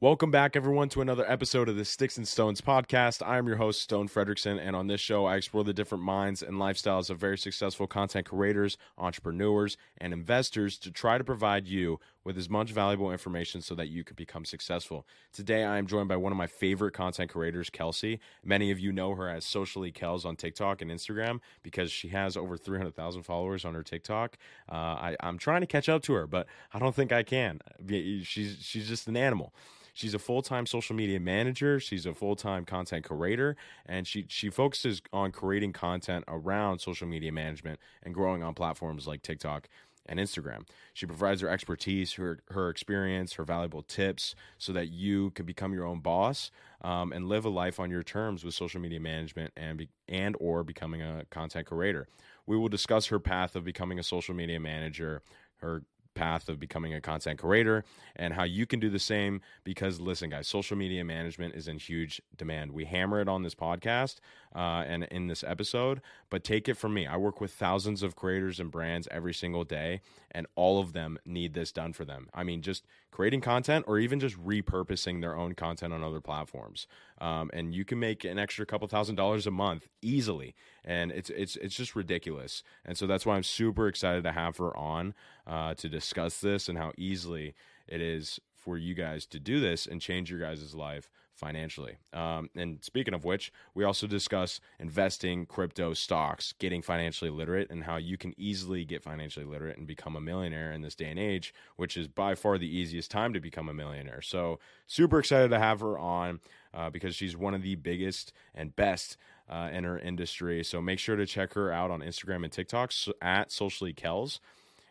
Welcome 0.00 0.32
back, 0.32 0.56
everyone, 0.56 0.88
to 0.90 1.02
another 1.02 1.24
episode 1.30 1.68
of 1.68 1.76
the 1.76 1.84
Sticks 1.84 2.16
and 2.16 2.26
Stones 2.26 2.60
podcast. 2.60 3.24
I 3.24 3.38
am 3.38 3.46
your 3.46 3.58
host, 3.58 3.80
Stone 3.80 4.08
Fredrickson, 4.08 4.58
and 4.60 4.74
on 4.74 4.88
this 4.88 5.00
show, 5.00 5.24
I 5.24 5.36
explore 5.36 5.62
the 5.62 5.72
different 5.72 6.02
minds 6.02 6.42
and 6.42 6.56
lifestyles 6.56 7.10
of 7.10 7.18
very 7.18 7.38
successful 7.38 7.86
content 7.86 8.26
creators, 8.26 8.76
entrepreneurs, 8.98 9.76
and 9.98 10.12
investors 10.12 10.78
to 10.78 10.90
try 10.90 11.16
to 11.16 11.22
provide 11.22 11.68
you 11.68 12.00
with 12.24 12.38
as 12.38 12.48
much 12.48 12.72
valuable 12.72 13.12
information 13.12 13.60
so 13.60 13.74
that 13.74 13.88
you 13.88 14.02
can 14.02 14.16
become 14.16 14.44
successful. 14.44 15.06
Today, 15.32 15.64
I 15.64 15.78
am 15.78 15.86
joined 15.86 16.08
by 16.08 16.16
one 16.16 16.32
of 16.32 16.38
my 16.38 16.46
favorite 16.46 16.92
content 16.92 17.30
creators, 17.30 17.70
Kelsi. 17.70 18.18
Many 18.42 18.70
of 18.70 18.80
you 18.80 18.92
know 18.92 19.14
her 19.14 19.28
as 19.28 19.44
Socially 19.44 19.92
Kels 19.92 20.24
on 20.24 20.36
TikTok 20.36 20.82
and 20.82 20.90
Instagram 20.90 21.40
because 21.62 21.92
she 21.92 22.08
has 22.08 22.36
over 22.36 22.56
300,000 22.56 23.22
followers 23.22 23.64
on 23.64 23.74
her 23.74 23.82
TikTok. 23.82 24.38
Uh, 24.70 24.74
I, 24.74 25.16
I'm 25.20 25.38
trying 25.38 25.60
to 25.60 25.66
catch 25.66 25.88
up 25.88 26.02
to 26.04 26.14
her, 26.14 26.26
but 26.26 26.46
I 26.72 26.78
don't 26.78 26.94
think 26.94 27.12
I 27.12 27.22
can. 27.22 27.60
She's 27.88 28.56
she's 28.60 28.88
just 28.88 29.06
an 29.06 29.16
animal. 29.16 29.52
She's 29.94 30.12
a 30.12 30.18
full 30.18 30.42
time 30.42 30.66
social 30.66 30.96
media 30.96 31.20
manager. 31.20 31.78
She's 31.78 32.04
a 32.04 32.12
full 32.12 32.34
time 32.34 32.64
content 32.64 33.04
creator, 33.04 33.56
and 33.86 34.06
she 34.06 34.26
she 34.28 34.50
focuses 34.50 35.00
on 35.12 35.30
creating 35.30 35.72
content 35.72 36.24
around 36.26 36.80
social 36.80 37.06
media 37.06 37.30
management 37.30 37.78
and 38.02 38.12
growing 38.12 38.42
on 38.42 38.54
platforms 38.54 39.06
like 39.06 39.22
TikTok 39.22 39.68
and 40.06 40.18
Instagram. 40.18 40.66
She 40.92 41.06
provides 41.06 41.40
her 41.40 41.48
expertise, 41.48 42.14
her 42.14 42.40
her 42.48 42.68
experience, 42.68 43.34
her 43.34 43.44
valuable 43.44 43.82
tips, 43.82 44.34
so 44.58 44.72
that 44.72 44.88
you 44.88 45.30
can 45.30 45.46
become 45.46 45.72
your 45.72 45.86
own 45.86 46.00
boss 46.00 46.50
um, 46.82 47.12
and 47.12 47.28
live 47.28 47.44
a 47.44 47.50
life 47.50 47.80
on 47.80 47.90
your 47.90 48.02
terms 48.02 48.44
with 48.44 48.54
social 48.54 48.80
media 48.80 49.00
management 49.00 49.52
and 49.56 49.78
be, 49.78 49.88
and 50.08 50.36
or 50.40 50.62
becoming 50.62 51.02
a 51.02 51.24
content 51.30 51.66
creator. 51.66 52.06
We 52.46 52.56
will 52.56 52.68
discuss 52.68 53.06
her 53.06 53.18
path 53.18 53.56
of 53.56 53.64
becoming 53.64 53.98
a 53.98 54.02
social 54.02 54.34
media 54.34 54.60
manager, 54.60 55.22
her 55.56 55.82
path 56.14 56.48
of 56.48 56.58
becoming 56.58 56.94
a 56.94 57.00
content 57.00 57.38
creator 57.38 57.84
and 58.16 58.32
how 58.32 58.44
you 58.44 58.66
can 58.66 58.80
do 58.80 58.88
the 58.88 58.98
same 58.98 59.40
because 59.64 60.00
listen 60.00 60.30
guys 60.30 60.46
social 60.46 60.76
media 60.76 61.04
management 61.04 61.54
is 61.54 61.68
in 61.68 61.78
huge 61.78 62.22
demand 62.36 62.70
we 62.70 62.84
hammer 62.84 63.20
it 63.20 63.28
on 63.28 63.42
this 63.42 63.54
podcast 63.54 64.16
uh, 64.54 64.84
and 64.86 65.04
in 65.04 65.26
this 65.26 65.44
episode 65.44 66.00
but 66.30 66.44
take 66.44 66.68
it 66.68 66.74
from 66.74 66.94
me. 66.94 67.06
I 67.06 67.16
work 67.16 67.40
with 67.40 67.52
thousands 67.52 68.02
of 68.02 68.16
creators 68.16 68.58
and 68.58 68.70
brands 68.70 69.08
every 69.10 69.34
single 69.34 69.64
day 69.64 70.00
and 70.30 70.46
all 70.56 70.80
of 70.80 70.92
them 70.92 71.18
need 71.24 71.54
this 71.54 71.72
done 71.72 71.92
for 71.92 72.04
them. 72.04 72.28
I 72.34 72.44
mean 72.44 72.62
just 72.62 72.84
creating 73.10 73.40
content 73.40 73.84
or 73.86 73.98
even 73.98 74.20
just 74.20 74.36
repurposing 74.44 75.20
their 75.20 75.36
own 75.36 75.54
content 75.54 75.92
on 75.92 76.02
other 76.02 76.20
platforms. 76.20 76.86
Um, 77.20 77.50
and 77.52 77.74
you 77.74 77.84
can 77.84 78.00
make 78.00 78.24
an 78.24 78.38
extra 78.38 78.66
couple 78.66 78.88
thousand 78.88 79.14
dollars 79.14 79.46
a 79.46 79.50
month 79.50 79.86
easily. 80.02 80.54
And 80.84 81.12
it's 81.12 81.30
it's 81.30 81.56
it's 81.56 81.76
just 81.76 81.94
ridiculous. 81.94 82.62
And 82.84 82.98
so 82.98 83.06
that's 83.06 83.24
why 83.24 83.36
i'm 83.36 83.42
super 83.42 83.88
excited 83.88 84.24
to 84.24 84.32
have 84.32 84.56
her 84.56 84.76
on 84.76 85.14
uh, 85.46 85.74
to 85.74 85.88
discuss 85.88 86.40
this 86.40 86.68
and 86.68 86.78
how 86.78 86.92
easily 86.96 87.54
it 87.86 88.00
is 88.00 88.40
for 88.56 88.78
you 88.78 88.94
guys 88.94 89.26
to 89.26 89.38
do 89.38 89.60
this 89.60 89.86
and 89.86 90.00
change 90.00 90.30
your 90.30 90.40
guys' 90.40 90.74
life 90.74 91.10
financially. 91.34 91.96
Um, 92.12 92.48
and 92.56 92.82
speaking 92.82 93.14
of 93.14 93.24
which, 93.24 93.52
we 93.74 93.84
also 93.84 94.06
discuss 94.06 94.60
investing, 94.78 95.46
crypto, 95.46 95.94
stocks, 95.94 96.54
getting 96.58 96.82
financially 96.82 97.30
literate, 97.30 97.70
and 97.70 97.84
how 97.84 97.96
you 97.96 98.16
can 98.16 98.34
easily 98.36 98.84
get 98.84 99.02
financially 99.02 99.44
literate 99.44 99.76
and 99.76 99.86
become 99.86 100.16
a 100.16 100.20
millionaire 100.20 100.72
in 100.72 100.82
this 100.82 100.94
day 100.94 101.10
and 101.10 101.18
age, 101.18 101.52
which 101.76 101.96
is 101.96 102.08
by 102.08 102.34
far 102.34 102.58
the 102.58 102.76
easiest 102.76 103.10
time 103.10 103.32
to 103.32 103.40
become 103.40 103.68
a 103.68 103.74
millionaire. 103.74 104.22
So, 104.22 104.58
super 104.86 105.18
excited 105.18 105.48
to 105.50 105.58
have 105.58 105.80
her 105.80 105.98
on 105.98 106.40
uh, 106.72 106.90
because 106.90 107.14
she's 107.14 107.36
one 107.36 107.54
of 107.54 107.62
the 107.62 107.74
biggest 107.74 108.32
and 108.54 108.74
best. 108.74 109.16
Uh, 109.46 109.68
in 109.74 109.84
her 109.84 109.98
industry. 109.98 110.64
So 110.64 110.80
make 110.80 110.98
sure 110.98 111.16
to 111.16 111.26
check 111.26 111.52
her 111.52 111.70
out 111.70 111.90
on 111.90 112.00
Instagram 112.00 112.44
and 112.44 112.50
TikTok 112.50 112.90
at 113.20 113.52
Socially 113.52 113.92
Kels 113.92 114.38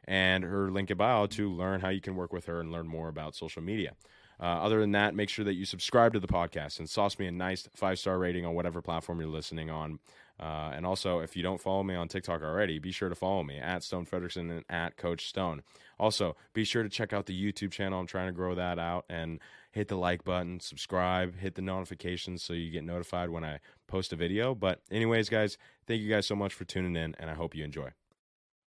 and 0.06 0.44
her 0.44 0.70
link 0.70 0.92
in 0.92 0.98
bio 0.98 1.26
to 1.28 1.52
learn 1.52 1.80
how 1.80 1.90
you 1.90 2.02
can 2.02 2.16
work 2.16 2.34
with 2.34 2.46
her 2.46 2.60
and 2.60 2.72
learn 2.72 2.88
more 2.88 3.08
about 3.08 3.36
social 3.36 3.62
media. 3.62 3.94
Uh, 4.40 4.46
other 4.46 4.80
than 4.80 4.92
that, 4.92 5.16
make 5.16 5.30
sure 5.30 5.46
that 5.46 5.54
you 5.54 5.66
subscribe 5.66 6.14
to 6.14 6.20
the 6.20 6.28
podcast 6.28 6.80
and 6.80 6.90
sauce 6.90 7.18
me 7.20 7.28
a 7.28 7.32
nice 7.32 7.68
five 7.76 8.00
star 8.00 8.18
rating 8.18 8.46
on 8.46 8.54
whatever 8.54 8.82
platform 8.82 9.20
you're 9.20 9.30
listening 9.30 9.70
on. 9.70 10.00
Uh, 10.40 10.72
and 10.74 10.86
also, 10.86 11.20
if 11.20 11.36
you 11.36 11.44
don't 11.44 11.62
follow 11.62 11.84
me 11.84 11.96
on 11.96 12.08
TikTok 12.08 12.42
already, 12.42 12.80
be 12.80 12.92
sure 12.92 13.08
to 13.08 13.16
follow 13.16 13.44
me 13.44 13.60
at 13.60 13.84
Stone 13.84 14.06
Fredrickson 14.06 14.50
and 14.50 14.66
at 14.70 14.98
Coach 14.98 15.28
Stone. 15.28 15.62
Also, 16.00 16.36
be 16.54 16.64
sure 16.64 16.82
to 16.82 16.90
check 16.90 17.14
out 17.14 17.28
the 17.28 17.40
YouTube 17.40 17.72
channel. 17.72 18.00
I'm 18.00 18.08
trying 18.08 18.28
to 18.28 18.34
grow 18.34 18.56
that 18.56 18.80
out 18.80 19.06
and 19.10 19.40
hit 19.72 19.88
the 19.88 19.96
like 19.96 20.24
button, 20.24 20.60
subscribe, 20.60 21.38
hit 21.38 21.56
the 21.56 21.62
notifications 21.62 22.44
so 22.44 22.54
you 22.54 22.72
get 22.72 22.84
notified 22.84 23.30
when 23.30 23.44
I 23.44 23.60
post 23.88 24.12
a 24.12 24.16
video. 24.16 24.56
But, 24.56 24.82
anyways, 24.90 25.30
guys, 25.30 25.58
thank 25.88 26.02
you 26.02 26.10
guys 26.10 26.26
so 26.26 26.36
much 26.36 26.54
for 26.54 26.66
tuning 26.66 26.96
in, 26.96 27.16
and 27.20 27.30
I 27.30 27.36
hope 27.36 27.56
you 27.56 27.64
enjoy. 27.64 27.92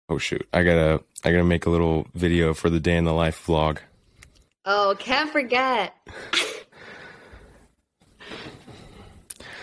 Oh 0.09 0.17
shoot! 0.17 0.47
I 0.53 0.63
gotta 0.63 1.03
I 1.25 1.31
gotta 1.31 1.43
make 1.43 1.65
a 1.65 1.69
little 1.69 2.07
video 2.13 2.53
for 2.53 2.69
the 2.69 2.79
day 2.79 2.95
in 2.95 3.03
the 3.03 3.13
life 3.13 3.45
vlog. 3.45 3.79
Oh, 4.69 4.93
can't 4.99 5.31
forget. 5.31 5.95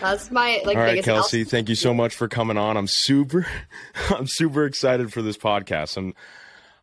That's 0.01 0.31
my 0.31 0.61
like. 0.65 0.75
All 0.75 0.81
right, 0.81 1.03
Kelsi. 1.03 1.41
House. 1.41 1.51
Thank 1.51 1.69
you 1.69 1.75
so 1.75 1.93
much 1.93 2.15
for 2.15 2.27
coming 2.27 2.57
on. 2.57 2.75
I'm 2.75 2.87
super, 2.87 3.45
I'm 4.09 4.25
super 4.25 4.65
excited 4.65 5.13
for 5.13 5.21
this 5.21 5.37
podcast. 5.37 5.95
I'm, 5.95 6.15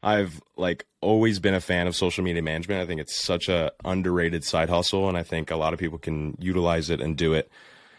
I've 0.05 0.41
like 0.57 0.87
always 1.01 1.41
been 1.41 1.55
a 1.55 1.61
fan 1.61 1.89
of 1.89 1.97
social 1.97 2.23
media 2.23 2.43
management. 2.43 2.81
I 2.81 2.87
think 2.87 3.01
it's 3.01 3.21
such 3.21 3.49
a 3.49 3.73
underrated 3.85 4.45
side 4.45 4.71
hustle, 4.71 5.09
and 5.09 5.19
I 5.19 5.25
think 5.25 5.51
a 5.51 5.57
lot 5.57 5.73
of 5.73 5.81
people 5.81 5.99
can 5.99 6.37
utilize 6.39 6.91
it 6.91 7.01
and 7.01 7.17
do 7.17 7.35
it 7.35 7.51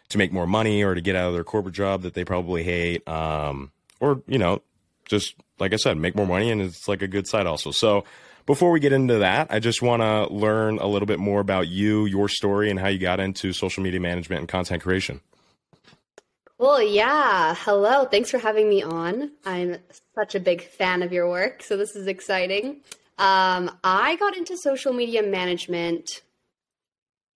to 0.08 0.18
make 0.18 0.32
more 0.32 0.48
money 0.48 0.84
or 0.84 0.96
to 0.96 1.02
get 1.02 1.18
out 1.18 1.28
of 1.28 1.34
their 1.34 1.44
corporate 1.44 1.76
job 1.76 2.02
that 2.04 2.14
they 2.14 2.24
probably 2.24 2.64
hate, 2.64 3.06
um, 3.10 3.74
or 4.00 4.24
you 4.28 4.38
know, 4.38 4.62
just 5.06 5.36
like 5.60 5.74
I 5.74 5.78
said, 5.78 5.98
make 5.98 6.16
more 6.16 6.28
money 6.28 6.50
and 6.50 6.62
it's 6.62 6.88
like 6.88 7.02
a 7.02 7.10
good 7.10 7.28
side 7.28 7.46
also. 7.46 7.72
So 7.72 8.06
before 8.46 8.72
we 8.72 8.80
get 8.80 8.94
into 8.94 9.20
that, 9.20 9.48
I 9.50 9.60
just 9.60 9.82
want 9.82 10.02
to 10.02 10.34
learn 10.34 10.80
a 10.80 10.88
little 10.88 11.06
bit 11.06 11.20
more 11.20 11.40
about 11.40 11.68
you, 11.68 12.06
your 12.06 12.28
story, 12.30 12.70
and 12.70 12.80
how 12.80 12.88
you 12.88 13.00
got 13.00 13.20
into 13.20 13.54
social 13.54 13.84
media 13.84 14.00
management 14.00 14.40
and 14.40 14.50
content 14.50 14.84
creation. 14.84 15.22
Well, 16.58 16.82
yeah. 16.82 17.56
Hello. 17.58 18.06
Thanks 18.06 18.32
for 18.32 18.38
having 18.38 18.70
me 18.70 18.82
on. 18.82 19.32
I'm 19.46 19.78
such 20.16 20.36
a 20.36 20.40
big 20.40 20.62
fan 20.62 21.04
of 21.04 21.12
your 21.12 21.30
work, 21.30 21.64
so 21.64 21.78
this 21.78 21.96
is 21.96 22.08
exciting. 22.08 22.82
Um, 23.18 23.72
I 23.84 24.16
got 24.16 24.36
into 24.38 24.58
social 24.58 24.94
media 24.94 25.24
management 25.24 26.22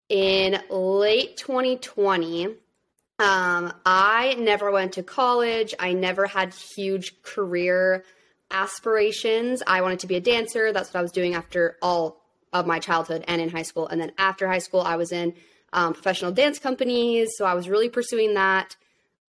in 0.09 0.59
late 0.69 1.37
2020 1.37 2.55
um, 3.17 3.71
I 3.85 4.35
never 4.37 4.71
went 4.71 4.93
to 4.93 5.03
college. 5.03 5.73
I 5.79 5.93
never 5.93 6.27
had 6.27 6.53
huge 6.53 7.21
career 7.21 8.03
aspirations. 8.51 9.63
I 9.65 9.81
wanted 9.81 9.99
to 9.99 10.07
be 10.07 10.15
a 10.15 10.21
dancer. 10.21 10.71
That's 10.71 10.93
what 10.93 10.99
I 10.99 11.01
was 11.01 11.11
doing 11.11 11.33
after 11.33 11.77
all 11.81 12.21
of 12.53 12.65
my 12.65 12.79
childhood 12.79 13.23
and 13.27 13.41
in 13.41 13.49
high 13.49 13.63
school. 13.63 13.87
And 13.87 13.99
then 13.99 14.11
after 14.17 14.47
high 14.47 14.59
school, 14.59 14.81
I 14.81 14.95
was 14.95 15.11
in 15.11 15.33
um, 15.73 15.93
professional 15.93 16.31
dance 16.31 16.57
companies. 16.57 17.31
So 17.37 17.45
I 17.45 17.53
was 17.53 17.67
really 17.67 17.89
pursuing 17.89 18.35
that. 18.35 18.75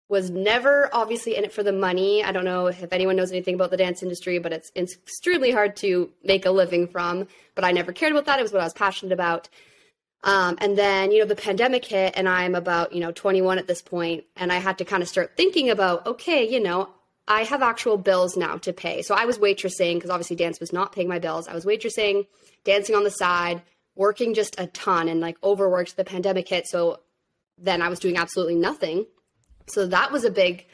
Was 0.08 0.30
never 0.30 0.88
obviously 0.94 1.36
in 1.36 1.44
it 1.44 1.52
for 1.52 1.62
the 1.62 1.72
money. 1.72 2.24
I 2.24 2.32
don't 2.32 2.46
know 2.46 2.68
if 2.68 2.92
anyone 2.94 3.16
knows 3.16 3.30
anything 3.30 3.54
about 3.54 3.70
the 3.70 3.76
dance 3.76 4.02
industry, 4.02 4.38
but 4.38 4.54
it's, 4.54 4.72
it's 4.74 4.94
extremely 4.94 5.50
hard 5.50 5.76
to 5.76 6.10
make 6.24 6.46
a 6.46 6.50
living 6.50 6.88
from. 6.88 7.28
But 7.54 7.64
I 7.64 7.72
never 7.72 7.92
cared 7.92 8.12
about 8.12 8.24
that. 8.24 8.38
It 8.38 8.42
was 8.42 8.52
what 8.52 8.62
I 8.62 8.64
was 8.64 8.72
passionate 8.72 9.12
about. 9.12 9.50
Um, 10.24 10.56
and 10.60 10.76
then, 10.76 11.12
you 11.12 11.20
know, 11.20 11.26
the 11.26 11.36
pandemic 11.36 11.84
hit, 11.84 12.14
and 12.16 12.28
I'm 12.28 12.54
about, 12.54 12.92
you 12.92 13.00
know, 13.00 13.12
21 13.12 13.58
at 13.58 13.66
this 13.66 13.82
point, 13.82 14.24
and 14.36 14.52
I 14.52 14.56
had 14.56 14.78
to 14.78 14.84
kind 14.84 15.02
of 15.02 15.08
start 15.08 15.36
thinking 15.36 15.70
about, 15.70 16.06
okay, 16.06 16.48
you 16.48 16.60
know, 16.60 16.88
I 17.28 17.42
have 17.42 17.62
actual 17.62 17.96
bills 17.96 18.36
now 18.36 18.56
to 18.58 18.72
pay. 18.72 19.02
So 19.02 19.14
I 19.14 19.26
was 19.26 19.38
waitressing 19.38 19.94
because 19.94 20.10
obviously 20.10 20.36
dance 20.36 20.58
was 20.58 20.72
not 20.72 20.92
paying 20.92 21.08
my 21.08 21.18
bills. 21.18 21.46
I 21.46 21.54
was 21.54 21.64
waitressing, 21.64 22.26
dancing 22.64 22.96
on 22.96 23.04
the 23.04 23.10
side, 23.10 23.62
working 23.94 24.34
just 24.34 24.58
a 24.58 24.66
ton, 24.66 25.08
and 25.08 25.20
like 25.20 25.36
overworked. 25.44 25.96
The 25.96 26.04
pandemic 26.04 26.48
hit, 26.48 26.66
so 26.66 27.00
then 27.58 27.82
I 27.82 27.88
was 27.88 27.98
doing 27.98 28.16
absolutely 28.16 28.56
nothing. 28.56 29.06
So 29.66 29.86
that 29.86 30.10
was 30.10 30.24
a 30.24 30.30
big 30.30 30.66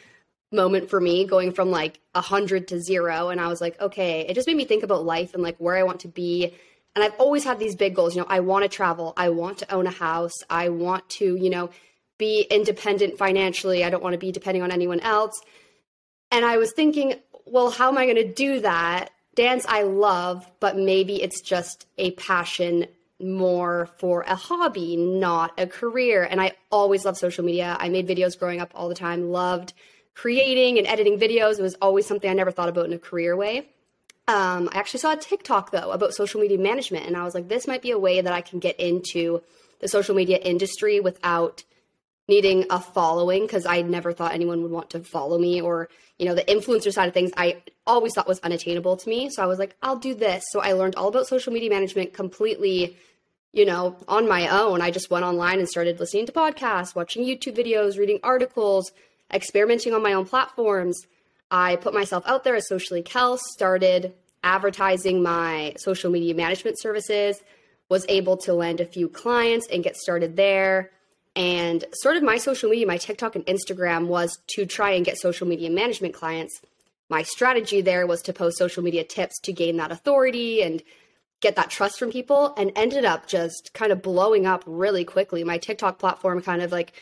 moment 0.53 0.89
for 0.89 1.01
me 1.01 1.25
going 1.25 1.53
from 1.53 1.71
like 1.71 1.99
a 2.15 2.21
hundred 2.21 2.69
to 2.69 2.81
zero 2.81 3.29
and 3.29 3.41
i 3.41 3.49
was 3.49 3.61
like 3.61 3.81
okay 3.81 4.21
it 4.21 4.35
just 4.35 4.47
made 4.47 4.57
me 4.57 4.65
think 4.65 4.85
about 4.85 5.05
life 5.05 5.35
and 5.35 5.43
like 5.43 5.57
where 5.57 5.75
i 5.75 5.83
want 5.83 5.99
to 5.99 6.07
be 6.07 6.55
and 6.95 7.03
I've 7.03 7.15
always 7.19 7.45
had 7.45 7.59
these 7.59 7.75
big 7.75 7.95
goals. 7.95 8.15
You 8.15 8.23
know, 8.23 8.29
I 8.29 8.41
want 8.41 8.63
to 8.63 8.69
travel. 8.69 9.13
I 9.17 9.31
want 9.31 9.59
to 9.59 9.75
own 9.75 9.87
a 9.87 9.91
house. 9.91 10.35
I 10.49 10.69
want 10.69 11.09
to, 11.11 11.37
you 11.37 11.51
know, 11.51 11.71
be 12.19 12.43
independent 12.43 13.19
financially. 13.19 13.85
I 13.85 13.91
don't 13.91 14.03
want 14.03 14.13
to 14.15 14.19
be 14.19 14.31
depending 14.31 14.63
on 14.63 14.71
anyone 14.71 15.01
else. 15.01 15.41
And 16.35 16.45
I 16.45 16.57
was 16.57 16.73
thinking, 16.73 17.15
well, 17.47 17.71
how 17.71 17.89
am 17.89 17.97
I 17.97 18.07
going 18.07 18.17
to 18.17 18.27
do 18.27 18.59
that? 18.61 19.11
Dance 19.37 19.65
I 19.69 19.85
love, 19.85 20.45
but 20.59 20.77
maybe 20.77 21.23
it's 21.23 21.41
just 21.41 21.87
a 21.97 22.11
passion 22.11 22.89
more 23.21 23.87
for 23.99 24.23
a 24.23 24.35
hobby, 24.35 24.97
not 24.97 25.53
a 25.57 25.69
career. 25.69 26.27
And 26.29 26.41
I 26.41 26.55
always 26.73 27.05
loved 27.05 27.19
social 27.19 27.45
media. 27.45 27.77
I 27.79 27.89
made 27.89 28.09
videos 28.09 28.37
growing 28.37 28.61
up 28.61 28.73
all 28.75 28.89
the 28.89 28.97
time, 28.97 29.31
loved 29.31 29.75
creating 30.15 30.77
and 30.79 30.89
editing 30.89 31.21
videos. 31.21 31.61
It 31.61 31.63
was 31.63 31.77
always 31.81 32.05
something 32.05 32.29
I 32.29 32.35
never 32.35 32.51
thought 32.51 32.69
about 32.69 32.87
in 32.87 32.93
a 32.93 32.99
career 32.99 33.37
way. 33.37 33.69
Um, 34.27 34.69
I 34.73 34.79
actually 34.79 35.01
saw 35.01 35.13
a 35.13 35.17
TikTok 35.17 35.71
though 35.71 35.93
about 35.93 36.15
social 36.15 36.41
media 36.41 36.59
management, 36.59 37.07
and 37.07 37.17
I 37.17 37.23
was 37.23 37.35
like, 37.37 37.47
this 37.47 37.69
might 37.69 37.83
be 37.83 37.93
a 37.93 37.99
way 37.99 38.21
that 38.21 38.33
I 38.33 38.41
can 38.41 38.59
get 38.59 38.81
into 38.81 39.41
the 39.79 39.87
social 39.87 40.17
media 40.17 40.39
industry 40.39 40.99
without 40.99 41.63
needing 42.29 42.67
a 42.71 42.81
following 42.81 43.43
because 43.43 43.67
I 43.67 43.83
never 43.83 44.13
thought 44.13 44.33
anyone 44.33 44.63
would 44.63 44.71
want 44.71 44.91
to 44.91 45.01
follow 45.01 45.39
me 45.39 45.61
or, 45.61 45.89
you 46.19 46.27
know, 46.27 46.35
the 46.35 46.43
influencer 46.43 46.93
side 46.93 47.09
of 47.09 47.15
things 47.15 47.31
I 47.37 47.63
always 47.87 48.13
thought 48.15 48.27
was 48.27 48.41
unattainable 48.41 48.97
to 48.97 49.09
me. 49.09 49.29
So 49.31 49.43
I 49.43 49.47
was 49.47 49.59
like, 49.59 49.77
I'll 49.83 49.99
do 49.99 50.15
this. 50.15 50.45
So 50.51 50.61
I 50.61 50.73
learned 50.73 50.95
all 50.95 51.09
about 51.09 51.27
social 51.27 51.53
media 51.53 51.71
management 51.71 52.15
completely, 52.15 52.97
you 53.53 53.67
know, 53.67 53.97
on 54.09 54.29
my 54.29 54.49
own. 54.49 54.81
I 54.81 54.91
just 54.91 55.11
went 55.11 55.25
online 55.25 55.59
and 55.59 55.69
started 55.69 56.01
listening 56.01 56.27
to 56.27 56.33
podcasts, 56.33 56.95
watching 56.95 57.25
YouTube 57.25 57.57
videos, 57.57 57.99
reading 57.99 58.21
articles, 58.23 58.91
experimenting 59.33 59.93
on 59.93 60.03
my 60.03 60.15
own 60.15 60.25
platforms. 60.25 60.99
I 61.51 61.77
put 61.77 61.93
myself 61.93 62.25
out 62.27 62.45
there 62.45 62.57
as 62.57 62.69
Socially 62.69 63.03
Kel, 63.03 63.37
started 63.37 64.15
advertising 64.43 65.23
my 65.23 65.75
social 65.79 66.11
media 66.11 66.35
management 66.35 66.81
services, 66.81 67.43
was 67.89 68.05
able 68.09 68.37
to 68.39 68.55
land 68.55 68.81
a 68.81 68.87
few 68.87 69.09
clients 69.09 69.67
and 69.71 69.85
get 69.85 69.97
started 69.97 70.37
there. 70.37 70.91
And 71.37 71.85
sort 71.93 72.17
of 72.17 72.23
my 72.23 72.39
social 72.39 72.71
media, 72.71 72.87
my 72.87 72.97
TikTok 72.97 73.35
and 73.35 73.45
Instagram 73.47 74.07
was 74.07 74.39
to 74.55 74.67
try 74.67 74.93
and 74.93 75.05
get 75.05 75.19
social 75.19 75.47
media 75.47 75.69
management 75.69 76.15
clients. 76.15 76.61
My 77.09 77.23
strategy 77.23 77.81
there 77.81 78.07
was 78.07 78.23
to 78.23 78.33
post 78.33 78.59
social 78.59 78.83
media 78.83 79.05
tips 79.05 79.41
to 79.41 79.53
gain 79.53 79.77
that 79.79 79.91
authority 79.91 80.63
and 80.63 80.83
get 81.41 81.57
that 81.57 81.71
trust 81.71 81.99
from 81.99 82.11
people 82.11 82.55
and 82.57 82.73
ended 82.77 83.05
up 83.05 83.27
just 83.27 83.73
kind 83.75 83.93
of 83.93 84.01
blowing 84.01 84.47
up 84.47 84.63
really 84.67 85.05
quickly. 85.05 85.45
My 85.45 85.59
TikTok 85.59 85.99
platform 85.99 86.41
kind 86.41 86.63
of 86.63 86.73
like 86.73 86.93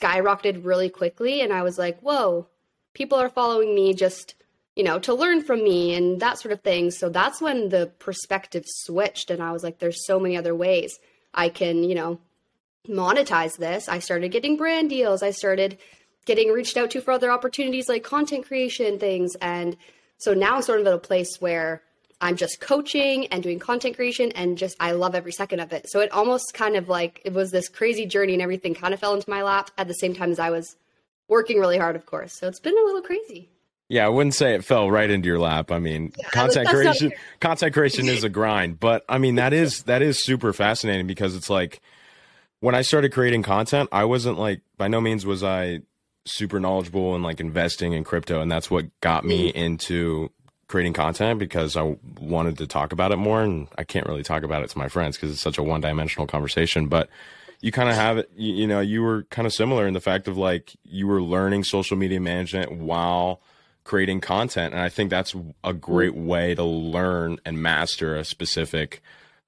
skyrocketed 0.00 0.64
really 0.64 0.90
quickly. 0.90 1.40
And 1.40 1.52
I 1.52 1.62
was 1.62 1.78
like, 1.78 1.98
whoa, 2.00 2.46
people 2.94 3.18
are 3.18 3.28
following 3.28 3.74
me 3.74 3.94
just, 3.94 4.34
you 4.76 4.84
know, 4.84 4.98
to 5.00 5.14
learn 5.14 5.42
from 5.42 5.64
me 5.64 5.94
and 5.94 6.20
that 6.20 6.38
sort 6.38 6.52
of 6.52 6.60
thing. 6.60 6.90
So 6.90 7.08
that's 7.08 7.40
when 7.40 7.70
the 7.70 7.90
perspective 7.98 8.64
switched. 8.66 9.30
And 9.30 9.42
I 9.42 9.52
was 9.52 9.64
like, 9.64 9.78
there's 9.78 10.06
so 10.06 10.20
many 10.20 10.36
other 10.36 10.54
ways 10.54 10.98
I 11.34 11.48
can, 11.48 11.82
you 11.84 11.94
know, 11.94 12.20
monetize 12.88 13.56
this. 13.56 13.88
I 13.88 13.98
started 13.98 14.30
getting 14.30 14.56
brand 14.56 14.90
deals. 14.90 15.22
I 15.22 15.30
started 15.30 15.78
getting 16.24 16.52
reached 16.52 16.76
out 16.76 16.90
to 16.92 17.00
for 17.00 17.12
other 17.12 17.30
opportunities 17.30 17.88
like 17.88 18.04
content 18.04 18.46
creation 18.46 18.98
things. 18.98 19.34
And 19.40 19.76
so 20.18 20.34
now 20.34 20.56
I'm 20.56 20.62
sort 20.62 20.80
of 20.80 20.86
at 20.86 20.92
a 20.92 20.98
place 20.98 21.40
where 21.40 21.82
I'm 22.20 22.36
just 22.36 22.60
coaching 22.60 23.26
and 23.28 23.42
doing 23.42 23.58
content 23.58 23.96
creation 23.96 24.32
and 24.32 24.58
just 24.58 24.76
I 24.80 24.92
love 24.92 25.14
every 25.14 25.32
second 25.32 25.60
of 25.60 25.72
it. 25.72 25.88
So 25.88 26.00
it 26.00 26.12
almost 26.12 26.52
kind 26.52 26.76
of 26.76 26.88
like 26.88 27.22
it 27.24 27.32
was 27.32 27.50
this 27.50 27.68
crazy 27.68 28.06
journey 28.06 28.32
and 28.32 28.42
everything 28.42 28.74
kind 28.74 28.92
of 28.92 29.00
fell 29.00 29.14
into 29.14 29.30
my 29.30 29.42
lap 29.42 29.70
at 29.78 29.88
the 29.88 29.94
same 29.94 30.14
time 30.14 30.30
as 30.30 30.38
I 30.38 30.50
was 30.50 30.76
working 31.28 31.58
really 31.58 31.78
hard, 31.78 31.94
of 31.96 32.06
course. 32.06 32.38
So 32.38 32.48
it's 32.48 32.60
been 32.60 32.76
a 32.76 32.84
little 32.84 33.02
crazy. 33.02 33.48
Yeah, 33.88 34.04
I 34.04 34.08
wouldn't 34.08 34.34
say 34.34 34.54
it 34.54 34.64
fell 34.64 34.90
right 34.90 35.08
into 35.08 35.28
your 35.28 35.38
lap. 35.38 35.70
I 35.70 35.78
mean, 35.78 36.12
yeah, 36.18 36.28
content 36.28 36.68
creation 36.68 37.12
content 37.40 37.72
creation 37.72 38.08
is 38.08 38.22
a 38.24 38.28
grind, 38.28 38.80
but 38.80 39.04
I 39.08 39.18
mean 39.18 39.36
that 39.36 39.52
is 39.52 39.84
that 39.84 40.02
is 40.02 40.22
super 40.22 40.52
fascinating 40.52 41.06
because 41.06 41.34
it's 41.34 41.48
like 41.48 41.80
when 42.60 42.74
I 42.74 42.82
started 42.82 43.12
creating 43.12 43.42
content, 43.42 43.88
I 43.92 44.04
wasn't 44.04 44.38
like 44.38 44.62
by 44.76 44.88
no 44.88 45.00
means 45.00 45.24
was 45.24 45.42
I 45.42 45.82
super 46.24 46.60
knowledgeable 46.60 47.14
in 47.16 47.22
like 47.22 47.40
investing 47.40 47.92
in 47.92 48.04
crypto 48.04 48.40
and 48.40 48.50
that's 48.50 48.70
what 48.70 48.86
got 49.00 49.24
me 49.24 49.48
mm-hmm. 49.48 49.58
into 49.58 50.30
creating 50.66 50.92
content 50.92 51.38
because 51.38 51.76
I 51.76 51.96
wanted 52.20 52.58
to 52.58 52.66
talk 52.66 52.92
about 52.92 53.12
it 53.12 53.16
more 53.16 53.42
and 53.42 53.68
I 53.78 53.84
can't 53.84 54.06
really 54.06 54.22
talk 54.22 54.42
about 54.42 54.62
it 54.62 54.68
to 54.70 54.78
my 54.78 54.88
friends 54.88 55.16
because 55.16 55.30
it's 55.30 55.40
such 55.40 55.56
a 55.56 55.62
one-dimensional 55.62 56.26
conversation, 56.26 56.88
but 56.88 57.08
you 57.60 57.72
kind 57.72 57.88
of 57.88 57.94
have 57.94 58.18
it 58.18 58.30
you, 58.36 58.54
you 58.54 58.66
know, 58.66 58.80
you 58.80 59.02
were 59.02 59.22
kind 59.24 59.46
of 59.46 59.54
similar 59.54 59.86
in 59.86 59.94
the 59.94 60.00
fact 60.00 60.28
of 60.28 60.36
like 60.36 60.76
you 60.84 61.06
were 61.06 61.22
learning 61.22 61.64
social 61.64 61.96
media 61.96 62.20
management 62.20 62.72
while 62.72 63.40
creating 63.84 64.20
content 64.20 64.74
and 64.74 64.82
I 64.82 64.90
think 64.90 65.08
that's 65.08 65.34
a 65.64 65.72
great 65.72 66.12
mm-hmm. 66.12 66.26
way 66.26 66.54
to 66.54 66.64
learn 66.64 67.38
and 67.46 67.62
master 67.62 68.16
a 68.16 68.24
specific 68.24 69.00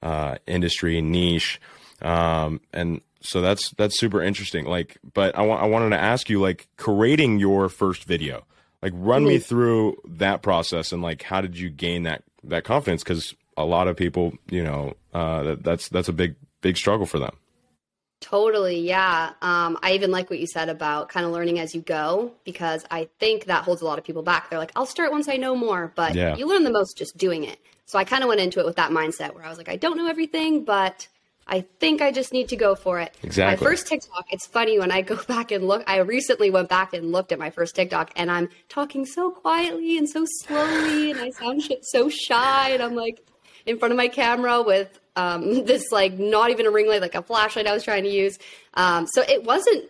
uh, 0.02 0.36
industry 0.46 1.02
niche 1.02 1.60
um, 2.02 2.60
and 2.72 3.00
so 3.20 3.40
that's 3.40 3.70
that's 3.70 3.98
super 3.98 4.22
interesting. 4.22 4.64
Like, 4.64 4.98
but 5.14 5.36
I, 5.38 5.44
I 5.44 5.66
wanted 5.66 5.90
to 5.90 6.00
ask 6.00 6.30
you, 6.30 6.40
like, 6.40 6.68
creating 6.76 7.38
your 7.38 7.68
first 7.68 8.04
video. 8.04 8.44
Like, 8.82 8.92
run 8.96 9.22
mm-hmm. 9.22 9.28
me 9.28 9.38
through 9.38 9.96
that 10.06 10.42
process 10.42 10.92
and 10.92 11.02
like, 11.02 11.22
how 11.22 11.40
did 11.40 11.58
you 11.58 11.68
gain 11.68 12.04
that 12.04 12.22
that 12.44 12.64
confidence? 12.64 13.02
Because 13.02 13.34
a 13.56 13.64
lot 13.64 13.88
of 13.88 13.96
people, 13.96 14.32
you 14.48 14.64
know, 14.64 14.94
uh, 15.12 15.42
that, 15.42 15.62
that's 15.62 15.88
that's 15.88 16.08
a 16.08 16.12
big 16.12 16.36
big 16.62 16.76
struggle 16.76 17.06
for 17.06 17.18
them. 17.18 17.36
Totally, 18.20 18.80
yeah. 18.80 19.32
Um, 19.40 19.78
I 19.82 19.92
even 19.92 20.10
like 20.10 20.28
what 20.28 20.38
you 20.38 20.46
said 20.46 20.68
about 20.68 21.08
kind 21.08 21.24
of 21.24 21.32
learning 21.32 21.58
as 21.58 21.74
you 21.74 21.80
go 21.80 22.32
because 22.44 22.84
I 22.90 23.08
think 23.18 23.46
that 23.46 23.64
holds 23.64 23.80
a 23.80 23.86
lot 23.86 23.98
of 23.98 24.04
people 24.04 24.22
back. 24.22 24.50
They're 24.50 24.58
like, 24.58 24.72
I'll 24.76 24.84
start 24.84 25.10
once 25.10 25.26
I 25.26 25.36
know 25.36 25.56
more, 25.56 25.90
but 25.94 26.14
yeah. 26.14 26.36
you 26.36 26.46
learn 26.46 26.64
the 26.64 26.70
most 26.70 26.98
just 26.98 27.16
doing 27.16 27.44
it. 27.44 27.58
So 27.86 27.98
I 27.98 28.04
kind 28.04 28.22
of 28.22 28.28
went 28.28 28.40
into 28.40 28.60
it 28.60 28.66
with 28.66 28.76
that 28.76 28.90
mindset 28.90 29.34
where 29.34 29.44
I 29.44 29.48
was 29.48 29.56
like, 29.56 29.70
I 29.70 29.76
don't 29.76 29.96
know 29.96 30.06
everything, 30.06 30.64
but 30.64 31.08
I 31.50 31.62
think 31.80 32.00
I 32.00 32.12
just 32.12 32.32
need 32.32 32.48
to 32.50 32.56
go 32.56 32.76
for 32.76 33.00
it. 33.00 33.14
Exactly. 33.24 33.66
My 33.66 33.70
first 33.70 33.88
TikTok, 33.88 34.26
it's 34.30 34.46
funny 34.46 34.78
when 34.78 34.92
I 34.92 35.02
go 35.02 35.16
back 35.28 35.50
and 35.50 35.66
look, 35.66 35.82
I 35.86 35.98
recently 35.98 36.48
went 36.48 36.68
back 36.68 36.94
and 36.94 37.10
looked 37.10 37.32
at 37.32 37.38
my 37.38 37.50
first 37.50 37.74
TikTok 37.74 38.12
and 38.14 38.30
I'm 38.30 38.48
talking 38.68 39.04
so 39.04 39.30
quietly 39.30 39.98
and 39.98 40.08
so 40.08 40.24
slowly 40.42 41.10
and 41.10 41.20
I 41.20 41.30
sound 41.30 41.62
so 41.82 42.08
shy 42.08 42.70
and 42.70 42.82
I'm 42.82 42.94
like 42.94 43.20
in 43.66 43.78
front 43.78 43.92
of 43.92 43.98
my 43.98 44.08
camera 44.08 44.62
with 44.62 44.98
um, 45.16 45.64
this 45.64 45.90
like 45.90 46.18
not 46.18 46.50
even 46.50 46.66
a 46.66 46.70
ring 46.70 46.88
light, 46.88 47.00
like 47.00 47.16
a 47.16 47.22
flashlight 47.22 47.66
I 47.66 47.74
was 47.74 47.82
trying 47.82 48.04
to 48.04 48.10
use. 48.10 48.38
Um, 48.74 49.08
so 49.08 49.22
it 49.22 49.42
wasn't 49.42 49.86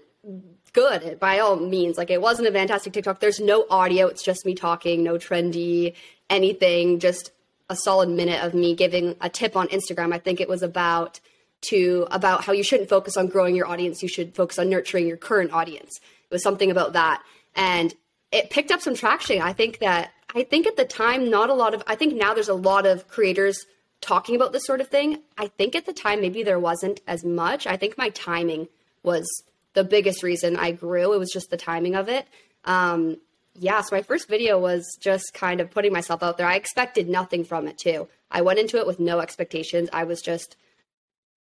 good 0.72 1.20
by 1.20 1.40
all 1.40 1.56
means. 1.56 1.98
Like 1.98 2.10
it 2.10 2.22
wasn't 2.22 2.48
a 2.48 2.52
fantastic 2.52 2.94
TikTok. 2.94 3.20
There's 3.20 3.40
no 3.40 3.66
audio. 3.68 4.06
It's 4.06 4.24
just 4.24 4.46
me 4.46 4.54
talking, 4.54 5.02
no 5.02 5.14
trendy 5.14 5.94
anything, 6.30 7.00
just 7.00 7.32
a 7.68 7.76
solid 7.76 8.08
minute 8.08 8.42
of 8.42 8.54
me 8.54 8.74
giving 8.74 9.14
a 9.20 9.28
tip 9.28 9.56
on 9.56 9.68
Instagram. 9.68 10.14
I 10.14 10.18
think 10.18 10.40
it 10.40 10.48
was 10.48 10.62
about 10.62 11.20
to 11.62 12.06
about 12.10 12.44
how 12.44 12.52
you 12.52 12.62
shouldn't 12.62 12.88
focus 12.88 13.16
on 13.16 13.28
growing 13.28 13.54
your 13.54 13.66
audience. 13.66 14.02
You 14.02 14.08
should 14.08 14.34
focus 14.34 14.58
on 14.58 14.70
nurturing 14.70 15.06
your 15.06 15.16
current 15.16 15.52
audience. 15.52 16.00
It 16.02 16.34
was 16.34 16.42
something 16.42 16.70
about 16.70 16.94
that. 16.94 17.22
And 17.54 17.94
it 18.32 18.50
picked 18.50 18.70
up 18.70 18.80
some 18.80 18.94
traction. 18.94 19.42
I 19.42 19.52
think 19.52 19.78
that, 19.80 20.12
I 20.34 20.44
think 20.44 20.66
at 20.66 20.76
the 20.76 20.84
time, 20.84 21.28
not 21.28 21.50
a 21.50 21.54
lot 21.54 21.74
of, 21.74 21.82
I 21.86 21.96
think 21.96 22.14
now 22.14 22.34
there's 22.34 22.48
a 22.48 22.54
lot 22.54 22.86
of 22.86 23.08
creators 23.08 23.66
talking 24.00 24.36
about 24.36 24.52
this 24.52 24.64
sort 24.64 24.80
of 24.80 24.88
thing. 24.88 25.18
I 25.36 25.48
think 25.48 25.74
at 25.74 25.86
the 25.86 25.92
time, 25.92 26.20
maybe 26.20 26.42
there 26.42 26.58
wasn't 26.58 27.00
as 27.06 27.24
much. 27.24 27.66
I 27.66 27.76
think 27.76 27.98
my 27.98 28.10
timing 28.10 28.68
was 29.02 29.26
the 29.75 29.85
biggest 29.85 30.23
reason 30.23 30.56
I 30.56 30.73
grew. 30.73 31.12
It 31.12 31.18
was 31.18 31.32
just 31.32 31.50
the 31.50 31.56
timing 31.56 31.94
of 31.94 32.08
it. 32.08 32.26
Um, 32.64 33.18
yeah, 33.54 33.80
so 33.80 33.94
my 33.94 34.02
first 34.02 34.28
video 34.28 34.58
was 34.58 34.96
just 35.00 35.35
kind 35.35 35.61
of 35.61 35.70
putting 35.70 35.92
myself 35.92 36.23
out 36.23 36.38
there. 36.38 36.46
I 36.46 36.54
expected 36.54 37.08
nothing 37.08 37.44
from 37.44 37.66
it 37.66 37.78
too. 37.78 38.08
I 38.30 38.42
went 38.42 38.58
into 38.58 38.78
it 38.78 38.87
with 38.87 39.00
no 39.00 39.20
expectations. 39.20 39.88
I 39.92 40.04
was 40.04 40.23
just 40.23 40.56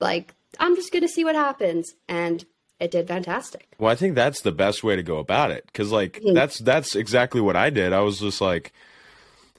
like 0.00 0.34
I'm 0.58 0.76
just 0.76 0.92
going 0.92 1.02
to 1.02 1.08
see 1.08 1.24
what 1.24 1.34
happens 1.34 1.94
and 2.08 2.44
it 2.80 2.90
did 2.90 3.08
fantastic. 3.08 3.74
Well, 3.78 3.90
I 3.90 3.96
think 3.96 4.14
that's 4.14 4.42
the 4.42 4.52
best 4.52 4.84
way 4.84 4.96
to 4.96 5.02
go 5.02 5.18
about 5.18 5.50
it 5.50 5.70
cuz 5.72 5.90
like 5.90 6.20
mm-hmm. 6.20 6.34
that's 6.34 6.58
that's 6.58 6.94
exactly 6.94 7.40
what 7.40 7.56
I 7.56 7.70
did. 7.70 7.92
I 7.92 8.00
was 8.00 8.20
just 8.20 8.40
like 8.40 8.72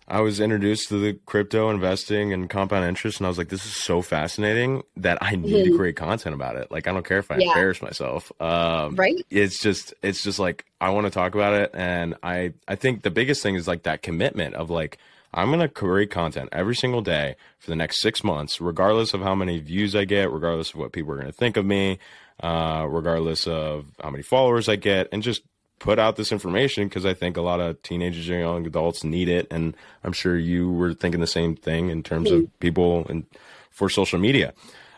I 0.07 0.21
was 0.21 0.39
introduced 0.39 0.89
to 0.89 0.97
the 0.97 1.19
crypto 1.25 1.69
investing 1.69 2.33
and 2.33 2.49
compound 2.49 2.85
interest 2.85 3.19
and 3.19 3.27
I 3.27 3.29
was 3.29 3.37
like 3.37 3.49
this 3.49 3.65
is 3.65 3.75
so 3.75 4.01
fascinating 4.01 4.83
that 4.97 5.17
I 5.21 5.35
need 5.35 5.53
mm-hmm. 5.53 5.71
to 5.71 5.77
create 5.77 5.95
content 5.97 6.33
about 6.33 6.55
it. 6.55 6.71
Like 6.71 6.87
I 6.87 6.93
don't 6.93 7.05
care 7.05 7.19
if 7.19 7.29
I 7.29 7.37
yeah. 7.37 7.49
embarrass 7.49 7.81
myself. 7.81 8.31
Um, 8.39 8.95
right? 8.95 9.15
It's 9.29 9.61
just 9.61 9.93
it's 10.01 10.23
just 10.23 10.39
like 10.39 10.65
I 10.79 10.89
want 10.89 11.05
to 11.05 11.11
talk 11.11 11.35
about 11.35 11.53
it 11.53 11.71
and 11.73 12.15
I 12.23 12.53
I 12.67 12.75
think 12.75 13.03
the 13.03 13.11
biggest 13.11 13.43
thing 13.43 13.55
is 13.55 13.67
like 13.67 13.83
that 13.83 14.01
commitment 14.01 14.55
of 14.55 14.69
like 14.69 14.97
I'm 15.33 15.49
going 15.49 15.59
to 15.59 15.69
create 15.69 16.09
content 16.09 16.49
every 16.51 16.75
single 16.75 17.01
day 17.01 17.35
for 17.59 17.69
the 17.69 17.75
next 17.75 18.01
six 18.01 18.23
months, 18.23 18.59
regardless 18.59 19.13
of 19.13 19.21
how 19.21 19.35
many 19.35 19.59
views 19.59 19.95
I 19.95 20.05
get, 20.05 20.31
regardless 20.31 20.71
of 20.71 20.77
what 20.77 20.91
people 20.91 21.11
are 21.13 21.17
going 21.17 21.27
to 21.27 21.33
think 21.33 21.57
of 21.57 21.65
me, 21.65 21.99
uh, 22.41 22.85
regardless 22.89 23.47
of 23.47 23.85
how 24.01 24.09
many 24.09 24.23
followers 24.23 24.67
I 24.67 24.75
get, 24.75 25.07
and 25.11 25.21
just 25.21 25.43
put 25.79 25.97
out 25.97 26.15
this 26.15 26.31
information 26.31 26.87
because 26.87 27.05
I 27.05 27.13
think 27.13 27.37
a 27.37 27.41
lot 27.41 27.59
of 27.59 27.81
teenagers 27.81 28.29
and 28.29 28.39
young 28.39 28.65
adults 28.65 29.03
need 29.03 29.29
it. 29.29 29.47
And 29.49 29.75
I'm 30.03 30.13
sure 30.13 30.37
you 30.37 30.71
were 30.71 30.93
thinking 30.93 31.21
the 31.21 31.27
same 31.27 31.55
thing 31.55 31.89
in 31.89 32.03
terms 32.03 32.29
mm-hmm. 32.29 32.45
of 32.45 32.59
people 32.59 33.05
and 33.07 33.25
for 33.71 33.89
social 33.89 34.19
media. 34.19 34.53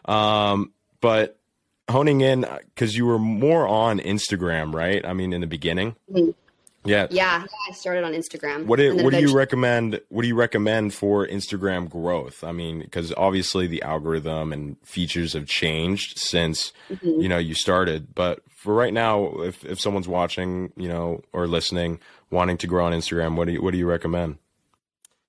Um, 0.05 0.71
but 1.01 1.37
honing 1.89 2.21
in 2.21 2.45
because 2.73 2.95
you 2.97 3.05
were 3.05 3.19
more 3.19 3.67
on 3.67 3.99
Instagram, 3.99 4.73
right? 4.73 5.05
I 5.05 5.13
mean, 5.13 5.33
in 5.33 5.41
the 5.41 5.47
beginning. 5.47 5.95
Mm-hmm. 6.11 6.31
Yeah. 6.83 7.07
Yeah, 7.11 7.45
I 7.69 7.73
started 7.73 8.03
on 8.03 8.13
Instagram. 8.13 8.65
What 8.65 8.79
do, 8.79 8.95
what 9.03 9.11
do 9.11 9.19
you 9.19 9.33
recommend 9.33 10.01
what 10.09 10.23
do 10.23 10.27
you 10.27 10.35
recommend 10.35 10.93
for 10.93 11.27
Instagram 11.27 11.89
growth? 11.89 12.43
I 12.43 12.51
mean, 12.51 12.87
cuz 12.89 13.13
obviously 13.15 13.67
the 13.67 13.83
algorithm 13.83 14.51
and 14.51 14.77
features 14.83 15.33
have 15.33 15.45
changed 15.45 16.17
since 16.17 16.73
mm-hmm. 16.89 17.21
you 17.21 17.29
know 17.29 17.37
you 17.37 17.53
started, 17.53 18.15
but 18.15 18.41
for 18.49 18.73
right 18.73 18.93
now 18.93 19.41
if 19.41 19.63
if 19.63 19.79
someone's 19.79 20.07
watching, 20.07 20.71
you 20.75 20.87
know, 20.87 21.21
or 21.33 21.47
listening 21.47 21.99
wanting 22.31 22.57
to 22.57 22.67
grow 22.67 22.85
on 22.85 22.93
Instagram, 22.93 23.35
what 23.35 23.45
do 23.45 23.53
you 23.53 23.61
what 23.61 23.71
do 23.71 23.77
you 23.77 23.87
recommend? 23.87 24.37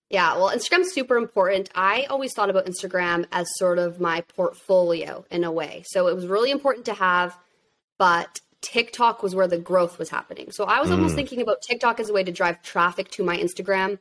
Yeah, 0.09 0.37
well, 0.37 0.51
Instagram's 0.51 0.93
super 0.93 1.17
important. 1.17 1.71
I 1.75 2.05
always 2.11 2.35
thought 2.35 2.51
about 2.51 2.67
Instagram 2.67 3.25
as 3.33 3.49
sort 3.57 3.79
of 3.79 3.99
my 3.99 4.21
portfolio 4.21 5.25
in 5.31 5.43
a 5.43 5.51
way. 5.51 5.85
So 5.87 6.07
it 6.07 6.15
was 6.15 6.27
really 6.27 6.51
important 6.51 6.85
to 6.87 6.93
have, 6.93 7.39
but 7.97 8.41
TikTok 8.63 9.23
was 9.23 9.35
where 9.35 9.49
the 9.49 9.59
growth 9.59 9.99
was 9.99 10.09
happening. 10.09 10.51
So 10.53 10.65
I 10.65 10.81
was 10.81 10.89
mm. 10.89 10.93
almost 10.93 11.15
thinking 11.15 11.43
about 11.43 11.61
TikTok 11.63 12.01
as 12.01 12.09
a 12.09 12.13
way 12.13 12.25
to 12.25 12.33
drive 12.33 12.63
traffic 12.63 13.11
to 13.13 13.25
my 13.25 13.37
Instagram 13.37 13.99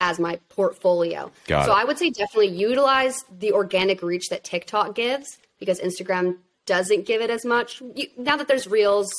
as 0.00 0.18
my 0.18 0.38
portfolio. 0.48 1.30
Got 1.46 1.66
so 1.66 1.72
it. 1.72 1.76
I 1.76 1.84
would 1.84 1.96
say 1.96 2.10
definitely 2.10 2.48
utilize 2.48 3.24
the 3.30 3.52
organic 3.52 4.02
reach 4.02 4.28
that 4.28 4.44
TikTok 4.44 4.94
gives 4.94 5.38
because 5.58 5.80
Instagram 5.80 6.38
doesn't 6.66 7.06
give 7.06 7.22
it 7.22 7.30
as 7.30 7.44
much. 7.44 7.80
You, 7.94 8.08
now 8.18 8.36
that 8.36 8.48
there's 8.48 8.66
Reels, 8.66 9.10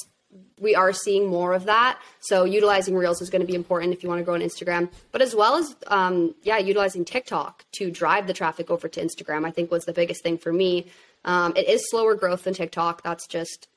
we 0.59 0.75
are 0.75 0.91
seeing 0.91 1.27
more 1.27 1.53
of 1.53 1.65
that. 1.65 1.99
So 2.19 2.43
utilizing 2.43 2.95
Reels 2.95 3.21
is 3.21 3.29
going 3.29 3.41
to 3.41 3.47
be 3.47 3.55
important 3.55 3.93
if 3.93 4.03
you 4.03 4.09
want 4.09 4.19
to 4.19 4.25
grow 4.25 4.33
on 4.33 4.41
Instagram, 4.41 4.91
but 5.11 5.21
as 5.21 5.33
well 5.33 5.55
as 5.55 5.75
um, 5.87 6.35
yeah, 6.43 6.57
utilizing 6.57 7.05
TikTok 7.05 7.65
to 7.73 7.89
drive 7.89 8.27
the 8.27 8.33
traffic 8.33 8.69
over 8.69 8.89
to 8.89 9.01
Instagram. 9.01 9.45
I 9.45 9.51
think 9.51 9.71
was 9.71 9.85
the 9.85 9.93
biggest 9.93 10.21
thing 10.21 10.37
for 10.37 10.51
me. 10.51 10.87
Um, 11.25 11.53
it 11.55 11.69
is 11.69 11.89
slower 11.89 12.15
growth 12.15 12.43
than 12.43 12.53
TikTok. 12.53 13.03
That's 13.03 13.25
just 13.27 13.67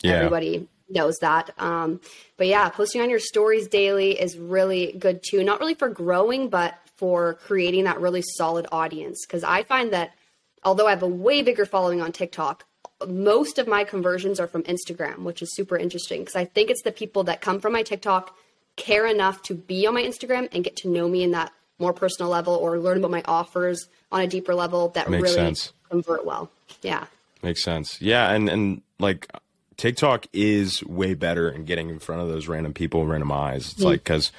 yeah. 0.00 0.12
everybody 0.12 0.68
knows 0.88 1.18
that. 1.18 1.50
Um, 1.58 2.00
but 2.36 2.46
yeah, 2.46 2.68
posting 2.68 3.00
on 3.00 3.10
your 3.10 3.18
stories 3.18 3.68
daily 3.68 4.20
is 4.20 4.36
really 4.36 4.92
good 4.98 5.22
too. 5.22 5.42
Not 5.42 5.60
really 5.60 5.74
for 5.74 5.88
growing, 5.88 6.48
but 6.48 6.74
for 6.96 7.34
creating 7.34 7.84
that 7.84 8.00
really 8.00 8.22
solid 8.22 8.66
audience. 8.70 9.24
Because 9.26 9.42
I 9.44 9.62
find 9.62 9.92
that 9.92 10.12
although 10.64 10.86
I 10.86 10.90
have 10.90 11.02
a 11.02 11.08
way 11.08 11.42
bigger 11.42 11.66
following 11.66 12.00
on 12.00 12.12
TikTok, 12.12 12.64
most 13.08 13.58
of 13.58 13.66
my 13.66 13.84
conversions 13.84 14.38
are 14.38 14.46
from 14.46 14.62
Instagram, 14.64 15.18
which 15.18 15.42
is 15.42 15.54
super 15.54 15.76
interesting 15.76 16.20
because 16.20 16.36
I 16.36 16.44
think 16.44 16.70
it's 16.70 16.82
the 16.82 16.92
people 16.92 17.24
that 17.24 17.40
come 17.40 17.60
from 17.60 17.72
my 17.72 17.82
TikTok 17.82 18.36
care 18.76 19.06
enough 19.06 19.42
to 19.42 19.54
be 19.54 19.86
on 19.86 19.94
my 19.94 20.02
Instagram 20.02 20.48
and 20.52 20.62
get 20.62 20.76
to 20.76 20.88
know 20.88 21.08
me 21.08 21.22
in 21.22 21.32
that 21.32 21.52
more 21.78 21.92
personal 21.92 22.30
level 22.30 22.54
or 22.54 22.78
learn 22.78 22.98
about 22.98 23.10
my 23.10 23.22
offers 23.24 23.88
on 24.12 24.20
a 24.20 24.26
deeper 24.26 24.54
level 24.54 24.90
that 24.90 25.10
Makes 25.10 25.22
really 25.22 25.34
sense. 25.34 25.72
convert 25.90 26.24
well. 26.24 26.50
Yeah. 26.82 27.06
Makes 27.42 27.64
sense. 27.64 28.00
Yeah, 28.00 28.30
and 28.30 28.48
and 28.48 28.82
like 29.00 29.28
TikTok 29.76 30.26
is 30.32 30.82
way 30.84 31.14
better 31.14 31.50
in 31.50 31.64
getting 31.64 31.90
in 31.90 31.98
front 31.98 32.22
of 32.22 32.28
those 32.28 32.48
random 32.48 32.74
people, 32.74 33.06
random 33.06 33.32
eyes. 33.32 33.72
It's 33.72 33.82
mm. 33.82 33.86
like 33.86 34.04
cuz 34.04 34.32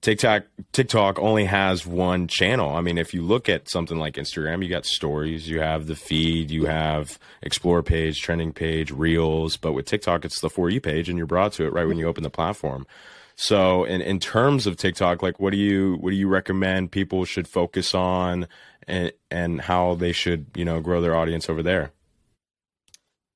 TikTok 0.00 0.44
TikTok 0.72 1.18
only 1.18 1.46
has 1.46 1.86
one 1.86 2.28
channel. 2.28 2.74
I 2.74 2.80
mean, 2.80 2.98
if 2.98 3.12
you 3.14 3.22
look 3.22 3.48
at 3.48 3.68
something 3.68 3.98
like 3.98 4.14
Instagram, 4.14 4.62
you 4.62 4.68
got 4.68 4.86
stories, 4.86 5.48
you 5.48 5.60
have 5.60 5.86
the 5.86 5.96
feed, 5.96 6.50
you 6.50 6.66
have 6.66 7.18
explore 7.42 7.82
page, 7.82 8.20
trending 8.20 8.52
page, 8.52 8.90
reels, 8.90 9.56
but 9.56 9.72
with 9.72 9.86
TikTok 9.86 10.24
it's 10.24 10.40
the 10.40 10.50
for 10.50 10.70
you 10.70 10.80
page 10.80 11.08
and 11.08 11.18
you're 11.18 11.26
brought 11.26 11.52
to 11.54 11.64
it 11.64 11.72
right 11.72 11.88
when 11.88 11.98
you 11.98 12.06
open 12.06 12.22
the 12.22 12.30
platform. 12.30 12.86
So, 13.36 13.84
in 13.84 14.00
in 14.00 14.18
terms 14.18 14.66
of 14.66 14.76
TikTok, 14.76 15.22
like 15.22 15.38
what 15.38 15.50
do 15.50 15.58
you 15.58 15.96
what 16.00 16.10
do 16.10 16.16
you 16.16 16.28
recommend 16.28 16.90
people 16.90 17.24
should 17.24 17.46
focus 17.46 17.94
on 17.94 18.48
and 18.86 19.12
and 19.30 19.60
how 19.60 19.94
they 19.94 20.12
should, 20.12 20.46
you 20.54 20.64
know, 20.64 20.80
grow 20.80 21.00
their 21.00 21.16
audience 21.16 21.50
over 21.50 21.62
there? 21.62 21.92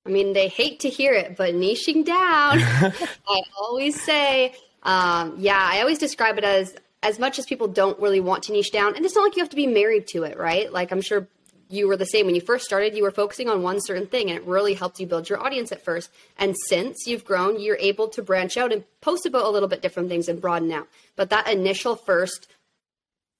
I 0.06 0.08
mean, 0.08 0.32
they 0.32 0.48
hate 0.48 0.80
to 0.80 0.88
hear 0.88 1.12
it, 1.12 1.36
but 1.36 1.54
niching 1.54 2.04
down. 2.04 2.58
I 3.28 3.40
always 3.58 4.00
say 4.00 4.54
um, 4.82 5.34
yeah, 5.38 5.68
I 5.72 5.80
always 5.80 5.98
describe 5.98 6.38
it 6.38 6.44
as 6.44 6.74
as 7.02 7.18
much 7.18 7.38
as 7.38 7.46
people 7.46 7.66
don't 7.66 7.98
really 7.98 8.20
want 8.20 8.42
to 8.44 8.52
niche 8.52 8.72
down, 8.72 8.94
and 8.94 9.04
it's 9.04 9.14
not 9.14 9.22
like 9.22 9.36
you 9.36 9.42
have 9.42 9.50
to 9.50 9.56
be 9.56 9.66
married 9.66 10.06
to 10.08 10.24
it, 10.24 10.38
right? 10.38 10.72
Like 10.72 10.90
I'm 10.90 11.00
sure 11.00 11.26
you 11.68 11.86
were 11.86 11.96
the 11.96 12.04
same 12.04 12.26
when 12.26 12.34
you 12.34 12.40
first 12.40 12.64
started. 12.64 12.96
You 12.96 13.02
were 13.02 13.10
focusing 13.10 13.48
on 13.48 13.62
one 13.62 13.80
certain 13.80 14.06
thing, 14.06 14.30
and 14.30 14.38
it 14.38 14.46
really 14.46 14.74
helped 14.74 15.00
you 15.00 15.06
build 15.06 15.28
your 15.28 15.42
audience 15.42 15.72
at 15.72 15.84
first. 15.84 16.10
And 16.38 16.56
since 16.68 17.06
you've 17.06 17.24
grown, 17.24 17.60
you're 17.60 17.76
able 17.76 18.08
to 18.08 18.22
branch 18.22 18.56
out 18.56 18.72
and 18.72 18.84
post 19.00 19.26
about 19.26 19.44
a 19.44 19.50
little 19.50 19.68
bit 19.68 19.82
different 19.82 20.08
things 20.08 20.28
and 20.28 20.40
broaden 20.40 20.72
out. 20.72 20.88
But 21.16 21.30
that 21.30 21.48
initial 21.48 21.96
first 21.96 22.48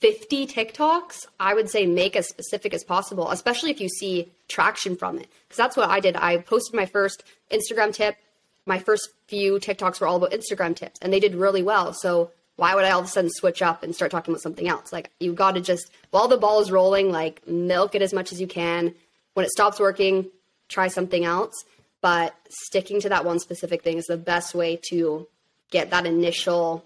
50 0.00 0.46
TikToks, 0.46 1.26
I 1.38 1.54
would 1.54 1.68
say 1.68 1.86
make 1.86 2.16
as 2.16 2.28
specific 2.28 2.72
as 2.72 2.84
possible, 2.84 3.30
especially 3.30 3.70
if 3.70 3.80
you 3.80 3.88
see 3.88 4.32
traction 4.48 4.96
from 4.96 5.18
it. 5.18 5.28
Because 5.44 5.58
that's 5.58 5.76
what 5.76 5.90
I 5.90 6.00
did. 6.00 6.16
I 6.16 6.38
posted 6.38 6.74
my 6.74 6.86
first 6.86 7.22
Instagram 7.50 7.92
tip, 7.92 8.16
my 8.66 8.78
first 8.78 9.10
few 9.26 9.54
TikToks 9.54 10.00
were 10.00 10.06
all 10.06 10.16
about 10.16 10.32
Instagram 10.32 10.74
tips 10.74 10.98
and 11.02 11.12
they 11.12 11.20
did 11.20 11.34
really 11.34 11.62
well. 11.62 11.92
So 11.92 12.30
why 12.56 12.74
would 12.74 12.84
I 12.84 12.90
all 12.90 13.00
of 13.00 13.06
a 13.06 13.08
sudden 13.08 13.30
switch 13.30 13.62
up 13.62 13.82
and 13.82 13.94
start 13.94 14.10
talking 14.10 14.32
about 14.32 14.42
something 14.42 14.68
else? 14.68 14.92
Like 14.92 15.10
you 15.18 15.32
got 15.32 15.52
to 15.52 15.60
just 15.60 15.90
while 16.10 16.28
the 16.28 16.36
ball 16.36 16.60
is 16.60 16.70
rolling, 16.70 17.10
like 17.10 17.46
milk 17.46 17.94
it 17.94 18.02
as 18.02 18.12
much 18.12 18.32
as 18.32 18.40
you 18.40 18.46
can. 18.46 18.94
When 19.34 19.44
it 19.44 19.50
stops 19.50 19.80
working, 19.80 20.26
try 20.68 20.88
something 20.88 21.24
else. 21.24 21.54
But 22.00 22.34
sticking 22.48 23.00
to 23.00 23.08
that 23.10 23.24
one 23.24 23.38
specific 23.38 23.82
thing 23.82 23.98
is 23.98 24.06
the 24.06 24.16
best 24.16 24.54
way 24.54 24.78
to 24.90 25.26
get 25.70 25.90
that 25.90 26.06
initial 26.06 26.84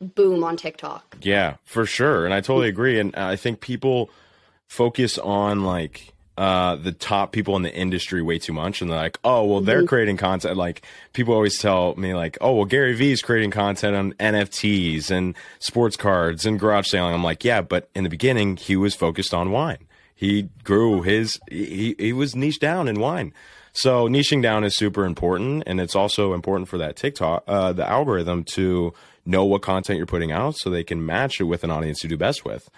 boom 0.00 0.44
on 0.44 0.56
TikTok. 0.56 1.18
Yeah, 1.22 1.56
for 1.64 1.86
sure. 1.86 2.24
And 2.24 2.34
I 2.34 2.40
totally 2.40 2.68
agree. 2.68 2.98
And 2.98 3.14
I 3.16 3.36
think 3.36 3.60
people 3.60 4.10
focus 4.66 5.18
on 5.18 5.64
like 5.64 6.12
uh, 6.38 6.76
the 6.76 6.92
top 6.92 7.32
people 7.32 7.56
in 7.56 7.62
the 7.62 7.74
industry 7.74 8.22
way 8.22 8.38
too 8.38 8.52
much, 8.52 8.80
and 8.80 8.88
they're 8.88 8.98
like, 8.98 9.18
"Oh, 9.24 9.44
well, 9.44 9.60
they're 9.60 9.78
mm-hmm. 9.78 9.86
creating 9.86 10.16
content." 10.18 10.56
Like 10.56 10.82
people 11.12 11.34
always 11.34 11.58
tell 11.58 11.96
me, 11.96 12.14
like, 12.14 12.38
"Oh, 12.40 12.54
well, 12.54 12.64
Gary 12.64 12.94
Vee 12.94 13.10
is 13.10 13.22
creating 13.22 13.50
content 13.50 13.96
on 13.96 14.12
NFTs 14.14 15.10
and 15.10 15.34
sports 15.58 15.96
cards 15.96 16.46
and 16.46 16.60
garage 16.60 16.86
selling." 16.86 17.12
I'm 17.12 17.24
like, 17.24 17.44
"Yeah, 17.44 17.60
but 17.60 17.88
in 17.92 18.04
the 18.04 18.10
beginning, 18.10 18.56
he 18.56 18.76
was 18.76 18.94
focused 18.94 19.34
on 19.34 19.50
wine. 19.50 19.88
He 20.14 20.48
grew 20.62 21.02
his 21.02 21.40
he 21.50 21.96
he 21.98 22.12
was 22.12 22.36
niche 22.36 22.60
down 22.60 22.86
in 22.86 23.00
wine." 23.00 23.34
So 23.72 24.08
niching 24.08 24.40
down 24.40 24.62
is 24.62 24.76
super 24.76 25.04
important, 25.04 25.64
and 25.66 25.80
it's 25.80 25.96
also 25.96 26.34
important 26.34 26.68
for 26.68 26.78
that 26.78 26.94
TikTok, 26.94 27.42
uh, 27.48 27.72
the 27.72 27.88
algorithm 27.88 28.44
to 28.54 28.94
know 29.28 29.44
what 29.44 29.62
content 29.62 29.98
you're 29.98 30.06
putting 30.06 30.32
out, 30.32 30.56
so 30.56 30.70
they 30.70 30.84
can 30.84 31.04
match 31.04 31.40
it 31.40 31.44
with 31.44 31.62
an 31.62 31.70
audience 31.70 32.00
to 32.00 32.08
do 32.08 32.16
best 32.16 32.44
with. 32.44 32.68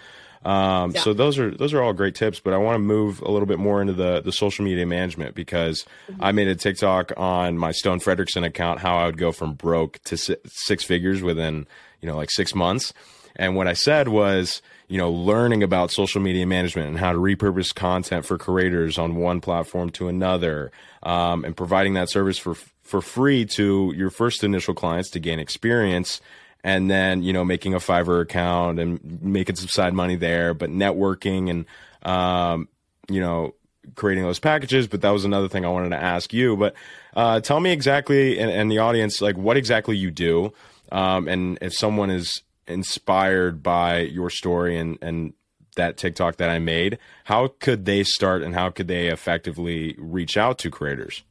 Um, 0.43 0.91
yeah. 0.91 1.01
So 1.01 1.13
those 1.13 1.37
are 1.37 1.51
those 1.51 1.73
are 1.73 1.81
all 1.81 1.93
great 1.93 2.15
tips, 2.15 2.39
but 2.39 2.53
I 2.53 2.57
want 2.57 2.75
to 2.75 2.79
move 2.79 3.21
a 3.21 3.29
little 3.29 3.45
bit 3.45 3.59
more 3.59 3.79
into 3.79 3.93
the 3.93 4.21
the 4.21 4.31
social 4.31 4.65
media 4.65 4.85
management 4.85 5.35
because 5.35 5.85
mm-hmm. 6.09 6.23
I 6.23 6.31
made 6.31 6.47
a 6.47 6.55
TikTok 6.55 7.13
on 7.15 7.57
my 7.57 7.71
Stone 7.71 7.99
Frederickson 7.99 8.45
account 8.45 8.79
how 8.79 8.97
I 8.97 9.05
would 9.05 9.17
go 9.17 9.31
from 9.31 9.53
broke 9.53 9.99
to 10.05 10.17
six 10.17 10.83
figures 10.83 11.21
within 11.21 11.67
you 12.01 12.07
know 12.07 12.15
like 12.15 12.31
six 12.31 12.55
months, 12.55 12.91
and 13.35 13.55
what 13.55 13.67
I 13.67 13.73
said 13.73 14.07
was 14.07 14.63
you 14.87 14.97
know 14.97 15.11
learning 15.11 15.61
about 15.61 15.91
social 15.91 16.21
media 16.21 16.47
management 16.47 16.87
and 16.87 16.97
how 16.97 17.11
to 17.11 17.19
repurpose 17.19 17.73
content 17.73 18.25
for 18.25 18.39
creators 18.39 18.97
on 18.97 19.15
one 19.15 19.41
platform 19.41 19.91
to 19.91 20.07
another, 20.07 20.71
um, 21.03 21.45
and 21.45 21.55
providing 21.55 21.93
that 21.93 22.09
service 22.09 22.39
for 22.39 22.55
for 22.81 22.99
free 22.99 23.45
to 23.45 23.93
your 23.95 24.09
first 24.09 24.43
initial 24.43 24.73
clients 24.73 25.11
to 25.11 25.19
gain 25.19 25.37
experience 25.37 26.19
and 26.63 26.89
then 26.89 27.23
you 27.23 27.33
know 27.33 27.43
making 27.43 27.73
a 27.73 27.79
Fiverr 27.79 28.21
account 28.21 28.79
and 28.79 29.21
making 29.21 29.55
some 29.55 29.67
side 29.67 29.93
money 29.93 30.15
there, 30.15 30.53
but 30.53 30.69
networking 30.69 31.49
and 31.49 31.65
um, 32.03 32.67
you 33.09 33.19
know 33.19 33.55
creating 33.95 34.23
those 34.23 34.39
packages. 34.39 34.87
But 34.87 35.01
that 35.01 35.11
was 35.11 35.25
another 35.25 35.47
thing 35.47 35.65
I 35.65 35.69
wanted 35.69 35.89
to 35.89 36.01
ask 36.01 36.33
you. 36.33 36.55
But 36.55 36.75
uh, 37.15 37.39
tell 37.41 37.59
me 37.59 37.71
exactly, 37.71 38.39
and, 38.39 38.51
and, 38.51 38.71
the 38.71 38.77
audience, 38.77 39.21
like 39.21 39.37
what 39.37 39.57
exactly 39.57 39.97
you 39.97 40.11
do, 40.11 40.53
um, 40.91 41.27
and 41.27 41.57
if 41.61 41.73
someone 41.73 42.09
is 42.09 42.41
inspired 42.67 43.61
by 43.63 43.99
your 43.99 44.29
story 44.29 44.77
and 44.77 44.97
and 45.01 45.33
that 45.77 45.97
TikTok 45.97 46.37
that 46.37 46.49
I 46.49 46.59
made, 46.59 46.97
how 47.25 47.53
could 47.59 47.85
they 47.85 48.03
start 48.03 48.43
and 48.43 48.53
how 48.53 48.69
could 48.69 48.87
they 48.87 49.07
effectively 49.07 49.95
reach 49.97 50.35
out 50.35 50.57
to 50.59 50.69
creators? 50.69 51.23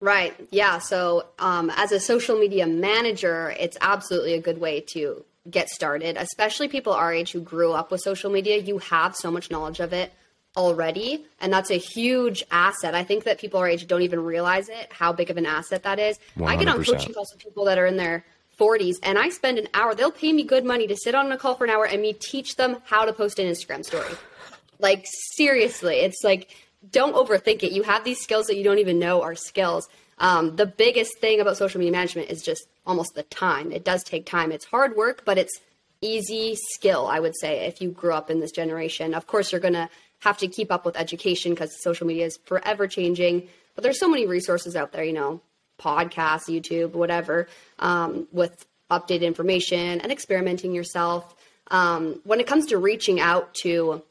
Right. 0.00 0.34
Yeah. 0.50 0.78
So, 0.78 1.26
um, 1.38 1.70
as 1.76 1.92
a 1.92 2.00
social 2.00 2.38
media 2.38 2.66
manager, 2.66 3.54
it's 3.58 3.76
absolutely 3.80 4.34
a 4.34 4.40
good 4.40 4.58
way 4.58 4.80
to 4.94 5.24
get 5.48 5.68
started, 5.68 6.16
especially 6.16 6.68
people 6.68 6.92
our 6.92 7.12
age 7.12 7.32
who 7.32 7.40
grew 7.40 7.72
up 7.72 7.90
with 7.90 8.00
social 8.00 8.30
media. 8.30 8.58
You 8.58 8.78
have 8.78 9.14
so 9.14 9.30
much 9.30 9.50
knowledge 9.50 9.80
of 9.80 9.92
it 9.92 10.12
already, 10.56 11.26
and 11.40 11.52
that's 11.52 11.70
a 11.70 11.76
huge 11.76 12.42
asset. 12.50 12.94
I 12.94 13.04
think 13.04 13.24
that 13.24 13.38
people 13.38 13.60
our 13.60 13.68
age 13.68 13.86
don't 13.86 14.02
even 14.02 14.24
realize 14.24 14.68
it, 14.68 14.88
how 14.90 15.12
big 15.12 15.30
of 15.30 15.36
an 15.36 15.46
asset 15.46 15.82
that 15.84 15.98
is. 15.98 16.18
100%. 16.36 16.48
I 16.48 16.56
get 16.56 16.68
on 16.68 16.84
coaching 16.84 17.14
calls 17.14 17.32
with 17.32 17.42
people 17.42 17.64
that 17.66 17.78
are 17.78 17.86
in 17.86 17.96
their 17.96 18.24
40s, 18.58 18.96
and 19.02 19.18
I 19.18 19.28
spend 19.30 19.58
an 19.58 19.68
hour, 19.74 19.94
they'll 19.94 20.10
pay 20.10 20.32
me 20.32 20.42
good 20.42 20.64
money 20.64 20.86
to 20.86 20.96
sit 20.96 21.14
on 21.14 21.30
a 21.32 21.38
call 21.38 21.54
for 21.54 21.64
an 21.64 21.70
hour 21.70 21.86
and 21.86 22.02
me 22.02 22.12
teach 22.12 22.56
them 22.56 22.76
how 22.84 23.04
to 23.04 23.12
post 23.12 23.38
an 23.38 23.46
Instagram 23.46 23.84
story. 23.84 24.12
Like, 24.78 25.06
seriously, 25.36 25.96
it's 25.96 26.22
like, 26.24 26.50
don't 26.88 27.14
overthink 27.14 27.62
it. 27.62 27.72
You 27.72 27.82
have 27.82 28.04
these 28.04 28.20
skills 28.20 28.46
that 28.46 28.56
you 28.56 28.64
don't 28.64 28.78
even 28.78 28.98
know 28.98 29.22
are 29.22 29.34
skills. 29.34 29.88
Um, 30.18 30.56
the 30.56 30.66
biggest 30.66 31.18
thing 31.18 31.40
about 31.40 31.56
social 31.56 31.78
media 31.78 31.92
management 31.92 32.30
is 32.30 32.42
just 32.42 32.66
almost 32.86 33.14
the 33.14 33.22
time. 33.24 33.72
It 33.72 33.84
does 33.84 34.04
take 34.04 34.26
time. 34.26 34.52
It's 34.52 34.64
hard 34.64 34.96
work, 34.96 35.24
but 35.24 35.38
it's 35.38 35.60
easy 36.00 36.56
skill, 36.56 37.06
I 37.06 37.20
would 37.20 37.36
say, 37.38 37.66
if 37.66 37.80
you 37.80 37.90
grew 37.90 38.12
up 38.12 38.30
in 38.30 38.40
this 38.40 38.52
generation. 38.52 39.14
Of 39.14 39.26
course, 39.26 39.52
you're 39.52 39.60
going 39.60 39.74
to 39.74 39.88
have 40.20 40.38
to 40.38 40.48
keep 40.48 40.70
up 40.70 40.84
with 40.84 40.96
education 40.96 41.52
because 41.52 41.82
social 41.82 42.06
media 42.06 42.26
is 42.26 42.38
forever 42.44 42.86
changing. 42.86 43.48
But 43.74 43.84
there's 43.84 43.98
so 43.98 44.08
many 44.08 44.26
resources 44.26 44.76
out 44.76 44.92
there, 44.92 45.04
you 45.04 45.12
know, 45.12 45.40
podcasts, 45.78 46.48
YouTube, 46.48 46.92
whatever, 46.92 47.48
um, 47.78 48.28
with 48.32 48.66
updated 48.90 49.22
information 49.22 50.00
and 50.00 50.12
experimenting 50.12 50.74
yourself. 50.74 51.34
Um, 51.70 52.20
when 52.24 52.40
it 52.40 52.46
comes 52.46 52.66
to 52.66 52.78
reaching 52.78 53.20
out 53.20 53.54
to 53.62 54.02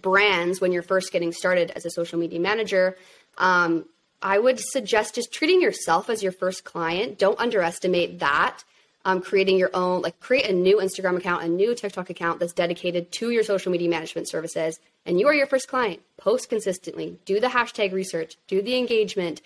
brands 0.00 0.60
when 0.60 0.72
you're 0.72 0.82
first 0.82 1.12
getting 1.12 1.32
started 1.32 1.70
as 1.76 1.84
a 1.84 1.90
social 1.90 2.18
media 2.18 2.40
manager, 2.40 2.96
um, 3.38 3.84
I 4.22 4.38
would 4.38 4.58
suggest 4.58 5.14
just 5.14 5.32
treating 5.32 5.60
yourself 5.60 6.08
as 6.08 6.22
your 6.22 6.32
first 6.32 6.64
client. 6.64 7.18
Don't 7.18 7.38
underestimate 7.38 8.20
that. 8.20 8.64
um, 9.04 9.20
creating 9.20 9.58
your 9.58 9.70
own, 9.74 10.02
like 10.02 10.18
create 10.20 10.48
a 10.48 10.52
new 10.52 10.78
Instagram 10.78 11.16
account, 11.16 11.44
a 11.44 11.48
new 11.48 11.74
TikTok 11.74 12.10
account 12.10 12.40
that's 12.40 12.52
dedicated 12.52 13.12
to 13.12 13.30
your 13.30 13.42
social 13.42 13.70
media 13.70 13.88
management 13.88 14.28
services. 14.28 14.80
And 15.04 15.20
you 15.20 15.26
are 15.28 15.34
your 15.34 15.46
first 15.46 15.68
client. 15.68 16.00
Post 16.16 16.48
consistently, 16.48 17.18
do 17.26 17.38
the 17.38 17.48
hashtag 17.48 17.92
research, 17.92 18.36
do 18.48 18.62
the 18.62 18.78
engagement, 18.78 19.42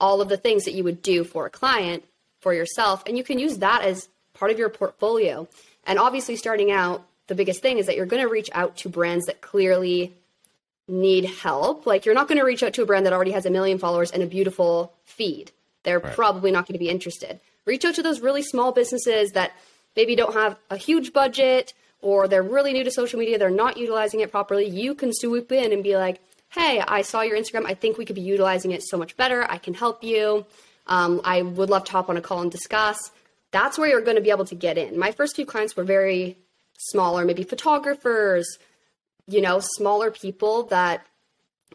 all 0.00 0.20
of 0.20 0.28
the 0.28 0.36
things 0.36 0.64
that 0.64 0.74
you 0.74 0.82
would 0.84 1.02
do 1.02 1.22
for 1.24 1.46
a 1.46 1.50
client 1.50 2.04
for 2.40 2.52
yourself. 2.52 3.02
And 3.06 3.16
you 3.16 3.22
can 3.22 3.38
use 3.38 3.58
that 3.58 3.82
as 3.82 4.08
part 4.34 4.50
of 4.50 4.58
your 4.58 4.68
portfolio. 4.68 5.48
And 5.84 5.98
obviously, 5.98 6.36
starting 6.36 6.70
out, 6.70 7.04
the 7.28 7.34
biggest 7.34 7.62
thing 7.62 7.78
is 7.78 7.86
that 7.86 7.96
you're 7.96 8.06
going 8.06 8.22
to 8.22 8.28
reach 8.28 8.50
out 8.52 8.76
to 8.78 8.88
brands 8.88 9.26
that 9.26 9.40
clearly 9.40 10.14
need 10.86 11.26
help. 11.26 11.86
Like, 11.86 12.04
you're 12.04 12.14
not 12.14 12.28
going 12.28 12.38
to 12.38 12.44
reach 12.44 12.62
out 12.62 12.74
to 12.74 12.82
a 12.82 12.86
brand 12.86 13.06
that 13.06 13.12
already 13.12 13.32
has 13.32 13.46
a 13.46 13.50
million 13.50 13.78
followers 13.78 14.10
and 14.10 14.22
a 14.22 14.26
beautiful 14.26 14.92
feed. 15.04 15.52
They're 15.84 16.00
right. 16.00 16.14
probably 16.14 16.50
not 16.50 16.66
going 16.66 16.74
to 16.74 16.78
be 16.78 16.88
interested 16.88 17.40
reach 17.68 17.84
out 17.84 17.94
to 17.94 18.02
those 18.02 18.20
really 18.20 18.42
small 18.42 18.72
businesses 18.72 19.32
that 19.32 19.52
maybe 19.94 20.16
don't 20.16 20.32
have 20.32 20.56
a 20.70 20.76
huge 20.76 21.12
budget 21.12 21.74
or 22.00 22.26
they're 22.26 22.42
really 22.42 22.72
new 22.72 22.82
to 22.84 22.90
social 22.90 23.18
media, 23.18 23.38
they're 23.38 23.50
not 23.50 23.76
utilizing 23.76 24.20
it 24.20 24.30
properly. 24.30 24.66
You 24.66 24.94
can 24.94 25.12
swoop 25.12 25.52
in 25.52 25.72
and 25.72 25.82
be 25.84 25.96
like, 25.96 26.20
hey, 26.48 26.80
I 26.80 27.02
saw 27.02 27.22
your 27.22 27.36
Instagram. 27.36 27.66
I 27.66 27.74
think 27.74 27.98
we 27.98 28.04
could 28.04 28.16
be 28.16 28.22
utilizing 28.22 28.70
it 28.70 28.82
so 28.82 28.96
much 28.96 29.16
better. 29.16 29.44
I 29.48 29.58
can 29.58 29.74
help 29.74 30.02
you. 30.02 30.46
Um, 30.86 31.20
I 31.24 31.42
would 31.42 31.68
love 31.68 31.84
to 31.84 31.92
hop 31.92 32.08
on 32.08 32.16
a 32.16 32.20
call 32.20 32.40
and 32.40 32.50
discuss. 32.50 33.10
That's 33.50 33.78
where 33.78 33.88
you're 33.88 34.00
going 34.00 34.16
to 34.16 34.22
be 34.22 34.30
able 34.30 34.46
to 34.46 34.54
get 34.54 34.78
in. 34.78 34.98
My 34.98 35.12
first 35.12 35.36
few 35.36 35.44
clients 35.44 35.76
were 35.76 35.84
very 35.84 36.38
smaller, 36.78 37.24
maybe 37.24 37.42
photographers, 37.42 38.58
you 39.26 39.42
know, 39.42 39.60
smaller 39.60 40.10
people 40.10 40.64
that 40.64 41.06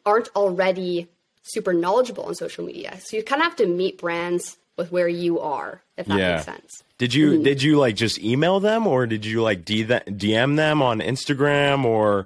aren't 0.06 0.30
already 0.36 1.08
super 1.44 1.74
knowledgeable 1.74 2.24
on 2.24 2.36
social 2.36 2.66
media. 2.66 2.98
So 3.00 3.18
you 3.18 3.24
kind 3.24 3.42
of 3.42 3.48
have 3.48 3.56
to 3.58 3.68
meet 3.68 4.00
brands 4.00 4.58
with 4.78 4.92
where 4.92 5.08
you 5.08 5.40
are, 5.40 5.84
if 5.98 6.08
that 6.08 6.18
yeah. 6.18 6.32
makes 6.34 6.46
sense. 6.46 6.84
Did 6.98 7.14
you 7.14 7.32
mm-hmm. 7.32 7.44
did 7.44 7.62
you 7.62 7.78
like 7.78 7.96
just 7.96 8.20
email 8.20 8.60
them 8.60 8.88
or 8.88 9.06
did 9.06 9.26
you 9.26 9.42
like 9.42 9.66
DM 9.66 10.56
them 10.56 10.82
on 10.82 11.00
Instagram 11.00 11.84
or 11.84 12.26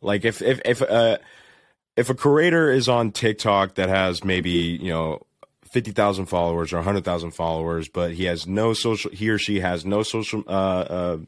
like 0.00 0.24
if 0.24 0.42
if 0.42 0.60
if 0.64 0.82
uh 0.82 1.18
if 1.96 2.10
a 2.10 2.14
creator 2.14 2.70
is 2.70 2.88
on 2.88 3.10
TikTok 3.10 3.74
that 3.76 3.88
has 3.88 4.22
maybe 4.22 4.50
you 4.50 4.90
know 4.90 5.22
fifty 5.64 5.92
thousand 5.92 6.26
followers 6.26 6.72
or 6.72 6.82
hundred 6.82 7.04
thousand 7.04 7.32
followers, 7.32 7.88
but 7.88 8.12
he 8.12 8.24
has 8.24 8.46
no 8.46 8.74
social 8.74 9.10
he 9.10 9.30
or 9.30 9.38
she 9.38 9.60
has 9.60 9.84
no 9.84 10.02
social 10.02 10.44
uh, 10.46 10.50
uh, 10.50 11.18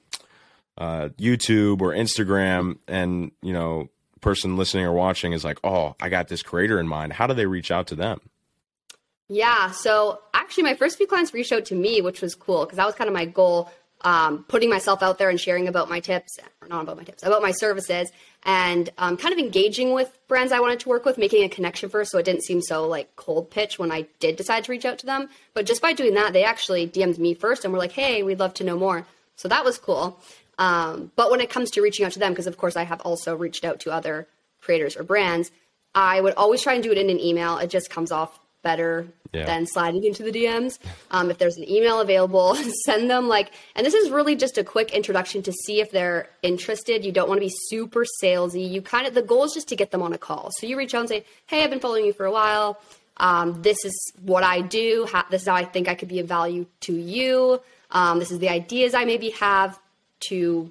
uh, 0.81 1.11
YouTube 1.19 1.83
or 1.83 1.93
Instagram, 1.93 2.79
and 2.89 3.31
you 3.43 3.53
know 3.53 3.91
person 4.21 4.57
listening 4.57 4.85
or 4.85 4.93
watching 4.93 5.33
is 5.33 5.45
like, 5.45 5.59
oh, 5.63 5.95
I 6.01 6.09
got 6.09 6.29
this 6.29 6.43
creator 6.43 6.81
in 6.81 6.89
mind. 6.89 7.13
How 7.13 7.27
do 7.27 7.35
they 7.35 7.47
reach 7.47 7.71
out 7.71 7.87
to 7.89 7.95
them? 7.95 8.21
Yeah. 9.29 9.71
So 9.71 10.21
actually, 10.35 10.65
my 10.65 10.75
first 10.75 10.97
few 10.97 11.07
clients 11.07 11.33
reached 11.33 11.53
out 11.53 11.67
to 11.67 11.75
me, 11.75 12.01
which 12.01 12.21
was 12.21 12.35
cool 12.35 12.65
because 12.65 12.79
that 12.79 12.87
was 12.87 12.95
kind 12.97 13.09
of 13.09 13.15
my 13.15 13.27
goal. 13.27 13.71
Um, 14.03 14.47
putting 14.49 14.71
myself 14.71 15.03
out 15.03 15.19
there 15.19 15.29
and 15.29 15.39
sharing 15.39 15.69
about 15.69 15.91
my 15.91 16.01
tips, 16.01 16.39
or 16.63 16.69
not 16.69 16.85
about 16.85 16.97
my 16.97 17.05
tips, 17.05 17.23
about 17.23 17.43
my 17.43 17.51
services, 17.51 18.11
and 18.45 18.89
um, 18.97 19.19
kind 19.19 19.35
of 19.35 19.39
engaging 19.39 19.93
with 19.93 20.19
brands 20.27 20.53
I 20.53 20.61
wanted 20.61 20.81
to 20.81 20.89
work 20.89 21.05
with, 21.05 21.19
making 21.19 21.45
a 21.45 21.51
connection 21.51 21.91
first, 21.91 22.11
so 22.11 22.17
it 22.17 22.25
didn't 22.25 22.45
seem 22.45 22.63
so 22.63 22.89
like 22.89 23.15
cold 23.17 23.51
pitch 23.51 23.79
when 23.79 23.93
I 23.93 24.07
did 24.19 24.37
decide 24.37 24.65
to 24.65 24.73
reach 24.73 24.87
out 24.87 24.99
to 25.01 25.07
them. 25.07 25.29
But 25.53 25.67
just 25.67 25.83
by 25.83 25.93
doing 25.93 26.15
that, 26.15 26.33
they 26.33 26.45
actually 26.45 26.89
DM'd 26.89 27.19
me 27.19 27.35
first 27.35 27.63
and 27.63 27.75
were 27.75 27.79
like, 27.79 27.93
"Hey, 27.93 28.23
we'd 28.23 28.39
love 28.39 28.55
to 28.55 28.65
know 28.65 28.79
more." 28.79 29.07
So 29.37 29.49
that 29.49 29.67
was 29.67 29.77
cool. 29.77 30.19
Um, 30.61 31.11
but 31.17 31.31
when 31.31 31.41
it 31.41 31.51
comes 31.51 31.71
to 31.73 31.83
reaching 31.83 32.05
out 32.05 32.13
to 32.13 32.19
them, 32.19 32.33
because 32.33 32.47
of 32.47 32.59
course 32.59 32.77
I 32.77 32.85
have 32.85 33.01
also 33.01 33.35
reached 33.35 33.65
out 33.65 33.81
to 33.81 33.91
other 33.91 34.29
creators 34.61 34.97
or 34.97 35.03
brands, 35.03 35.51
I 35.95 36.21
would 36.21 36.35
always 36.35 36.63
try 36.63 36.75
and 36.75 36.83
do 36.83 36.93
it 36.93 36.99
in 36.99 37.11
an 37.11 37.19
email. 37.19 37.57
It 37.59 37.71
just 37.71 37.91
comes 37.91 38.13
off 38.13 38.39
better 38.63 39.07
yeah. 39.33 39.47
than 39.47 39.67
sliding 39.67 40.05
into 40.05 40.23
the 40.23 40.31
DMs. 40.31 40.79
Um, 41.11 41.31
if 41.31 41.39
there's 41.39 41.57
an 41.57 41.69
email 41.69 42.01
available, 42.01 42.55
send 42.85 43.11
them 43.11 43.27
like, 43.27 43.51
and 43.75 43.87
this 43.87 43.95
is 43.95 44.11
really 44.11 44.37
just 44.37 44.59
a 44.59 44.63
quick 44.63 44.93
introduction 44.93 45.43
to 45.45 45.53
see 45.53 45.81
if 45.81 45.91
they're 45.91 46.29
interested. 46.43 47.07
You 47.07 47.13
don't 47.13 47.27
want 47.27 47.41
to 47.41 47.47
be 47.47 47.53
super 47.69 48.05
salesy. 48.23 48.71
You 48.71 48.83
kind 48.83 49.07
of, 49.07 49.15
the 49.15 49.23
goal 49.23 49.45
is 49.45 49.55
just 49.55 49.69
to 49.69 49.77
get 49.77 49.93
them 49.93 50.03
on 50.03 50.13
a 50.13 50.19
call. 50.19 50.51
So 50.59 50.67
you 50.67 50.77
reach 50.77 50.95
out 50.95 51.01
and 51.01 51.09
say, 51.09 51.25
Hey, 51.47 51.65
I've 51.65 51.71
been 51.71 51.81
following 51.81 52.05
you 52.05 52.13
for 52.13 52.27
a 52.27 52.33
while. 52.33 52.79
Um, 53.17 53.63
this 53.63 53.83
is 53.85 54.13
what 54.23 54.45
I 54.45 54.61
do. 54.61 55.07
this 55.31 55.43
is 55.43 55.49
how 55.49 55.55
I 55.55 55.65
think 55.65 55.89
I 55.89 55.95
could 55.95 56.09
be 56.09 56.21
of 56.21 56.29
value 56.29 56.67
to 56.81 56.93
you. 56.93 57.61
Um, 57.91 58.19
this 58.19 58.31
is 58.31 58.39
the 58.39 58.51
ideas 58.51 58.95
I 58.95 59.05
maybe 59.05 59.31
have 59.31 59.79
to 60.29 60.71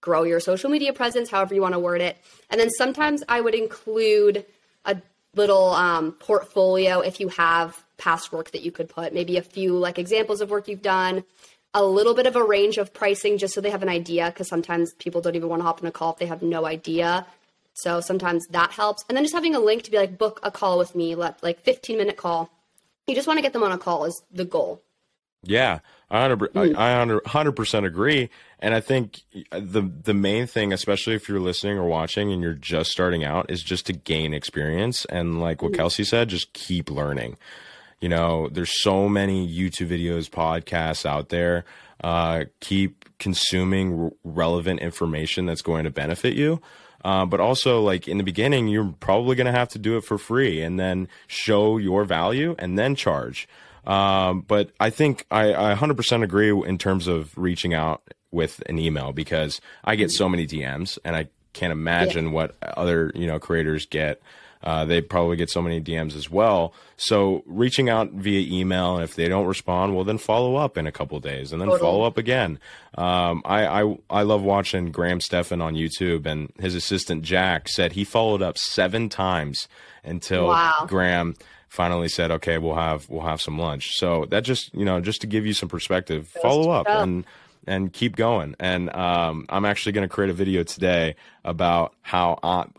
grow 0.00 0.22
your 0.22 0.40
social 0.40 0.70
media 0.70 0.92
presence, 0.92 1.30
however 1.30 1.54
you 1.54 1.60
want 1.60 1.74
to 1.74 1.78
word 1.78 2.00
it. 2.00 2.16
And 2.48 2.60
then 2.60 2.70
sometimes 2.70 3.22
I 3.28 3.40
would 3.40 3.54
include 3.54 4.44
a 4.84 5.00
little 5.34 5.70
um, 5.70 6.12
portfolio 6.12 7.00
if 7.00 7.20
you 7.20 7.28
have 7.28 7.82
past 7.98 8.32
work 8.32 8.50
that 8.52 8.62
you 8.62 8.72
could 8.72 8.88
put, 8.88 9.12
maybe 9.12 9.36
a 9.36 9.42
few 9.42 9.76
like 9.76 9.98
examples 9.98 10.40
of 10.40 10.50
work 10.50 10.68
you've 10.68 10.82
done, 10.82 11.24
a 11.74 11.84
little 11.84 12.14
bit 12.14 12.26
of 12.26 12.34
a 12.34 12.42
range 12.42 12.78
of 12.78 12.92
pricing 12.92 13.38
just 13.38 13.54
so 13.54 13.60
they 13.60 13.70
have 13.70 13.82
an 13.82 13.88
idea 13.88 14.26
because 14.26 14.48
sometimes 14.48 14.92
people 14.94 15.20
don't 15.20 15.36
even 15.36 15.48
want 15.48 15.60
to 15.60 15.64
hop 15.64 15.82
on 15.82 15.88
a 15.88 15.92
call 15.92 16.12
if 16.12 16.18
they 16.18 16.26
have 16.26 16.42
no 16.42 16.66
idea. 16.66 17.26
So 17.74 18.00
sometimes 18.00 18.46
that 18.48 18.72
helps. 18.72 19.04
And 19.08 19.16
then 19.16 19.24
just 19.24 19.34
having 19.34 19.54
a 19.54 19.60
link 19.60 19.84
to 19.84 19.90
be 19.90 19.96
like 19.98 20.18
book 20.18 20.40
a 20.42 20.50
call 20.50 20.78
with 20.78 20.94
me, 20.94 21.14
like 21.14 21.60
15 21.60 21.96
minute 21.96 22.16
call. 22.16 22.50
You 23.06 23.14
just 23.14 23.26
want 23.26 23.38
to 23.38 23.42
get 23.42 23.52
them 23.52 23.62
on 23.62 23.72
a 23.72 23.78
call 23.78 24.04
is 24.04 24.22
the 24.32 24.44
goal. 24.44 24.82
Yeah, 25.42 25.80
I 26.10 26.28
100 26.28 26.52
mm. 26.52 26.76
I 26.76 26.92
100% 26.94 27.86
agree 27.86 28.30
and 28.58 28.74
I 28.74 28.80
think 28.80 29.20
the 29.50 29.82
the 29.82 30.14
main 30.14 30.46
thing 30.46 30.72
especially 30.72 31.14
if 31.14 31.28
you're 31.28 31.40
listening 31.40 31.78
or 31.78 31.86
watching 31.86 32.32
and 32.32 32.42
you're 32.42 32.52
just 32.52 32.90
starting 32.90 33.24
out 33.24 33.50
is 33.50 33.62
just 33.62 33.86
to 33.86 33.92
gain 33.92 34.34
experience 34.34 35.06
and 35.06 35.40
like 35.40 35.62
what 35.62 35.72
mm. 35.72 35.76
Kelsi 35.76 36.06
said 36.06 36.28
just 36.28 36.52
keep 36.52 36.90
learning. 36.90 37.36
You 38.00 38.08
know, 38.08 38.48
there's 38.50 38.82
so 38.82 39.08
many 39.08 39.46
YouTube 39.46 39.88
videos, 39.88 40.30
podcasts 40.30 41.04
out 41.04 41.28
there. 41.28 41.64
Uh, 42.02 42.44
keep 42.60 43.04
consuming 43.18 44.04
r- 44.04 44.10
relevant 44.24 44.80
information 44.80 45.44
that's 45.44 45.60
going 45.60 45.84
to 45.84 45.90
benefit 45.90 46.34
you. 46.34 46.62
Uh, 47.04 47.26
but 47.26 47.40
also, 47.40 47.82
like 47.82 48.08
in 48.08 48.16
the 48.16 48.24
beginning, 48.24 48.68
you're 48.68 48.94
probably 49.00 49.36
going 49.36 49.46
to 49.46 49.52
have 49.52 49.68
to 49.68 49.78
do 49.78 49.98
it 49.98 50.04
for 50.04 50.16
free 50.16 50.62
and 50.62 50.80
then 50.80 51.08
show 51.26 51.76
your 51.76 52.04
value 52.04 52.54
and 52.58 52.78
then 52.78 52.94
charge. 52.94 53.46
Um, 53.86 54.42
but 54.42 54.70
I 54.78 54.90
think 54.90 55.26
I, 55.30 55.72
I 55.72 55.74
100% 55.74 56.22
agree 56.22 56.50
in 56.50 56.78
terms 56.78 57.06
of 57.06 57.36
reaching 57.36 57.74
out 57.74 58.02
with 58.30 58.62
an 58.66 58.78
email 58.78 59.12
because 59.12 59.60
I 59.84 59.96
get 59.96 60.10
so 60.10 60.28
many 60.28 60.46
DMs 60.46 60.98
and 61.04 61.16
I 61.16 61.28
can't 61.52 61.72
imagine 61.72 62.26
yeah. 62.26 62.30
what 62.30 62.56
other 62.62 63.12
you 63.14 63.26
know 63.26 63.38
creators 63.38 63.86
get. 63.86 64.20
Uh, 64.62 64.84
they 64.84 65.00
probably 65.00 65.38
get 65.38 65.48
so 65.48 65.62
many 65.62 65.80
DMs 65.80 66.14
as 66.14 66.30
well. 66.30 66.74
So 66.98 67.42
reaching 67.46 67.88
out 67.88 68.12
via 68.12 68.46
email, 68.46 68.96
and 68.96 69.04
if 69.04 69.16
they 69.16 69.26
don't 69.26 69.46
respond, 69.46 69.94
well 69.94 70.04
then 70.04 70.18
follow 70.18 70.56
up 70.56 70.76
in 70.76 70.86
a 70.86 70.92
couple 70.92 71.18
days, 71.18 71.50
and 71.52 71.60
then 71.60 71.68
totally. 71.68 71.80
follow 71.80 72.02
up 72.02 72.18
again. 72.18 72.58
Um, 72.96 73.42
I, 73.44 73.82
I 73.82 73.96
I 74.10 74.22
love 74.22 74.42
watching 74.42 74.92
Graham 74.92 75.20
Stephan 75.20 75.62
on 75.62 75.74
YouTube, 75.74 76.26
and 76.26 76.52
his 76.58 76.74
assistant 76.74 77.22
Jack 77.22 77.68
said 77.68 77.92
he 77.92 78.04
followed 78.04 78.42
up 78.42 78.58
seven 78.58 79.08
times 79.08 79.66
until 80.04 80.48
wow. 80.48 80.84
Graham 80.86 81.34
finally 81.70 82.08
said, 82.08 82.30
"Okay, 82.30 82.58
we'll 82.58 82.74
have 82.74 83.08
we'll 83.08 83.26
have 83.26 83.40
some 83.40 83.58
lunch." 83.58 83.92
So 83.94 84.26
that 84.26 84.44
just 84.44 84.74
you 84.74 84.84
know 84.84 85.00
just 85.00 85.22
to 85.22 85.26
give 85.26 85.46
you 85.46 85.54
some 85.54 85.70
perspective, 85.70 86.28
follow 86.42 86.70
up 86.70 86.86
and 86.86 87.24
and 87.66 87.92
keep 87.92 88.16
going. 88.16 88.56
And 88.58 88.94
um, 88.94 89.46
I'm 89.48 89.64
actually 89.64 89.92
going 89.92 90.06
to 90.06 90.12
create 90.12 90.30
a 90.30 90.34
video 90.34 90.62
today 90.62 91.14
about 91.44 91.94
how 92.02 92.38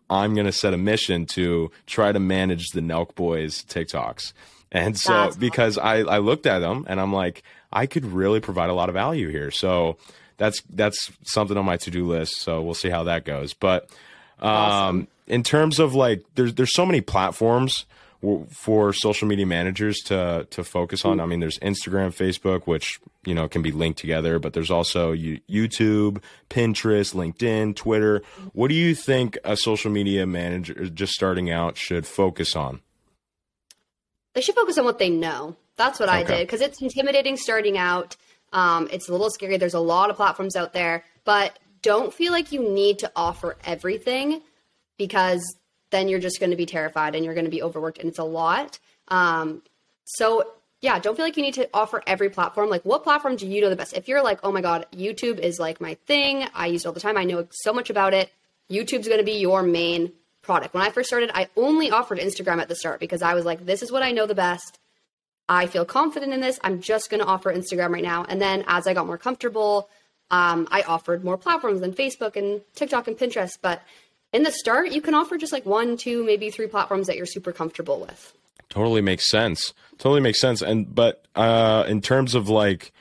I'm 0.10 0.34
going 0.34 0.46
to 0.46 0.52
set 0.52 0.74
a 0.74 0.78
mission 0.78 1.26
to 1.28 1.72
try 1.88 2.12
to 2.12 2.20
manage 2.20 2.70
the 2.70 2.82
Nelk 2.82 3.16
Boys 3.16 3.64
TikToks. 3.64 4.34
And 4.72 4.98
so 4.98 5.14
That's 5.14 5.36
because 5.36 5.78
I, 5.78 6.00
I 6.00 6.20
looked 6.20 6.46
at 6.46 6.60
them 6.60 6.86
and 6.88 7.00
I'm 7.00 7.14
like, 7.14 7.44
I 7.72 7.86
could 7.86 8.06
really 8.06 8.40
provide 8.40 8.70
a 8.70 8.74
lot 8.74 8.90
of 8.90 8.94
value 8.94 9.30
here. 9.30 9.52
So 9.52 9.98
that's 10.38 10.62
that's 10.70 11.12
something 11.24 11.58
on 11.58 11.66
my 11.66 11.78
to 11.78 11.92
do 11.92 12.08
list. 12.08 12.42
So 12.42 12.62
we'll 12.62 12.74
see 12.74 12.90
how 12.90 13.04
that 13.04 13.26
goes. 13.26 13.54
But 13.54 13.84
um, 14.40 14.50
awesome. 14.50 15.08
in 15.28 15.44
terms 15.44 15.80
of 15.80 15.94
like, 15.94 16.24
there's 16.36 16.54
there's 16.56 16.74
so 16.74 16.86
many 16.86 17.02
platforms 17.02 17.86
for 18.50 18.94
social 18.94 19.28
media 19.28 19.46
managers 19.46 19.98
to 20.00 20.48
to 20.52 20.64
focus 20.64 21.06
on. 21.06 21.20
I 21.20 21.26
mean, 21.26 21.40
there's 21.40 21.58
Instagram, 21.60 22.16
Facebook, 22.16 22.68
which 22.68 23.00
you 23.26 23.34
know 23.34 23.48
can 23.48 23.62
be 23.62 23.72
linked 23.72 24.00
together, 24.00 24.40
but 24.40 24.54
there's 24.54 24.72
also 24.72 25.14
YouTube, 25.14 26.22
Pinterest, 26.50 27.14
LinkedIn, 27.16 27.76
Twitter. 27.76 28.22
What 28.54 28.70
do 28.70 28.76
you 28.76 28.94
think 28.96 29.38
a 29.44 29.58
social 29.58 29.92
media 29.92 30.26
manager 30.28 30.86
just 30.88 31.14
starting 31.14 31.50
out 31.50 31.78
should 31.78 32.06
focus 32.06 32.56
on? 32.56 32.82
They 34.34 34.42
should 34.42 34.56
focus 34.56 34.78
on 34.78 34.86
what 34.86 35.00
they 35.00 35.10
know. 35.10 35.56
That's 35.76 36.00
what 36.00 36.10
okay. 36.10 36.20
I 36.20 36.24
did 36.24 36.48
because 36.48 36.62
it's 36.62 36.82
intimidating 36.82 37.38
starting 37.38 37.78
out. 37.78 38.16
Um, 38.54 38.88
it's 38.92 39.10
a 39.10 39.12
little 39.12 39.30
scary. 39.30 39.58
There's 39.58 39.74
a 39.74 39.80
lot 39.80 40.10
of 40.10 40.16
platforms 40.16 40.56
out 40.56 40.74
there, 40.74 41.06
but 41.24 41.58
don't 41.82 42.14
feel 42.14 42.32
like 42.32 42.52
you 42.52 42.70
need 42.70 43.00
to 43.00 43.12
offer 43.16 43.58
everything 43.64 44.42
because 44.98 45.56
then 45.92 46.08
you're 46.08 46.20
just 46.20 46.40
going 46.40 46.50
to 46.52 46.58
be 46.58 46.66
terrified 46.66 47.16
and 47.16 47.24
you're 47.24 47.34
going 47.34 47.46
to 47.46 47.52
be 47.52 47.62
overworked 47.62 48.00
and 48.00 48.10
it's 48.10 48.20
a 48.20 48.24
lot. 48.24 48.80
Um, 49.10 49.62
so 50.06 50.46
yeah, 50.82 50.98
don't 50.98 51.16
feel 51.16 51.26
like 51.26 51.38
you 51.38 51.44
need 51.44 51.54
to 51.56 51.70
offer 51.74 52.02
every 52.08 52.30
platform. 52.30 52.70
Like, 52.70 52.84
what 52.84 53.04
platform 53.04 53.36
do 53.36 53.48
you 53.48 53.62
know 53.62 53.70
the 53.70 53.76
best? 53.76 53.94
If 53.94 54.08
you're 54.08 54.24
like, 54.24 54.40
oh 54.44 54.52
my 54.52 54.62
God, 54.62 54.88
YouTube 54.92 55.38
is 55.38 55.60
like 55.60 55.80
my 55.80 55.94
thing, 56.08 56.48
I 56.56 56.68
use 56.68 56.86
it 56.86 56.88
all 56.88 56.94
the 56.94 57.00
time, 57.00 57.18
I 57.18 57.24
know 57.24 57.48
so 57.52 57.72
much 57.72 57.90
about 57.90 58.14
it, 58.14 58.32
YouTube's 58.70 59.08
gonna 59.08 59.24
be 59.24 59.34
your 59.34 59.62
main 59.62 60.12
product. 60.42 60.74
When 60.74 60.82
I 60.82 60.90
first 60.90 61.08
started, 61.08 61.30
I 61.34 61.50
only 61.56 61.92
offered 61.92 62.18
Instagram 62.18 62.60
at 62.60 62.68
the 62.68 62.76
start 62.76 63.00
because 63.00 63.22
I 63.22 63.36
was 63.36 63.46
like, 63.46 63.66
this 63.66 63.84
is 63.84 63.92
what 63.92 64.02
I 64.02 64.12
know 64.12 64.26
the 64.26 64.36
best. 64.36 64.80
I 65.48 65.68
feel 65.68 65.86
confident 65.86 66.34
in 66.34 66.42
this. 66.42 66.60
I'm 66.64 66.82
just 66.82 67.10
going 67.10 67.20
to 67.20 67.28
offer 67.28 67.54
Instagram 67.54 67.92
right 67.92 68.04
now. 68.04 68.26
And 68.28 68.42
then 68.42 68.64
as 68.68 68.88
I 68.88 68.94
got 68.94 69.06
more 69.06 69.18
comfortable, 69.18 69.90
um, 70.30 70.68
I 70.72 70.82
offered 70.84 71.24
more 71.26 71.38
platforms 71.38 71.82
than 71.82 71.94
Facebook 71.94 72.38
and 72.38 72.62
TikTok 72.74 73.08
and 73.08 73.18
Pinterest. 73.18 73.58
But 73.62 73.82
in 74.34 74.44
the 74.44 74.52
start, 74.52 74.92
you 74.92 75.02
can 75.02 75.14
offer 75.14 75.38
just 75.38 75.54
like 75.54 75.66
one, 75.66 75.98
two, 75.98 76.24
maybe 76.24 76.50
three 76.50 76.68
platforms 76.68 77.08
that 77.08 77.18
you're 77.18 77.26
super 77.26 77.52
comfortable 77.52 78.00
with. 78.00 78.34
Totally 78.70 79.02
makes 79.02 79.28
sense. 79.28 79.74
Totally 79.98 80.22
makes 80.22 80.40
sense. 80.40 80.62
And 80.62 80.94
but 80.94 81.26
uh, 81.36 81.86
in 81.88 82.02
terms 82.02 82.36
of 82.36 82.48
like 82.50 82.94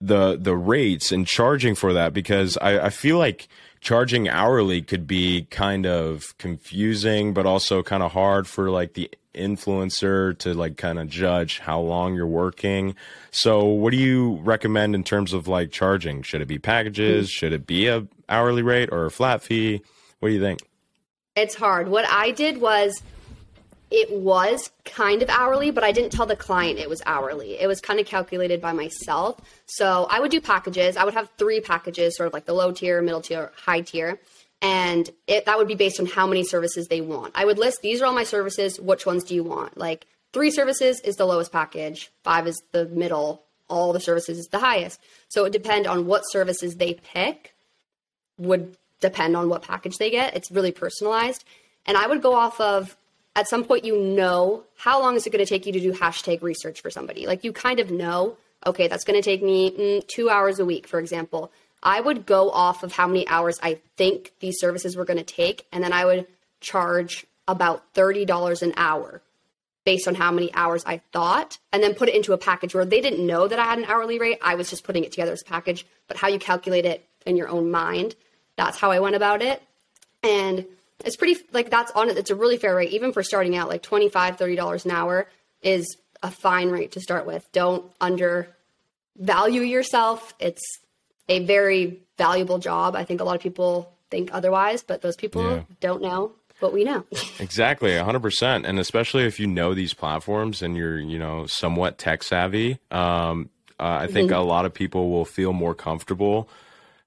the 0.00 0.36
the 0.36 0.56
rates 0.56 1.12
and 1.12 1.26
charging 1.26 1.74
for 1.74 1.92
that, 1.92 2.12
because 2.12 2.58
I, 2.58 2.86
I 2.86 2.90
feel 2.90 3.18
like 3.18 3.48
charging 3.80 4.28
hourly 4.28 4.82
could 4.82 5.06
be 5.06 5.46
kind 5.50 5.86
of 5.86 6.36
confusing, 6.38 7.32
but 7.32 7.46
also 7.46 7.82
kind 7.82 8.02
of 8.02 8.12
hard 8.12 8.48
for 8.48 8.70
like 8.70 8.94
the 8.94 9.10
influencer 9.34 10.36
to 10.38 10.52
like 10.52 10.76
kind 10.76 10.98
of 10.98 11.08
judge 11.08 11.60
how 11.60 11.80
long 11.80 12.14
you're 12.14 12.26
working. 12.26 12.94
So, 13.30 13.64
what 13.64 13.92
do 13.92 13.96
you 13.96 14.40
recommend 14.42 14.94
in 14.94 15.04
terms 15.04 15.32
of 15.32 15.46
like 15.46 15.70
charging? 15.70 16.22
Should 16.22 16.42
it 16.42 16.48
be 16.48 16.58
packages? 16.58 17.30
Should 17.30 17.52
it 17.52 17.66
be 17.66 17.86
a 17.86 18.06
hourly 18.28 18.62
rate 18.62 18.88
or 18.90 19.06
a 19.06 19.10
flat 19.10 19.42
fee? 19.42 19.82
What 20.20 20.28
do 20.28 20.34
you 20.34 20.40
think? 20.40 20.60
It's 21.36 21.54
hard. 21.54 21.88
What 21.88 22.04
I 22.08 22.32
did 22.32 22.60
was 22.60 23.00
it 23.90 24.10
was 24.10 24.70
kind 24.84 25.22
of 25.22 25.30
hourly, 25.30 25.70
but 25.70 25.82
I 25.82 25.92
didn't 25.92 26.12
tell 26.12 26.26
the 26.26 26.36
client 26.36 26.78
it 26.78 26.88
was 26.88 27.00
hourly. 27.06 27.58
It 27.58 27.66
was 27.66 27.80
kind 27.80 27.98
of 27.98 28.06
calculated 28.06 28.60
by 28.60 28.72
myself. 28.72 29.40
So 29.66 30.06
I 30.10 30.20
would 30.20 30.30
do 30.30 30.40
packages. 30.40 30.96
I 30.96 31.04
would 31.04 31.14
have 31.14 31.30
three 31.38 31.60
packages, 31.60 32.16
sort 32.16 32.26
of 32.26 32.32
like 32.32 32.44
the 32.44 32.52
low 32.52 32.72
tier, 32.72 33.00
middle 33.00 33.22
tier, 33.22 33.52
high 33.56 33.80
tier. 33.80 34.18
And 34.60 35.08
it, 35.26 35.46
that 35.46 35.56
would 35.56 35.68
be 35.68 35.74
based 35.74 36.00
on 36.00 36.06
how 36.06 36.26
many 36.26 36.44
services 36.44 36.88
they 36.88 37.00
want. 37.00 37.32
I 37.36 37.44
would 37.44 37.58
list 37.58 37.78
these 37.80 38.02
are 38.02 38.06
all 38.06 38.12
my 38.12 38.24
services. 38.24 38.78
Which 38.78 39.06
ones 39.06 39.24
do 39.24 39.34
you 39.34 39.44
want? 39.44 39.78
Like 39.78 40.06
three 40.32 40.50
services 40.50 41.00
is 41.00 41.16
the 41.16 41.26
lowest 41.26 41.52
package, 41.52 42.10
five 42.24 42.46
is 42.46 42.60
the 42.72 42.86
middle, 42.86 43.44
all 43.68 43.92
the 43.92 44.00
services 44.00 44.38
is 44.38 44.48
the 44.48 44.58
highest. 44.58 45.00
So 45.28 45.44
it 45.44 45.52
depend 45.52 45.86
on 45.86 46.06
what 46.06 46.22
services 46.22 46.76
they 46.76 46.94
pick, 46.94 47.54
would 48.36 48.76
depend 49.00 49.36
on 49.36 49.48
what 49.48 49.62
package 49.62 49.96
they 49.98 50.10
get. 50.10 50.36
It's 50.36 50.50
really 50.50 50.72
personalized. 50.72 51.44
And 51.86 51.96
I 51.96 52.06
would 52.06 52.22
go 52.22 52.34
off 52.34 52.60
of 52.60 52.96
at 53.38 53.48
some 53.48 53.64
point 53.64 53.84
you 53.84 53.96
know 53.96 54.64
how 54.76 55.00
long 55.00 55.14
is 55.14 55.26
it 55.26 55.30
going 55.30 55.44
to 55.44 55.48
take 55.48 55.64
you 55.64 55.72
to 55.72 55.80
do 55.80 55.92
hashtag 55.92 56.42
research 56.42 56.80
for 56.80 56.90
somebody 56.90 57.26
like 57.26 57.44
you 57.44 57.52
kind 57.52 57.78
of 57.78 57.90
know 57.90 58.36
okay 58.66 58.88
that's 58.88 59.04
going 59.04 59.20
to 59.20 59.24
take 59.24 59.42
me 59.42 59.70
mm, 59.70 60.06
two 60.08 60.28
hours 60.28 60.58
a 60.58 60.64
week 60.64 60.86
for 60.86 60.98
example 60.98 61.52
i 61.82 62.00
would 62.00 62.26
go 62.26 62.50
off 62.50 62.82
of 62.82 62.92
how 62.92 63.06
many 63.06 63.26
hours 63.28 63.58
i 63.62 63.78
think 63.96 64.32
these 64.40 64.58
services 64.58 64.96
were 64.96 65.04
going 65.04 65.18
to 65.18 65.24
take 65.24 65.66
and 65.72 65.82
then 65.84 65.92
i 65.92 66.04
would 66.04 66.26
charge 66.60 67.24
about 67.46 67.94
$30 67.94 68.62
an 68.62 68.74
hour 68.76 69.22
based 69.84 70.08
on 70.08 70.16
how 70.16 70.32
many 70.32 70.52
hours 70.54 70.82
i 70.84 71.00
thought 71.12 71.58
and 71.72 71.82
then 71.82 71.94
put 71.94 72.08
it 72.08 72.16
into 72.16 72.32
a 72.32 72.38
package 72.38 72.74
where 72.74 72.84
they 72.84 73.00
didn't 73.00 73.24
know 73.24 73.46
that 73.46 73.60
i 73.60 73.64
had 73.64 73.78
an 73.78 73.84
hourly 73.84 74.18
rate 74.18 74.38
i 74.42 74.56
was 74.56 74.68
just 74.68 74.82
putting 74.82 75.04
it 75.04 75.12
together 75.12 75.32
as 75.32 75.42
a 75.42 75.48
package 75.48 75.86
but 76.08 76.16
how 76.16 76.26
you 76.26 76.38
calculate 76.40 76.84
it 76.84 77.06
in 77.24 77.36
your 77.36 77.48
own 77.48 77.70
mind 77.70 78.16
that's 78.58 78.76
how 78.78 78.90
i 78.90 79.00
went 79.00 79.16
about 79.16 79.40
it 79.40 79.62
and 80.22 80.66
it's 81.04 81.16
pretty 81.16 81.40
like 81.52 81.70
that's 81.70 81.92
on 81.92 82.08
it. 82.08 82.16
It's 82.16 82.30
a 82.30 82.34
really 82.34 82.56
fair 82.56 82.74
rate, 82.74 82.92
even 82.92 83.12
for 83.12 83.22
starting 83.22 83.56
out. 83.56 83.68
Like 83.68 83.82
25 83.82 84.36
$30 84.36 84.84
an 84.84 84.90
hour 84.90 85.28
is 85.62 85.96
a 86.22 86.30
fine 86.30 86.70
rate 86.70 86.92
to 86.92 87.00
start 87.00 87.26
with. 87.26 87.46
Don't 87.52 87.84
undervalue 88.00 89.62
yourself. 89.62 90.34
It's 90.40 90.62
a 91.28 91.44
very 91.44 92.00
valuable 92.16 92.58
job. 92.58 92.96
I 92.96 93.04
think 93.04 93.20
a 93.20 93.24
lot 93.24 93.36
of 93.36 93.42
people 93.42 93.92
think 94.10 94.30
otherwise, 94.32 94.82
but 94.82 95.02
those 95.02 95.16
people 95.16 95.42
yeah. 95.42 95.62
don't 95.80 96.02
know 96.02 96.32
what 96.58 96.72
we 96.72 96.82
know. 96.82 97.04
exactly, 97.38 97.90
100%. 97.90 98.68
And 98.68 98.80
especially 98.80 99.24
if 99.24 99.38
you 99.38 99.46
know 99.46 99.74
these 99.74 99.94
platforms 99.94 100.62
and 100.62 100.76
you're, 100.76 100.98
you 100.98 101.18
know, 101.18 101.46
somewhat 101.46 101.98
tech 101.98 102.24
savvy, 102.24 102.78
um, 102.90 103.50
uh, 103.78 103.98
I 104.00 104.06
think 104.08 104.30
mm-hmm. 104.30 104.40
a 104.40 104.42
lot 104.42 104.64
of 104.64 104.74
people 104.74 105.10
will 105.10 105.24
feel 105.24 105.52
more 105.52 105.74
comfortable 105.74 106.48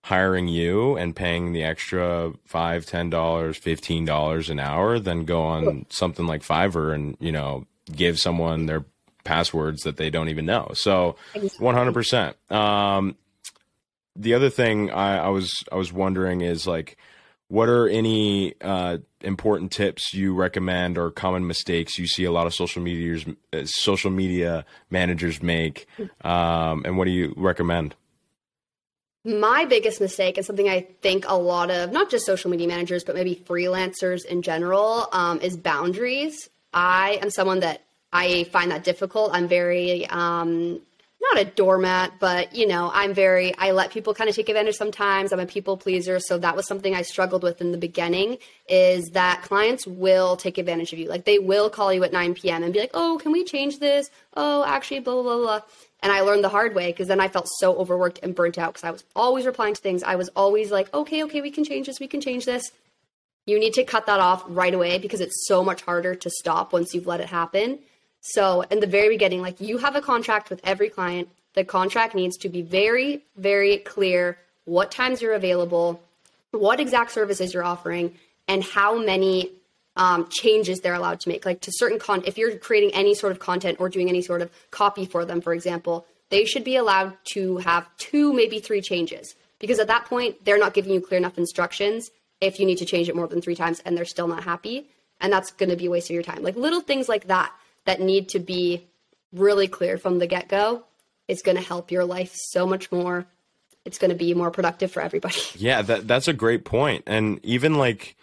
hiring 0.04 0.48
you 0.48 0.98
and 0.98 1.16
paying 1.16 1.54
the 1.54 1.64
extra 1.64 2.34
five, 2.46 2.86
ten 2.86 3.10
dollars, 3.10 3.58
fifteen 3.58 4.06
dollars 4.06 4.50
an 4.50 4.60
hour 4.60 5.00
than 5.00 5.26
go 5.26 5.44
on 5.44 5.86
something 5.90 6.26
like 6.26 6.42
Fiverr 6.42 6.94
and 6.94 7.18
you 7.20 7.32
know 7.32 7.66
give 7.96 8.20
someone 8.20 8.66
their 8.66 8.86
passwords 9.24 9.84
that 9.84 9.98
they 9.98 10.10
don't 10.10 10.30
even 10.30 10.46
know. 10.46 10.72
So, 10.74 11.16
one 11.60 11.76
hundred 11.76 11.94
percent. 11.94 12.36
Um, 12.52 13.16
the 14.16 14.34
other 14.34 14.50
thing 14.50 14.92
I, 14.92 15.18
I 15.20 15.30
was 15.30 15.64
I 15.72 15.76
was 15.76 15.94
wondering 15.94 16.42
is 16.42 16.68
like, 16.68 16.98
what 17.48 17.70
are 17.70 17.88
any 17.88 18.56
uh, 18.62 18.98
important 19.22 19.72
tips 19.72 20.14
you 20.14 20.34
recommend 20.34 20.98
or 20.98 21.12
common 21.12 21.46
mistakes 21.48 21.98
you 21.98 22.08
see 22.08 22.24
a 22.24 22.32
lot 22.32 22.48
of 22.48 22.54
social 22.54 22.82
medias 22.82 23.26
uh, 23.54 23.66
social 23.66 24.12
media 24.12 24.66
managers 24.90 25.42
make, 25.44 25.88
um, 26.22 26.82
and 26.86 26.98
what 26.98 27.06
do 27.06 27.12
you 27.12 27.34
recommend? 27.38 27.96
My 29.24 29.66
biggest 29.66 30.02
mistake 30.02 30.38
and 30.38 30.46
something 30.46 30.68
I 30.68 30.88
think 31.02 31.26
a 31.28 31.38
lot 31.38 31.70
of 31.70 31.92
not 31.92 32.10
just 32.10 32.26
social 32.26 32.50
media 32.50 32.68
managers, 32.68 33.04
but 33.04 33.16
maybe 33.16 33.36
freelancers 33.36 34.26
in 34.26 34.42
general, 34.42 35.08
um, 35.12 35.40
is 35.42 35.58
boundaries. 35.58 36.50
I 36.74 37.20
am 37.22 37.30
someone 37.30 37.60
that 37.60 37.82
I 38.14 38.46
find 38.46 38.72
that 38.72 38.84
difficult. 38.84 39.32
I'm 39.34 39.48
very 39.48 40.08
um, 40.08 40.82
not 41.22 41.40
a 41.40 41.46
doormat, 41.46 42.14
but 42.20 42.56
you 42.56 42.68
know, 42.68 42.90
I'm 42.94 43.14
very 43.14 43.56
I 43.58 43.72
let 43.72 43.92
people 43.92 44.14
kind 44.14 44.30
of 44.30 44.36
take 44.36 44.50
advantage 44.50 44.76
sometimes. 44.76 45.32
I'm 45.32 45.40
a 45.40 45.46
people 45.46 45.78
pleaser, 45.78 46.20
so 46.20 46.38
that 46.40 46.56
was 46.56 46.68
something 46.68 46.96
I 46.96 47.04
struggled 47.04 47.44
with 47.44 47.62
in 47.62 47.72
the 47.72 47.78
beginning 47.78 48.38
is 48.68 49.12
that 49.12 49.44
clients 49.44 49.86
will 49.86 50.36
take 50.36 50.58
advantage 50.58 50.94
of 50.94 51.00
you. 51.00 51.08
Like 51.08 51.26
they 51.26 51.40
will 51.40 51.70
call 51.70 51.94
you 51.94 52.04
at 52.04 52.12
9 52.12 52.34
p.m. 52.34 52.64
and 52.64 52.74
be 52.74 52.80
like, 52.80 52.92
"Oh, 52.94 53.20
can 53.22 53.32
we 53.32 53.44
change 53.44 53.80
this?" 53.80 54.10
"Oh, 54.36 54.64
actually 54.66 55.00
blah 55.02 55.22
blah 55.22 55.38
blah." 55.38 55.62
And 56.04 56.12
I 56.12 56.22
learned 56.22 56.44
the 56.44 56.50
hard 56.50 56.74
way 56.74 56.92
because 56.92 57.08
then 57.08 57.20
I 57.20 57.28
felt 57.28 57.48
so 57.60 57.76
overworked 57.76 58.20
and 58.24 58.34
burnt 58.34 58.58
out 58.58 58.74
because 58.74 58.84
I 58.84 58.92
was 58.92 59.04
always 59.16 59.46
replying 59.46 59.76
to 59.76 59.82
things. 59.82 60.02
I 60.02 60.16
was 60.16 60.30
always 60.30 60.72
like, 60.72 60.92
okay, 60.94 61.24
okay, 61.26 61.42
we 61.42 61.52
can 61.52 61.64
change 61.64 61.86
this, 61.86 62.00
we 62.00 62.08
can 62.08 62.22
change 62.22 62.46
this. 62.46 62.72
You 63.46 63.60
need 63.60 63.74
to 63.76 63.84
cut 63.84 64.08
that 64.08 64.20
off 64.20 64.44
right 64.48 64.74
away 64.74 64.98
because 64.98 65.22
it's 65.22 65.48
so 65.48 65.64
much 65.64 65.84
harder 65.84 66.16
to 66.16 66.30
stop 66.30 66.74
once 66.74 66.94
you've 66.94 67.08
let 67.08 67.22
it 67.22 67.28
happen. 67.28 67.80
So, 68.22 68.62
in 68.62 68.80
the 68.80 68.88
very 68.88 69.10
beginning, 69.10 69.42
like 69.42 69.60
you 69.60 69.80
have 69.80 69.96
a 69.96 70.02
contract 70.02 70.50
with 70.50 70.62
every 70.64 70.90
client, 70.90 71.30
the 71.54 71.64
contract 71.64 72.16
needs 72.16 72.38
to 72.38 72.50
be 72.50 72.62
very, 72.62 73.24
very 73.36 73.78
clear 73.78 74.38
what 74.66 74.92
times 74.92 75.22
you're 75.22 75.34
available, 75.34 76.02
what 76.52 76.80
exact 76.80 77.12
services 77.12 77.54
you're 77.54 77.64
offering, 77.64 78.16
and 78.48 78.64
how 78.64 78.98
many 78.98 79.52
um, 79.98 80.28
changes 80.30 80.80
they're 80.80 80.94
allowed 80.94 81.20
to 81.22 81.30
make. 81.30 81.46
Like 81.46 81.62
to 81.62 81.72
certain 81.74 82.00
con, 82.00 82.24
if 82.26 82.38
you're 82.38 82.58
creating 82.58 82.94
any 82.94 83.16
sort 83.16 83.32
of 83.32 83.40
content 83.40 83.80
or 83.80 83.90
doing 83.90 84.08
any 84.08 84.22
sort 84.22 84.42
of 84.42 84.52
copy 84.70 85.06
for 85.06 85.26
them, 85.26 85.42
for 85.42 85.54
example, 85.54 86.06
they 86.30 86.46
should 86.46 86.64
be 86.64 86.76
allowed 86.76 87.18
to 87.34 87.58
have 87.58 87.90
two, 87.98 88.34
maybe 88.34 88.60
three 88.60 88.82
changes. 88.82 89.36
Because 89.60 89.80
at 89.80 89.88
that 89.88 90.06
point, 90.06 90.44
they're 90.46 90.58
not 90.58 90.74
giving 90.74 90.94
you 90.94 91.02
clear 91.02 91.18
enough 91.18 91.38
instructions 91.38 92.10
if 92.40 92.60
you 92.60 92.66
need 92.66 92.78
to 92.78 92.86
change 92.86 93.10
it 93.10 93.16
more 93.16 93.28
than 93.28 93.42
three 93.42 93.56
times 93.56 93.80
and 93.86 93.96
they're 93.96 94.06
still 94.06 94.28
not 94.28 94.44
happy. 94.44 94.88
And 95.20 95.32
that's 95.32 95.52
going 95.52 95.70
to 95.70 95.76
be 95.76 95.86
a 95.86 95.90
waste 95.90 96.10
of 96.10 96.14
your 96.14 96.24
time. 96.24 96.42
Like 96.42 96.56
little 96.56 96.82
things 96.82 97.08
like 97.08 97.28
that 97.28 97.52
that 97.86 98.02
need 98.02 98.30
to 98.30 98.40
be 98.40 98.88
really 99.34 99.68
clear 99.68 99.98
from 99.98 100.20
the 100.20 100.28
get 100.28 100.48
go 100.48 100.84
is 101.28 101.42
going 101.42 101.58
to 101.58 101.64
help 101.64 101.92
your 101.92 102.06
life 102.06 102.34
so 102.36 102.68
much 102.68 102.92
more. 102.92 103.26
It's 103.86 103.98
going 103.98 104.10
to 104.10 104.18
be 104.18 104.34
more 104.34 104.52
productive 104.52 104.92
for 104.92 105.02
everybody. 105.02 105.40
Yeah, 105.56 105.82
that, 105.82 106.08
that's 106.08 106.28
a 106.28 106.34
great 106.34 106.66
point. 106.66 107.04
And 107.08 107.40
even 107.44 107.76
like, 107.76 108.16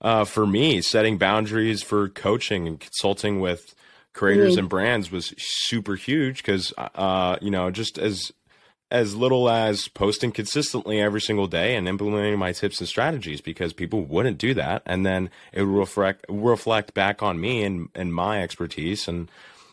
uh, 0.00 0.24
for 0.24 0.46
me, 0.46 0.80
setting 0.80 1.18
boundaries 1.18 1.82
for 1.82 2.08
coaching 2.08 2.66
and 2.66 2.78
consulting 2.78 3.40
with 3.40 3.74
creators 4.12 4.52
mm-hmm. 4.52 4.60
and 4.60 4.68
brands 4.68 5.10
was 5.10 5.34
super 5.38 5.94
huge 5.94 6.38
because, 6.38 6.72
uh, 6.76 7.36
you 7.40 7.50
know, 7.50 7.70
just 7.70 7.98
as 7.98 8.32
as 8.90 9.14
little 9.14 9.48
as 9.48 9.88
posting 9.88 10.32
consistently 10.32 11.00
every 11.00 11.20
single 11.20 11.46
day 11.46 11.76
and 11.76 11.88
implementing 11.88 12.38
my 12.38 12.52
tips 12.52 12.80
and 12.80 12.88
strategies 12.88 13.40
because 13.40 13.72
people 13.72 14.02
wouldn't 14.02 14.38
do 14.38 14.52
that 14.54 14.82
and 14.86 15.06
then 15.06 15.30
it 15.52 15.62
would 15.62 15.78
reflect 15.78 16.24
reflect 16.28 16.94
back 16.94 17.22
on 17.22 17.40
me 17.40 17.62
and 17.62 17.88
and 17.94 18.14
my 18.14 18.42
expertise 18.42 19.06
and 19.06 19.30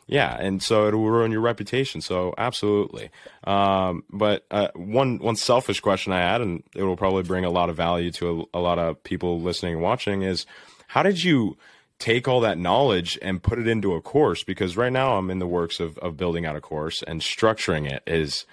yeah, 0.10 0.38
and 0.40 0.64
so 0.64 0.88
it 0.88 0.94
will 0.96 1.10
ruin 1.10 1.34
your 1.34 1.42
reputation. 1.42 2.00
So 2.00 2.34
absolutely. 2.38 3.10
Um, 3.44 4.06
but 4.10 4.46
uh, 4.50 4.70
one 4.74 5.20
one 5.20 5.36
selfish 5.36 5.82
question 5.82 6.14
I 6.14 6.20
had, 6.20 6.40
and 6.40 6.64
it 6.74 6.84
will 6.84 6.96
probably 6.96 7.24
bring 7.24 7.44
a 7.44 7.50
lot 7.50 7.70
of 7.70 7.76
value 7.76 8.12
to 8.12 8.48
a, 8.54 8.60
a 8.60 8.62
lot 8.62 8.80
of 8.80 9.04
people 9.04 9.42
listening 9.42 9.74
and 9.74 9.84
watching, 9.84 10.22
is 10.22 10.46
how 10.88 11.04
did 11.04 11.26
you 11.26 11.58
take 12.00 12.26
all 12.26 12.40
that 12.40 12.58
knowledge 12.58 13.20
and 13.22 13.44
put 13.44 13.60
it 13.60 13.68
into 13.68 13.96
a 13.96 14.02
course? 14.02 14.44
Because 14.46 14.78
right 14.78 14.94
now 14.94 15.18
I'm 15.18 15.30
in 15.30 15.40
the 15.40 15.48
works 15.48 15.82
of 15.82 15.98
of 15.98 16.16
building 16.16 16.46
out 16.46 16.56
a 16.56 16.62
course 16.62 17.04
and 17.04 17.20
structuring 17.20 17.92
it 17.92 18.02
is 18.08 18.46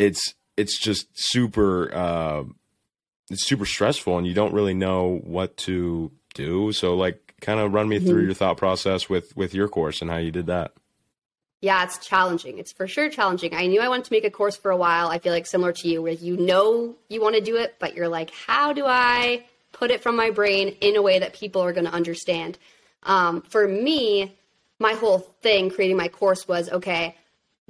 it's 0.00 0.34
it's 0.56 0.78
just 0.78 1.06
super 1.14 1.94
uh, 1.94 2.44
it's 3.30 3.46
super 3.46 3.66
stressful, 3.66 4.18
and 4.18 4.26
you 4.26 4.34
don't 4.34 4.52
really 4.52 4.74
know 4.74 5.20
what 5.22 5.56
to 5.58 6.10
do. 6.34 6.72
So 6.72 6.96
like 6.96 7.34
kind 7.40 7.60
of 7.60 7.72
run 7.72 7.88
me 7.88 7.98
through 7.98 8.18
mm-hmm. 8.18 8.26
your 8.26 8.34
thought 8.34 8.56
process 8.56 9.08
with 9.08 9.36
with 9.36 9.54
your 9.54 9.68
course 9.68 10.02
and 10.02 10.10
how 10.10 10.18
you 10.18 10.30
did 10.30 10.46
that 10.46 10.72
yeah, 11.60 11.84
it's 11.84 11.98
challenging. 11.98 12.58
It's 12.58 12.72
for 12.72 12.86
sure 12.86 13.10
challenging. 13.10 13.54
I 13.54 13.66
knew 13.66 13.80
I 13.80 13.88
wanted 13.88 14.06
to 14.06 14.12
make 14.12 14.24
a 14.24 14.30
course 14.30 14.56
for 14.56 14.70
a 14.70 14.76
while. 14.76 15.08
I 15.08 15.18
feel 15.18 15.32
like 15.32 15.46
similar 15.46 15.72
to 15.72 15.88
you, 15.88 16.00
where 16.00 16.12
you 16.12 16.36
know 16.36 16.96
you 17.08 17.20
want 17.20 17.34
to 17.34 17.42
do 17.42 17.56
it, 17.56 17.76
but 17.78 17.94
you're 17.94 18.08
like, 18.08 18.30
how 18.30 18.72
do 18.72 18.86
I 18.86 19.44
put 19.72 19.90
it 19.90 20.02
from 20.02 20.16
my 20.16 20.30
brain 20.30 20.76
in 20.80 20.96
a 20.96 21.02
way 21.02 21.18
that 21.18 21.34
people 21.34 21.62
are 21.62 21.72
going 21.72 21.84
to 21.84 21.92
understand? 21.92 22.56
Um, 23.02 23.42
for 23.42 23.68
me, 23.68 24.36
my 24.78 24.94
whole 24.94 25.18
thing 25.18 25.70
creating 25.70 25.98
my 25.98 26.08
course 26.08 26.48
was 26.48 26.70
okay, 26.70 27.16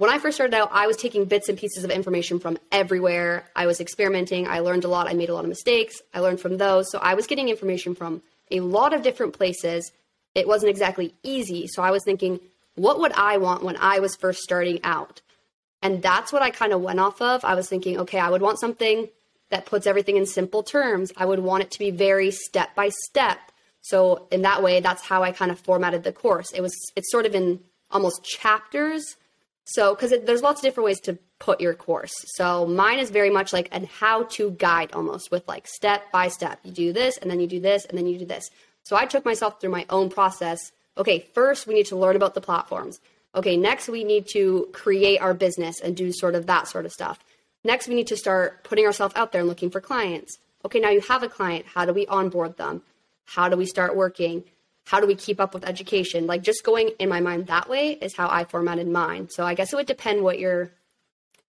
when 0.01 0.09
I 0.09 0.19
first 0.19 0.39
started 0.39 0.57
out, 0.57 0.71
I 0.73 0.87
was 0.87 0.97
taking 0.97 1.27
bits 1.27 1.51
and 1.51 1.59
pieces 1.59 1.85
of 1.85 1.91
information 1.91 2.41
from 2.41 2.57
everywhere. 2.73 3.45
I 3.55 3.67
was 3.67 3.83
experimenting. 3.83 4.49
I 4.49 4.61
learned 4.61 4.85
a 4.85 4.89
lot. 4.89 5.09
I 5.09 5.13
made 5.13 5.29
a 5.29 5.35
lot 5.35 5.45
of 5.45 5.51
mistakes. 5.51 6.01
I 6.15 6.21
learned 6.21 6.41
from 6.41 6.57
those. 6.57 6.91
So 6.91 6.99
I 6.99 7.13
was 7.13 7.27
getting 7.27 7.51
information 7.51 7.95
from 7.95 8.23
a 8.51 8.61
lot 8.61 8.95
of 8.95 9.03
different 9.03 9.35
places. 9.35 9.93
It 10.35 10.49
wasn't 10.49 10.71
exactly 10.71 11.13
easy. 11.23 11.67
So 11.67 11.83
I 11.83 11.91
was 11.91 12.03
thinking, 12.03 12.41
what 12.77 12.99
would 12.99 13.13
I 13.13 13.37
want 13.37 13.63
when 13.63 13.77
I 13.77 13.99
was 13.99 14.17
first 14.17 14.41
starting 14.41 14.81
out? 14.85 15.21
And 15.83 16.03
that's 16.03 16.33
what 16.33 16.41
I 16.41 16.49
kind 16.49 16.73
of 16.73 16.81
went 16.81 16.99
off 16.99 17.21
of. 17.21 17.45
I 17.45 17.55
was 17.55 17.69
thinking, 17.69 18.01
okay, 18.01 18.19
I 18.19 18.31
would 18.31 18.41
want 18.41 18.59
something 18.59 19.07
that 19.51 19.67
puts 19.67 19.87
everything 19.87 20.17
in 20.17 20.25
simple 20.25 20.63
terms. 20.63 21.13
I 21.15 21.27
would 21.27 21.41
want 21.41 21.65
it 21.65 21.71
to 21.73 21.79
be 21.79 21.91
very 21.91 22.31
step 22.31 22.75
by 22.75 22.89
step. 22.89 23.39
So 23.83 24.29
in 24.31 24.41
that 24.43 24.63
way, 24.63 24.81
that's 24.81 25.03
how 25.03 25.23
I 25.23 25.33
kind 25.33 25.51
of 25.51 25.61
formatted 25.61 26.05
the 26.05 26.13
course. 26.13 26.53
It 26.53 26.63
was 26.63 26.75
it's 26.97 27.13
sort 27.13 27.27
of 27.27 27.35
in 27.35 27.61
almost 27.91 28.25
chapters. 28.25 29.17
So 29.65 29.95
because 29.95 30.13
there's 30.25 30.43
lots 30.43 30.61
of 30.61 30.63
different 30.63 30.87
ways 30.87 31.01
to 31.03 31.19
put 31.39 31.61
your 31.61 31.75
course. 31.75 32.13
So 32.35 32.67
mine 32.67 32.99
is 32.99 33.11
very 33.11 33.31
much 33.31 33.53
like 33.53 33.69
a 33.73 33.87
how-to 33.87 34.51
guide 34.53 34.93
almost 34.93 35.31
with 35.31 35.47
like 35.47 35.67
step 35.67 36.11
by 36.13 36.29
step. 36.29 36.59
You 36.65 36.73
do 36.73 36.93
this 36.93 37.17
and 37.19 37.31
then 37.31 37.41
you 37.41 37.47
do 37.47 37.61
this 37.61 37.85
and 37.85 37.97
then 37.97 38.07
you 38.07 38.19
do 38.19 38.27
this. 38.27 38.51
So 38.83 38.97
I 38.97 39.07
took 39.07 39.25
myself 39.25 39.61
through 39.61 39.71
my 39.71 39.87
own 39.91 40.11
process. 40.11 40.73
Okay, 40.99 41.21
first 41.35 41.67
we 41.67 41.75
need 41.75 41.87
to 41.87 41.97
learn 41.97 42.17
about 42.17 42.35
the 42.35 42.41
platforms. 42.41 43.01
Okay, 43.35 43.57
next 43.57 43.89
we 43.89 44.03
need 44.03 44.27
to 44.33 44.69
create 44.73 45.21
our 45.21 45.35
business 45.35 45.81
and 45.81 45.97
do 45.97 46.13
sort 46.13 46.35
of 46.35 46.47
that 46.47 46.67
sort 46.67 46.85
of 46.85 46.93
stuff. 46.93 47.21
Next, 47.63 47.89
we 47.89 47.95
need 47.95 48.07
to 48.07 48.17
start 48.17 48.65
putting 48.65 48.87
ourselves 48.87 49.15
out 49.17 49.33
there 49.33 49.41
and 49.41 49.49
looking 49.49 49.71
for 49.71 49.81
clients. 49.81 50.39
Okay, 50.65 50.81
now 50.81 50.91
you 50.91 51.01
have 51.03 51.23
a 51.23 51.29
client. 51.29 51.67
How 51.75 51.85
do 51.85 51.93
we 51.93 52.07
onboard 52.07 52.57
them? 52.57 52.83
How 53.27 53.49
do 53.49 53.57
we 53.57 53.67
start 53.67 53.95
working? 53.95 54.45
How 54.91 54.99
do 54.99 55.07
we 55.07 55.15
keep 55.15 55.41
up 55.41 55.55
with 55.55 55.65
education? 55.65 56.27
Like 56.27 56.43
just 56.43 56.65
going 56.65 56.89
in 56.99 57.09
my 57.09 57.21
mind 57.21 57.47
that 57.47 57.69
way 57.69 57.93
is 57.93 58.17
how 58.17 58.29
I 58.29 58.43
formatted 58.43 58.89
mine. 58.89 59.29
So 59.31 59.47
I 59.47 59.55
guess 59.55 59.73
it 59.73 59.77
would 59.77 59.87
depend 59.87 60.25
what 60.25 60.41
you're 60.41 60.73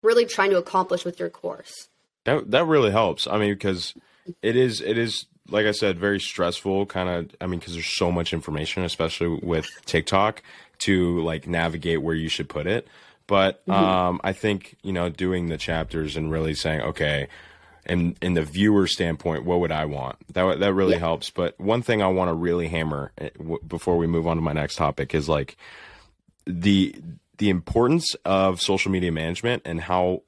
really 0.04 0.26
trying 0.26 0.52
to 0.52 0.60
accomplish 0.60 1.04
with 1.04 1.20
your 1.20 1.32
course. 1.32 1.88
That 2.26 2.52
that 2.52 2.66
really 2.68 2.92
helps. 2.92 3.26
I 3.26 3.40
mean, 3.40 3.52
because 3.52 3.96
it 4.44 4.56
is 4.56 4.80
it 4.80 4.96
is 5.00 5.26
like 5.50 5.66
I 5.66 5.72
said, 5.72 5.98
very 5.98 6.20
stressful. 6.20 6.86
Kind 6.86 7.10
of. 7.10 7.36
I 7.42 7.48
mean, 7.48 7.60
because 7.60 7.74
there's 7.74 7.98
so 7.98 8.12
much 8.12 8.32
information, 8.32 8.84
especially 8.84 9.40
with 9.42 9.68
TikTok, 9.86 10.44
to 10.82 11.20
like 11.22 11.48
navigate 11.48 12.04
where 12.04 12.14
you 12.14 12.30
should 12.30 12.48
put 12.48 12.68
it. 12.68 12.88
But 13.26 13.66
mm-hmm. 13.66 13.72
um, 13.72 14.22
I 14.24 14.34
think 14.34 14.76
you 14.84 14.94
know 14.94 15.10
doing 15.10 15.48
the 15.48 15.58
chapters 15.58 16.16
and 16.16 16.32
really 16.32 16.54
saying, 16.54 16.82
okay, 16.82 17.28
and 17.86 18.16
in 18.22 18.34
the 18.34 18.44
viewer 18.44 18.88
standpoint, 18.88 19.46
what 19.46 19.60
would 19.60 19.72
I 19.72 19.86
want? 19.86 20.18
That 20.34 20.60
that 20.60 20.74
really 20.74 20.94
yeah. 20.94 21.00
helps. 21.00 21.30
But 21.30 21.60
one 21.60 21.82
thing 21.82 22.02
I 22.02 22.08
want 22.08 22.30
to 22.30 22.34
really 22.34 22.68
hammer 22.68 23.12
eh, 23.18 23.30
before 23.68 23.98
we 23.98 24.08
move 24.08 24.28
on 24.28 24.38
to 24.38 24.42
my 24.42 24.54
next 24.54 24.76
topic 24.76 25.16
is 25.16 25.28
like 25.28 25.58
the 26.46 26.96
the 27.38 27.50
importance 27.50 28.16
of 28.26 28.62
social 28.62 28.92
media 28.92 29.12
management 29.12 29.64
and 29.66 29.82
how 29.82 30.22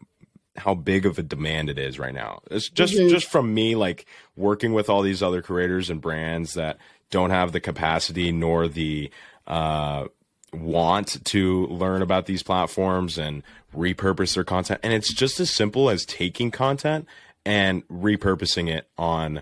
how 0.55 0.75
big 0.75 1.05
of 1.05 1.17
a 1.17 1.23
demand 1.23 1.69
it 1.69 1.77
is 1.77 1.99
right 1.99 2.13
now. 2.13 2.41
It's 2.49 2.69
just 2.69 2.95
mm-hmm. 2.95 3.09
just 3.09 3.29
from 3.29 3.53
me 3.53 3.75
like 3.75 4.05
working 4.35 4.73
with 4.73 4.89
all 4.89 5.01
these 5.01 5.23
other 5.23 5.41
creators 5.41 5.89
and 5.89 6.01
brands 6.01 6.53
that 6.53 6.77
don't 7.09 7.31
have 7.31 7.51
the 7.51 7.59
capacity 7.59 8.31
nor 8.31 8.67
the 8.67 9.11
uh, 9.45 10.05
want 10.51 11.23
to 11.25 11.67
learn 11.67 12.01
about 12.01 12.25
these 12.25 12.43
platforms 12.43 13.17
and 13.17 13.43
repurpose 13.75 14.35
their 14.35 14.43
content. 14.43 14.79
And 14.83 14.93
it's 14.93 15.13
just 15.13 15.39
as 15.39 15.49
simple 15.49 15.89
as 15.89 16.05
taking 16.05 16.51
content 16.51 17.07
and 17.45 17.87
repurposing 17.87 18.69
it 18.69 18.87
on 18.97 19.41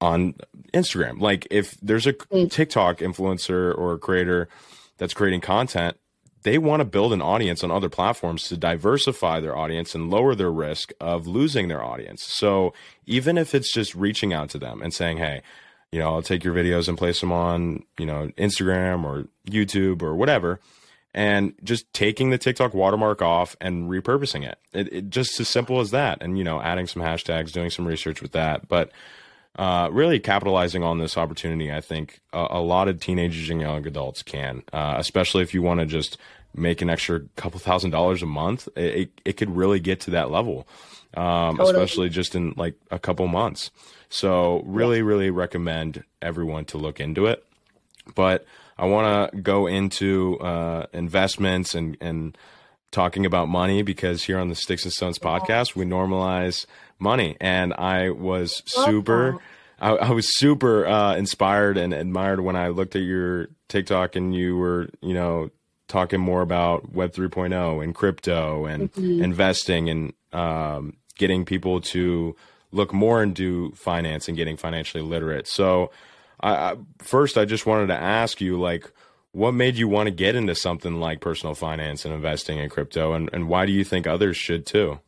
on 0.00 0.34
Instagram. 0.74 1.20
Like 1.20 1.46
if 1.50 1.76
there's 1.80 2.06
a 2.06 2.12
mm. 2.12 2.50
TikTok 2.50 2.98
influencer 2.98 3.76
or 3.76 3.96
creator 3.98 4.48
that's 4.98 5.14
creating 5.14 5.42
content, 5.42 5.96
they 6.42 6.58
want 6.58 6.80
to 6.80 6.84
build 6.84 7.12
an 7.12 7.22
audience 7.22 7.62
on 7.62 7.70
other 7.70 7.88
platforms 7.88 8.48
to 8.48 8.56
diversify 8.56 9.38
their 9.38 9.56
audience 9.56 9.94
and 9.94 10.10
lower 10.10 10.34
their 10.34 10.50
risk 10.50 10.92
of 11.00 11.28
losing 11.28 11.68
their 11.68 11.84
audience. 11.84 12.24
So 12.24 12.74
even 13.06 13.38
if 13.38 13.54
it's 13.54 13.72
just 13.72 13.94
reaching 13.94 14.32
out 14.32 14.50
to 14.50 14.58
them 14.58 14.82
and 14.82 14.92
saying, 14.92 15.18
"Hey, 15.18 15.42
you 15.92 15.98
know, 15.98 16.14
I'll 16.14 16.22
take 16.22 16.42
your 16.42 16.54
videos 16.54 16.88
and 16.88 16.96
place 16.98 17.20
them 17.20 17.30
on, 17.30 17.84
you 17.98 18.06
know, 18.06 18.28
Instagram 18.38 19.04
or 19.04 19.28
YouTube 19.46 20.02
or 20.02 20.14
whatever. 20.14 20.58
And 21.14 21.52
just 21.62 21.92
taking 21.92 22.30
the 22.30 22.38
TikTok 22.38 22.72
watermark 22.72 23.20
off 23.20 23.54
and 23.60 23.90
repurposing 23.90 24.48
it. 24.48 24.58
it, 24.72 24.92
it 24.92 25.10
just 25.10 25.38
as 25.40 25.48
simple 25.48 25.80
as 25.80 25.90
that. 25.90 26.22
And, 26.22 26.38
you 26.38 26.44
know, 26.44 26.60
adding 26.62 26.86
some 26.86 27.02
hashtags, 27.02 27.52
doing 27.52 27.68
some 27.68 27.86
research 27.86 28.22
with 28.22 28.32
that. 28.32 28.66
But 28.66 28.90
uh, 29.56 29.90
really 29.92 30.18
capitalizing 30.18 30.82
on 30.82 30.98
this 30.98 31.18
opportunity, 31.18 31.70
I 31.70 31.82
think 31.82 32.20
a, 32.32 32.46
a 32.52 32.60
lot 32.62 32.88
of 32.88 32.98
teenagers 32.98 33.50
and 33.50 33.60
young 33.60 33.86
adults 33.86 34.22
can, 34.22 34.62
uh, 34.72 34.94
especially 34.96 35.42
if 35.42 35.52
you 35.52 35.60
want 35.60 35.80
to 35.80 35.86
just 35.86 36.16
make 36.54 36.80
an 36.80 36.88
extra 36.88 37.20
couple 37.36 37.60
thousand 37.60 37.90
dollars 37.90 38.22
a 38.22 38.26
month. 38.26 38.68
It, 38.74 38.94
it, 38.94 39.20
it 39.26 39.32
could 39.36 39.54
really 39.54 39.80
get 39.80 40.00
to 40.02 40.12
that 40.12 40.30
level, 40.30 40.66
um, 41.14 41.58
totally. 41.58 41.74
especially 41.74 42.08
just 42.08 42.34
in 42.34 42.54
like 42.56 42.74
a 42.90 42.98
couple 42.98 43.26
months. 43.28 43.70
So 44.08 44.62
really, 44.64 45.02
really 45.02 45.28
recommend 45.28 46.04
everyone 46.22 46.64
to 46.66 46.78
look 46.78 47.00
into 47.00 47.26
it. 47.26 47.44
But 48.14 48.46
I 48.82 48.86
want 48.86 49.32
to 49.32 49.40
go 49.40 49.68
into 49.68 50.40
uh, 50.40 50.86
investments 50.92 51.76
and 51.76 51.96
and 52.00 52.36
talking 52.90 53.24
about 53.24 53.48
money 53.48 53.82
because 53.82 54.24
here 54.24 54.40
on 54.40 54.48
the 54.48 54.56
Sticks 54.56 54.82
and 54.82 54.92
Stones 54.92 55.20
podcast 55.20 55.76
we 55.76 55.84
normalize 55.84 56.66
money, 56.98 57.36
and 57.40 57.72
I 57.74 58.10
was 58.10 58.60
super. 58.66 59.38
I, 59.78 59.90
I 59.90 60.10
was 60.10 60.36
super 60.36 60.84
uh, 60.86 61.14
inspired 61.14 61.76
and 61.76 61.94
admired 61.94 62.40
when 62.40 62.56
I 62.56 62.68
looked 62.68 62.96
at 62.96 63.02
your 63.02 63.48
TikTok 63.68 64.14
and 64.14 64.34
you 64.34 64.56
were, 64.56 64.88
you 65.00 65.14
know, 65.14 65.50
talking 65.88 66.20
more 66.20 66.40
about 66.40 66.92
Web 66.92 67.12
3.0 67.12 67.82
and 67.82 67.92
crypto 67.92 68.64
and 68.66 68.92
mm-hmm. 68.92 69.24
investing 69.24 69.90
and 69.90 70.12
um, 70.32 70.96
getting 71.16 71.44
people 71.44 71.80
to 71.80 72.36
look 72.70 72.92
more 72.92 73.22
into 73.24 73.72
finance 73.72 74.28
and 74.28 74.36
getting 74.36 74.56
financially 74.56 75.02
literate. 75.02 75.48
So, 75.48 75.90
I, 76.42 76.54
I, 76.54 76.76
first, 76.98 77.38
I 77.38 77.44
just 77.44 77.66
wanted 77.66 77.88
to 77.88 77.96
ask 77.96 78.40
you, 78.40 78.60
like, 78.60 78.90
what 79.32 79.52
made 79.52 79.76
you 79.76 79.88
want 79.88 80.08
to 80.08 80.10
get 80.10 80.36
into 80.36 80.54
something 80.54 81.00
like 81.00 81.20
personal 81.20 81.54
finance 81.54 82.04
and 82.04 82.12
investing 82.12 82.58
in 82.58 82.68
crypto, 82.68 83.12
and, 83.12 83.30
and 83.32 83.48
why 83.48 83.66
do 83.66 83.72
you 83.72 83.84
think 83.84 84.06
others 84.06 84.36
should 84.36 84.66
too? 84.66 85.00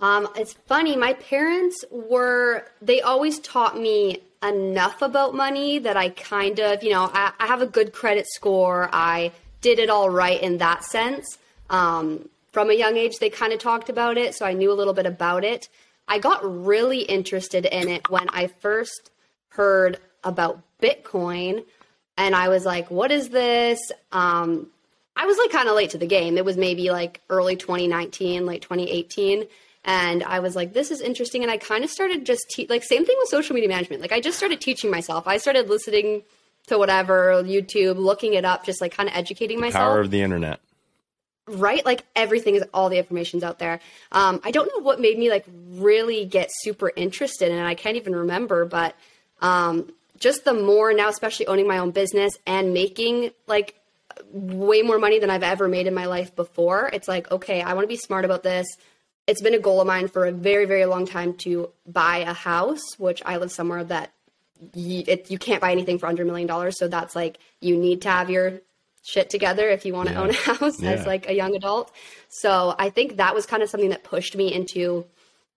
Um, 0.00 0.28
it's 0.36 0.52
funny. 0.52 0.96
My 0.96 1.14
parents 1.14 1.84
were, 1.90 2.66
they 2.82 3.00
always 3.00 3.38
taught 3.38 3.78
me 3.80 4.18
enough 4.42 5.00
about 5.00 5.34
money 5.34 5.78
that 5.78 5.96
I 5.96 6.10
kind 6.10 6.60
of, 6.60 6.82
you 6.82 6.90
know, 6.90 7.10
I, 7.14 7.32
I 7.38 7.46
have 7.46 7.62
a 7.62 7.66
good 7.66 7.92
credit 7.92 8.26
score. 8.28 8.90
I 8.92 9.32
did 9.62 9.78
it 9.78 9.88
all 9.88 10.10
right 10.10 10.42
in 10.42 10.58
that 10.58 10.84
sense. 10.84 11.38
Um, 11.70 12.28
from 12.52 12.68
a 12.68 12.74
young 12.74 12.98
age, 12.98 13.18
they 13.18 13.30
kind 13.30 13.52
of 13.54 13.60
talked 13.60 13.88
about 13.88 14.18
it, 14.18 14.34
so 14.34 14.44
I 14.44 14.52
knew 14.52 14.70
a 14.70 14.74
little 14.74 14.92
bit 14.92 15.06
about 15.06 15.42
it. 15.42 15.68
I 16.06 16.18
got 16.18 16.40
really 16.44 17.00
interested 17.00 17.64
in 17.64 17.88
it 17.88 18.10
when 18.10 18.28
I 18.28 18.48
first 18.48 19.10
heard 19.54 19.98
about 20.22 20.60
Bitcoin 20.80 21.64
and 22.16 22.34
I 22.34 22.48
was 22.48 22.64
like, 22.64 22.90
what 22.90 23.10
is 23.10 23.30
this? 23.30 23.80
Um, 24.12 24.68
I 25.16 25.26
was 25.26 25.36
like 25.38 25.50
kind 25.50 25.68
of 25.68 25.74
late 25.74 25.90
to 25.90 25.98
the 25.98 26.06
game. 26.06 26.36
It 26.38 26.44
was 26.44 26.56
maybe 26.56 26.90
like 26.90 27.20
early 27.28 27.56
2019, 27.56 28.46
late 28.46 28.62
2018. 28.62 29.46
And 29.84 30.22
I 30.22 30.40
was 30.40 30.56
like, 30.56 30.72
this 30.72 30.90
is 30.90 31.00
interesting. 31.00 31.42
And 31.42 31.50
I 31.50 31.58
kind 31.58 31.84
of 31.84 31.90
started 31.90 32.24
just, 32.24 32.48
te- 32.50 32.66
like, 32.70 32.82
same 32.82 33.04
thing 33.04 33.16
with 33.20 33.28
social 33.28 33.54
media 33.54 33.68
management. 33.68 34.00
Like, 34.00 34.12
I 34.12 34.20
just 34.20 34.38
started 34.38 34.60
teaching 34.60 34.90
myself. 34.90 35.26
I 35.26 35.36
started 35.36 35.68
listening 35.68 36.22
to 36.68 36.78
whatever, 36.78 37.42
YouTube, 37.44 37.98
looking 37.98 38.32
it 38.32 38.46
up, 38.46 38.64
just 38.64 38.80
like 38.80 38.96
kind 38.96 39.10
of 39.10 39.14
educating 39.14 39.60
myself. 39.60 39.82
Power 39.82 40.00
of 40.00 40.10
the 40.10 40.22
internet 40.22 40.60
right 41.46 41.84
like 41.84 42.02
everything 42.16 42.54
is 42.54 42.64
all 42.72 42.88
the 42.88 42.96
information's 42.96 43.44
out 43.44 43.58
there 43.58 43.78
um, 44.12 44.40
i 44.44 44.50
don't 44.50 44.66
know 44.74 44.82
what 44.82 44.98
made 44.98 45.18
me 45.18 45.28
like 45.28 45.44
really 45.72 46.24
get 46.24 46.48
super 46.62 46.90
interested 46.96 47.52
in 47.52 47.58
it 47.58 47.64
i 47.66 47.74
can't 47.74 47.96
even 47.96 48.16
remember 48.16 48.64
but 48.64 48.96
um, 49.40 49.92
just 50.18 50.44
the 50.44 50.54
more 50.54 50.92
now 50.92 51.08
especially 51.08 51.46
owning 51.46 51.66
my 51.66 51.78
own 51.78 51.90
business 51.90 52.32
and 52.46 52.72
making 52.72 53.30
like 53.46 53.74
way 54.30 54.82
more 54.82 54.98
money 54.98 55.18
than 55.18 55.30
i've 55.30 55.42
ever 55.42 55.68
made 55.68 55.86
in 55.86 55.94
my 55.94 56.06
life 56.06 56.34
before 56.36 56.88
it's 56.92 57.08
like 57.08 57.30
okay 57.30 57.62
i 57.62 57.74
want 57.74 57.84
to 57.84 57.88
be 57.88 57.96
smart 57.96 58.24
about 58.24 58.42
this 58.42 58.66
it's 59.26 59.42
been 59.42 59.54
a 59.54 59.58
goal 59.58 59.80
of 59.80 59.86
mine 59.86 60.08
for 60.08 60.26
a 60.26 60.32
very 60.32 60.66
very 60.66 60.86
long 60.86 61.06
time 61.06 61.34
to 61.34 61.68
buy 61.86 62.18
a 62.18 62.32
house 62.32 62.98
which 62.98 63.22
i 63.26 63.36
live 63.36 63.50
somewhere 63.50 63.84
that 63.84 64.12
you, 64.72 65.02
it, 65.06 65.30
you 65.30 65.38
can't 65.38 65.60
buy 65.60 65.72
anything 65.72 65.98
for 65.98 66.06
under 66.06 66.22
a 66.22 66.26
million 66.26 66.46
dollars 66.46 66.78
so 66.78 66.88
that's 66.88 67.16
like 67.16 67.38
you 67.60 67.76
need 67.76 68.02
to 68.02 68.08
have 68.08 68.30
your 68.30 68.60
shit 69.04 69.28
together 69.28 69.68
if 69.68 69.84
you 69.84 69.92
want 69.92 70.08
to 70.08 70.14
yeah. 70.14 70.20
own 70.20 70.30
a 70.30 70.32
house 70.54 70.80
yeah. 70.80 70.92
as 70.92 71.06
like 71.06 71.28
a 71.28 71.34
young 71.34 71.54
adult. 71.54 71.92
So 72.28 72.74
I 72.78 72.90
think 72.90 73.18
that 73.18 73.34
was 73.34 73.46
kind 73.46 73.62
of 73.62 73.68
something 73.68 73.90
that 73.90 74.02
pushed 74.02 74.34
me 74.34 74.52
into 74.52 75.04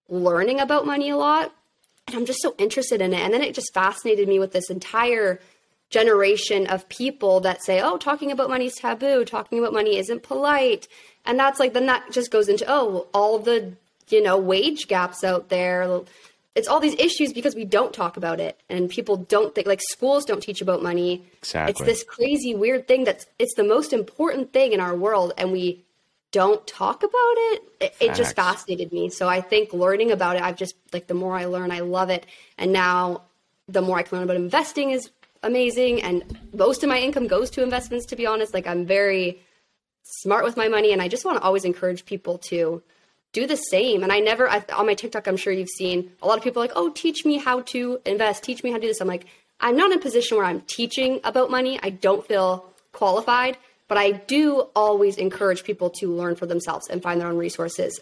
learning 0.09 0.59
about 0.59 0.85
money 0.85 1.09
a 1.09 1.17
lot. 1.17 1.53
And 2.07 2.15
I'm 2.15 2.25
just 2.25 2.41
so 2.41 2.55
interested 2.57 3.01
in 3.01 3.13
it. 3.13 3.19
And 3.19 3.33
then 3.33 3.41
it 3.41 3.53
just 3.53 3.73
fascinated 3.73 4.27
me 4.27 4.39
with 4.39 4.53
this 4.53 4.69
entire 4.69 5.39
generation 5.89 6.67
of 6.67 6.87
people 6.89 7.39
that 7.41 7.63
say, 7.63 7.81
oh, 7.81 7.97
talking 7.97 8.31
about 8.31 8.49
money 8.49 8.65
is 8.65 8.75
taboo, 8.75 9.23
talking 9.25 9.59
about 9.59 9.73
money 9.73 9.97
isn't 9.97 10.23
polite. 10.23 10.87
And 11.25 11.37
that's 11.37 11.59
like, 11.59 11.73
then 11.73 11.85
that 11.87 12.11
just 12.11 12.31
goes 12.31 12.49
into, 12.49 12.65
oh, 12.67 13.07
all 13.13 13.39
the, 13.39 13.73
you 14.09 14.21
know, 14.21 14.37
wage 14.37 14.87
gaps 14.87 15.23
out 15.23 15.49
there. 15.49 16.01
it's 16.55 16.67
all 16.67 16.79
these 16.79 16.95
issues 16.99 17.33
because 17.33 17.55
we 17.55 17.65
don't 17.65 17.93
talk 17.93 18.17
about 18.17 18.39
it 18.39 18.59
and 18.69 18.89
people 18.89 19.17
don't 19.17 19.53
think 19.53 19.67
like 19.67 19.81
schools 19.81 20.25
don't 20.25 20.41
teach 20.41 20.59
about 20.59 20.81
money 20.81 21.23
exactly 21.37 21.71
it's 21.71 21.81
this 21.83 22.03
crazy 22.03 22.55
weird 22.55 22.87
thing 22.87 23.03
that's 23.03 23.27
it's 23.37 23.53
the 23.53 23.63
most 23.63 23.93
important 23.93 24.51
thing 24.53 24.73
in 24.73 24.79
our 24.79 24.95
world 24.95 25.33
and 25.37 25.51
we 25.51 25.83
don't 26.37 26.65
talk 26.67 27.03
about 27.03 27.35
it 27.49 27.63
it, 27.79 27.95
it 27.99 28.15
just 28.15 28.35
fascinated 28.35 28.91
me 28.91 29.09
so 29.09 29.27
i 29.27 29.41
think 29.41 29.73
learning 29.73 30.11
about 30.11 30.35
it 30.35 30.41
i've 30.41 30.55
just 30.55 30.75
like 30.93 31.07
the 31.07 31.13
more 31.13 31.35
i 31.35 31.45
learn 31.45 31.71
i 31.71 31.79
love 31.79 32.09
it 32.09 32.25
and 32.57 32.71
now 32.71 33.21
the 33.67 33.81
more 33.81 33.97
i 33.97 34.03
can 34.03 34.17
learn 34.17 34.23
about 34.23 34.35
investing 34.35 34.91
is 34.91 35.09
amazing 35.43 36.01
and 36.01 36.37
most 36.53 36.83
of 36.83 36.89
my 36.89 36.99
income 36.99 37.27
goes 37.27 37.49
to 37.49 37.63
investments 37.63 38.05
to 38.05 38.15
be 38.15 38.25
honest 38.25 38.53
like 38.53 38.67
i'm 38.67 38.85
very 38.85 39.41
smart 40.03 40.43
with 40.43 40.57
my 40.57 40.67
money 40.67 40.91
and 40.93 41.01
i 41.01 41.07
just 41.07 41.25
want 41.25 41.37
to 41.37 41.43
always 41.43 41.65
encourage 41.65 42.05
people 42.05 42.37
to 42.37 42.81
do 43.33 43.45
the 43.45 43.55
same. 43.55 44.03
And 44.03 44.11
I 44.11 44.19
never, 44.19 44.49
I, 44.49 44.63
on 44.73 44.85
my 44.85 44.93
TikTok, 44.93 45.27
I'm 45.27 45.37
sure 45.37 45.53
you've 45.53 45.69
seen 45.69 46.11
a 46.21 46.27
lot 46.27 46.37
of 46.37 46.43
people 46.43 46.61
like, 46.61 46.71
oh, 46.75 46.89
teach 46.89 47.25
me 47.25 47.37
how 47.37 47.61
to 47.73 47.99
invest, 48.05 48.43
teach 48.43 48.63
me 48.63 48.71
how 48.71 48.77
to 48.77 48.81
do 48.81 48.87
this. 48.87 49.01
I'm 49.01 49.07
like, 49.07 49.25
I'm 49.59 49.75
not 49.75 49.91
in 49.91 49.97
a 49.97 50.01
position 50.01 50.37
where 50.37 50.45
I'm 50.45 50.61
teaching 50.61 51.19
about 51.23 51.51
money. 51.51 51.79
I 51.83 51.89
don't 51.89 52.25
feel 52.25 52.65
qualified, 52.93 53.57
but 53.87 53.97
I 53.97 54.11
do 54.11 54.67
always 54.75 55.17
encourage 55.17 55.63
people 55.63 55.89
to 55.91 56.11
learn 56.11 56.35
for 56.35 56.45
themselves 56.45 56.87
and 56.87 57.01
find 57.01 57.19
their 57.21 57.27
own 57.27 57.37
resources 57.37 57.99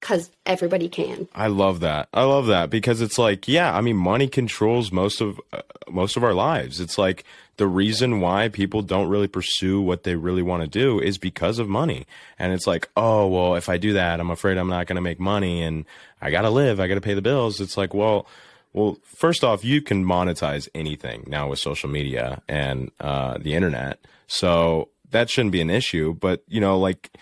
because 0.00 0.30
everybody 0.46 0.88
can. 0.88 1.28
I 1.34 1.48
love 1.48 1.80
that. 1.80 2.08
I 2.14 2.24
love 2.24 2.46
that 2.46 2.70
because 2.70 3.00
it's 3.00 3.18
like, 3.18 3.46
yeah, 3.46 3.74
I 3.74 3.80
mean, 3.80 3.96
money 3.96 4.28
controls 4.28 4.90
most 4.90 5.20
of 5.20 5.40
uh, 5.52 5.60
most 5.88 6.16
of 6.16 6.24
our 6.24 6.32
lives. 6.32 6.80
It's 6.80 6.96
like 6.96 7.24
the 7.58 7.66
reason 7.66 8.20
why 8.20 8.48
people 8.48 8.80
don't 8.80 9.08
really 9.08 9.28
pursue 9.28 9.80
what 9.82 10.04
they 10.04 10.14
really 10.14 10.42
want 10.42 10.62
to 10.62 10.68
do 10.68 10.98
is 10.98 11.18
because 11.18 11.58
of 11.58 11.68
money. 11.68 12.06
And 12.38 12.52
it's 12.52 12.66
like, 12.66 12.88
oh, 12.96 13.26
well, 13.26 13.54
if 13.56 13.68
I 13.68 13.76
do 13.76 13.92
that, 13.92 14.20
I'm 14.20 14.30
afraid 14.30 14.56
I'm 14.56 14.68
not 14.68 14.86
going 14.86 14.96
to 14.96 15.02
make 15.02 15.20
money 15.20 15.62
and 15.62 15.84
I 16.22 16.30
got 16.30 16.42
to 16.42 16.50
live, 16.50 16.80
I 16.80 16.88
got 16.88 16.94
to 16.94 17.00
pay 17.00 17.14
the 17.14 17.22
bills. 17.22 17.60
It's 17.60 17.76
like, 17.76 17.92
well, 17.92 18.26
well, 18.72 18.98
first 19.04 19.44
off, 19.44 19.64
you 19.64 19.82
can 19.82 20.04
monetize 20.04 20.68
anything 20.74 21.24
now 21.26 21.50
with 21.50 21.58
social 21.58 21.90
media 21.90 22.40
and 22.48 22.90
uh, 23.00 23.36
the 23.38 23.54
internet. 23.54 23.98
So 24.26 24.88
that 25.10 25.30
shouldn't 25.30 25.52
be 25.52 25.60
an 25.60 25.70
issue. 25.70 26.14
But, 26.14 26.42
you 26.48 26.60
know, 26.60 26.78
like, 26.78 27.16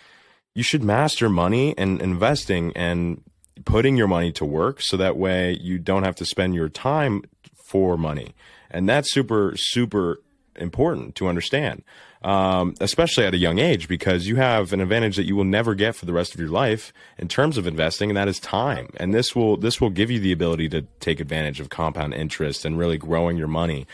you 0.55 0.62
should 0.62 0.83
master 0.83 1.29
money 1.29 1.77
and 1.79 2.01
investing 2.01 2.72
and 2.74 3.22
putting 3.64 3.96
your 3.96 4.09
money 4.09 4.33
to 4.33 4.44
work 4.44 4.81
so 4.81 4.96
that 4.96 5.16
way 5.16 5.57
you 5.61 5.79
don't 5.79 6.05
have 6.05 6.16
to 6.16 6.24
spend 6.24 6.55
your 6.55 6.68
time 6.68 7.22
for 7.66 7.96
money. 7.96 8.35
And 8.70 8.88
that's 8.88 9.12
super, 9.12 9.55
super 9.57 10.20
important 10.57 11.14
to 11.16 11.29
understand, 11.29 11.85
um, 12.22 12.74
especially 12.81 13.24
at 13.24 13.35
a 13.35 13.38
young 13.38 13.59
age, 13.59 13.88
because 13.88 14.27
you 14.27 14.37
have 14.37 14.72
an 14.72 14.81
advantage 14.81 15.16
that 15.16 15.27
you 15.27 15.37
will 15.37 15.44
never 15.44 15.74
get 15.74 15.94
for 15.94 16.07
the 16.07 16.12
rest 16.12 16.35
of 16.35 16.40
your 16.40 16.48
life 16.51 16.92
in 17.16 17.29
terms 17.29 17.57
of 17.57 17.66
investing, 17.66 18.11
and 18.11 18.16
that 18.16 18.29
is 18.29 18.40
time. 18.40 18.88
And 18.96 19.14
this 19.14 19.37
will 19.37 19.57
this 19.57 19.81
will 19.81 19.90
give 19.90 20.11
you 20.11 20.18
the 20.18 20.33
ability 20.33 20.68
to 20.70 20.83
take 21.01 21.20
advantage 21.20 21.61
of 21.61 21.68
compound 21.68 22.14
interest 22.14 22.64
and 22.64 22.79
really 22.79 22.98
growing 22.98 23.37
your 23.37 23.48
money. 23.48 23.87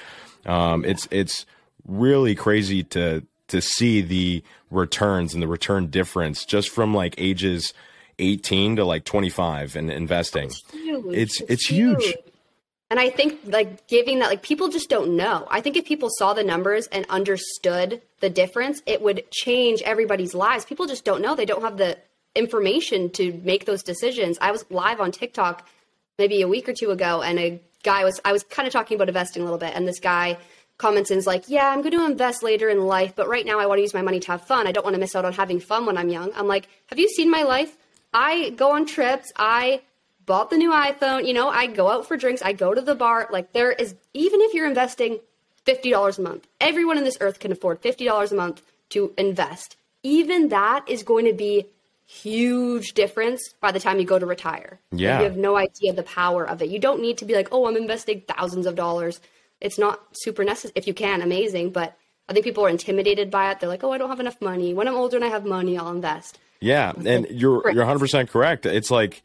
Um, 0.46 0.84
it's 0.84 1.06
it's 1.10 1.46
really 1.86 2.34
crazy 2.34 2.82
to 2.84 3.24
to 3.48 3.60
see 3.60 4.00
the 4.00 4.42
returns 4.70 5.34
and 5.34 5.42
the 5.42 5.48
return 5.48 5.88
difference 5.88 6.44
just 6.44 6.70
from 6.70 6.94
like 6.94 7.14
ages 7.18 7.72
18 8.18 8.76
to 8.76 8.84
like 8.84 9.04
25 9.04 9.76
and 9.76 9.90
investing. 9.90 10.46
It's 10.46 10.70
huge. 10.70 11.04
It's, 11.14 11.40
it's, 11.40 11.50
it's 11.50 11.66
huge. 11.66 12.04
huge. 12.04 12.16
And 12.90 13.00
I 13.00 13.10
think 13.10 13.40
like 13.44 13.88
giving 13.88 14.20
that 14.20 14.28
like 14.28 14.42
people 14.42 14.68
just 14.68 14.88
don't 14.88 15.16
know. 15.16 15.48
I 15.50 15.60
think 15.60 15.76
if 15.76 15.84
people 15.84 16.10
saw 16.18 16.32
the 16.32 16.44
numbers 16.44 16.86
and 16.88 17.06
understood 17.08 18.02
the 18.20 18.30
difference, 18.30 18.82
it 18.86 19.02
would 19.02 19.30
change 19.30 19.82
everybody's 19.82 20.34
lives. 20.34 20.64
People 20.64 20.86
just 20.86 21.04
don't 21.04 21.20
know. 21.20 21.34
They 21.34 21.46
don't 21.46 21.62
have 21.62 21.76
the 21.76 21.98
information 22.34 23.10
to 23.10 23.32
make 23.42 23.64
those 23.64 23.82
decisions. 23.82 24.38
I 24.40 24.50
was 24.50 24.64
live 24.70 25.00
on 25.00 25.12
TikTok 25.12 25.66
maybe 26.18 26.42
a 26.42 26.48
week 26.48 26.68
or 26.68 26.72
two 26.72 26.90
ago 26.90 27.22
and 27.22 27.38
a 27.38 27.60
guy 27.82 28.04
was 28.04 28.20
I 28.24 28.32
was 28.32 28.42
kind 28.44 28.66
of 28.66 28.72
talking 28.72 28.94
about 28.96 29.08
investing 29.08 29.42
a 29.42 29.44
little 29.44 29.58
bit 29.58 29.72
and 29.74 29.86
this 29.86 30.00
guy 30.00 30.38
comments 30.78 31.10
and 31.10 31.18
is 31.18 31.26
like, 31.26 31.44
yeah, 31.48 31.68
I'm 31.68 31.82
going 31.82 31.96
to 31.96 32.04
invest 32.04 32.42
later 32.42 32.68
in 32.68 32.86
life, 32.86 33.14
but 33.14 33.28
right 33.28 33.46
now 33.46 33.58
I 33.58 33.66
want 33.66 33.78
to 33.78 33.82
use 33.82 33.94
my 33.94 34.02
money 34.02 34.20
to 34.20 34.26
have 34.32 34.46
fun. 34.46 34.66
I 34.66 34.72
don't 34.72 34.84
want 34.84 34.94
to 34.94 35.00
miss 35.00 35.14
out 35.14 35.24
on 35.24 35.32
having 35.32 35.60
fun 35.60 35.86
when 35.86 35.96
I'm 35.96 36.08
young. 36.08 36.32
I'm 36.34 36.48
like, 36.48 36.68
have 36.86 36.98
you 36.98 37.08
seen 37.08 37.30
my 37.30 37.42
life? 37.42 37.76
I 38.12 38.50
go 38.50 38.72
on 38.72 38.86
trips. 38.86 39.32
I 39.36 39.82
bought 40.26 40.50
the 40.50 40.56
new 40.56 40.70
iPhone. 40.70 41.26
You 41.26 41.34
know, 41.34 41.48
I 41.48 41.66
go 41.66 41.88
out 41.88 42.06
for 42.06 42.16
drinks. 42.16 42.42
I 42.42 42.52
go 42.52 42.74
to 42.74 42.80
the 42.80 42.94
bar. 42.94 43.28
Like, 43.30 43.52
there 43.52 43.72
is, 43.72 43.94
even 44.14 44.40
if 44.40 44.54
you're 44.54 44.68
investing 44.68 45.20
$50 45.66 46.18
a 46.18 46.22
month, 46.22 46.46
everyone 46.60 46.98
in 46.98 47.04
this 47.04 47.18
earth 47.20 47.38
can 47.38 47.52
afford 47.52 47.82
$50 47.82 48.32
a 48.32 48.34
month 48.34 48.62
to 48.90 49.12
invest. 49.16 49.76
Even 50.02 50.48
that 50.48 50.88
is 50.88 51.02
going 51.02 51.24
to 51.26 51.32
be 51.32 51.66
huge 52.06 52.92
difference 52.92 53.54
by 53.60 53.72
the 53.72 53.80
time 53.80 53.98
you 53.98 54.04
go 54.04 54.18
to 54.18 54.26
retire. 54.26 54.78
Yeah. 54.92 55.18
You 55.18 55.24
have 55.24 55.36
no 55.36 55.56
idea 55.56 55.92
the 55.92 56.02
power 56.02 56.46
of 56.46 56.62
it. 56.62 56.68
You 56.68 56.78
don't 56.78 57.00
need 57.00 57.18
to 57.18 57.24
be 57.24 57.34
like, 57.34 57.48
oh, 57.50 57.66
I'm 57.66 57.76
investing 57.76 58.22
thousands 58.22 58.66
of 58.66 58.74
dollars 58.74 59.20
it's 59.64 59.78
not 59.78 60.00
super 60.12 60.44
necessary. 60.44 60.72
If 60.76 60.86
you 60.86 60.94
can, 60.94 61.22
amazing. 61.22 61.70
But 61.70 61.96
I 62.28 62.32
think 62.32 62.44
people 62.44 62.64
are 62.64 62.68
intimidated 62.68 63.30
by 63.30 63.50
it. 63.50 63.60
They're 63.60 63.68
like, 63.68 63.82
oh, 63.82 63.92
I 63.92 63.98
don't 63.98 64.10
have 64.10 64.20
enough 64.20 64.40
money. 64.40 64.74
When 64.74 64.86
I'm 64.86 64.94
older 64.94 65.16
and 65.16 65.24
I 65.24 65.28
have 65.28 65.44
money, 65.44 65.76
I'll 65.76 65.90
invest. 65.90 66.38
Yeah, 66.60 66.92
and 67.04 67.26
you're 67.30 67.62
you're 67.70 67.84
100 67.84 67.98
percent 67.98 68.30
correct. 68.30 68.64
It's 68.66 68.90
like 68.90 69.22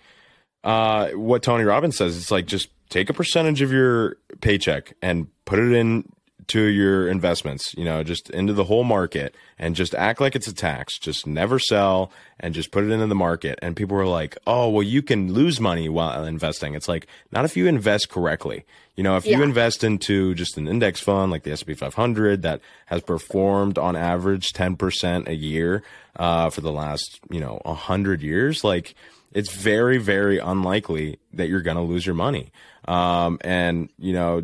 uh, 0.64 1.10
what 1.10 1.44
Tony 1.44 1.64
Robbins 1.64 1.98
says. 1.98 2.18
It's 2.18 2.32
like 2.32 2.48
just 2.48 2.70
take 2.90 3.10
a 3.10 3.14
percentage 3.14 3.62
of 3.62 3.72
your 3.72 4.18
paycheck 4.42 4.94
and 5.02 5.28
put 5.46 5.60
it 5.60 5.72
in 5.74 6.10
to 6.50 6.64
your 6.64 7.08
investments, 7.08 7.74
you 7.78 7.84
know, 7.84 8.04
just 8.04 8.30
into 8.32 8.54
the 8.54 8.64
whole 8.64 8.84
market 8.84 9.36
and 9.58 9.76
just 9.76 9.94
act 9.96 10.20
like 10.20 10.36
it's 10.36 10.48
a 10.48 10.54
tax. 10.54 10.98
Just 10.98 11.28
never 11.28 11.60
sell 11.60 12.12
and 12.40 12.54
just 12.54 12.72
put 12.72 12.84
it 12.84 12.92
into 12.92 13.08
the 13.08 13.16
market. 13.16 13.60
And 13.62 13.76
people 13.76 13.96
were 13.96 14.06
like, 14.06 14.38
oh, 14.48 14.70
well, 14.70 14.84
you 14.84 15.02
can 15.02 15.34
lose 15.34 15.60
money 15.60 15.90
while 15.90 16.26
investing. 16.26 16.74
It's 16.74 16.88
like, 16.88 17.08
not 17.32 17.46
if 17.46 17.56
you 17.56 17.68
invest 17.68 18.10
correctly. 18.10 18.66
You 18.96 19.04
know, 19.04 19.16
if 19.16 19.26
yeah. 19.26 19.38
you 19.38 19.44
invest 19.44 19.84
into 19.84 20.36
just 20.36 20.58
an 20.58 20.68
index 20.68 21.00
fund 21.00 21.32
like 21.32 21.44
the 21.44 21.52
S&P 21.52 21.74
500 21.74 22.42
that 22.42 22.62
has 22.88 23.02
performed 23.02 23.78
on 23.78 23.96
average 23.96 24.52
10% 24.52 25.28
a 25.28 25.36
year 25.36 25.84
uh, 26.18 26.50
for 26.50 26.62
the 26.62 26.72
last, 26.72 27.20
you 27.30 27.40
know, 27.40 27.62
100 27.64 28.22
years, 28.22 28.64
like 28.64 28.96
it's 29.32 29.54
very, 29.54 30.00
very 30.00 30.40
unlikely 30.40 31.20
that 31.34 31.48
you're 31.48 31.62
going 31.62 31.78
to 31.78 31.84
lose 31.84 32.06
your 32.06 32.16
money. 32.16 32.52
Um, 32.88 33.38
and, 33.42 33.90
you 34.00 34.14
know, 34.14 34.44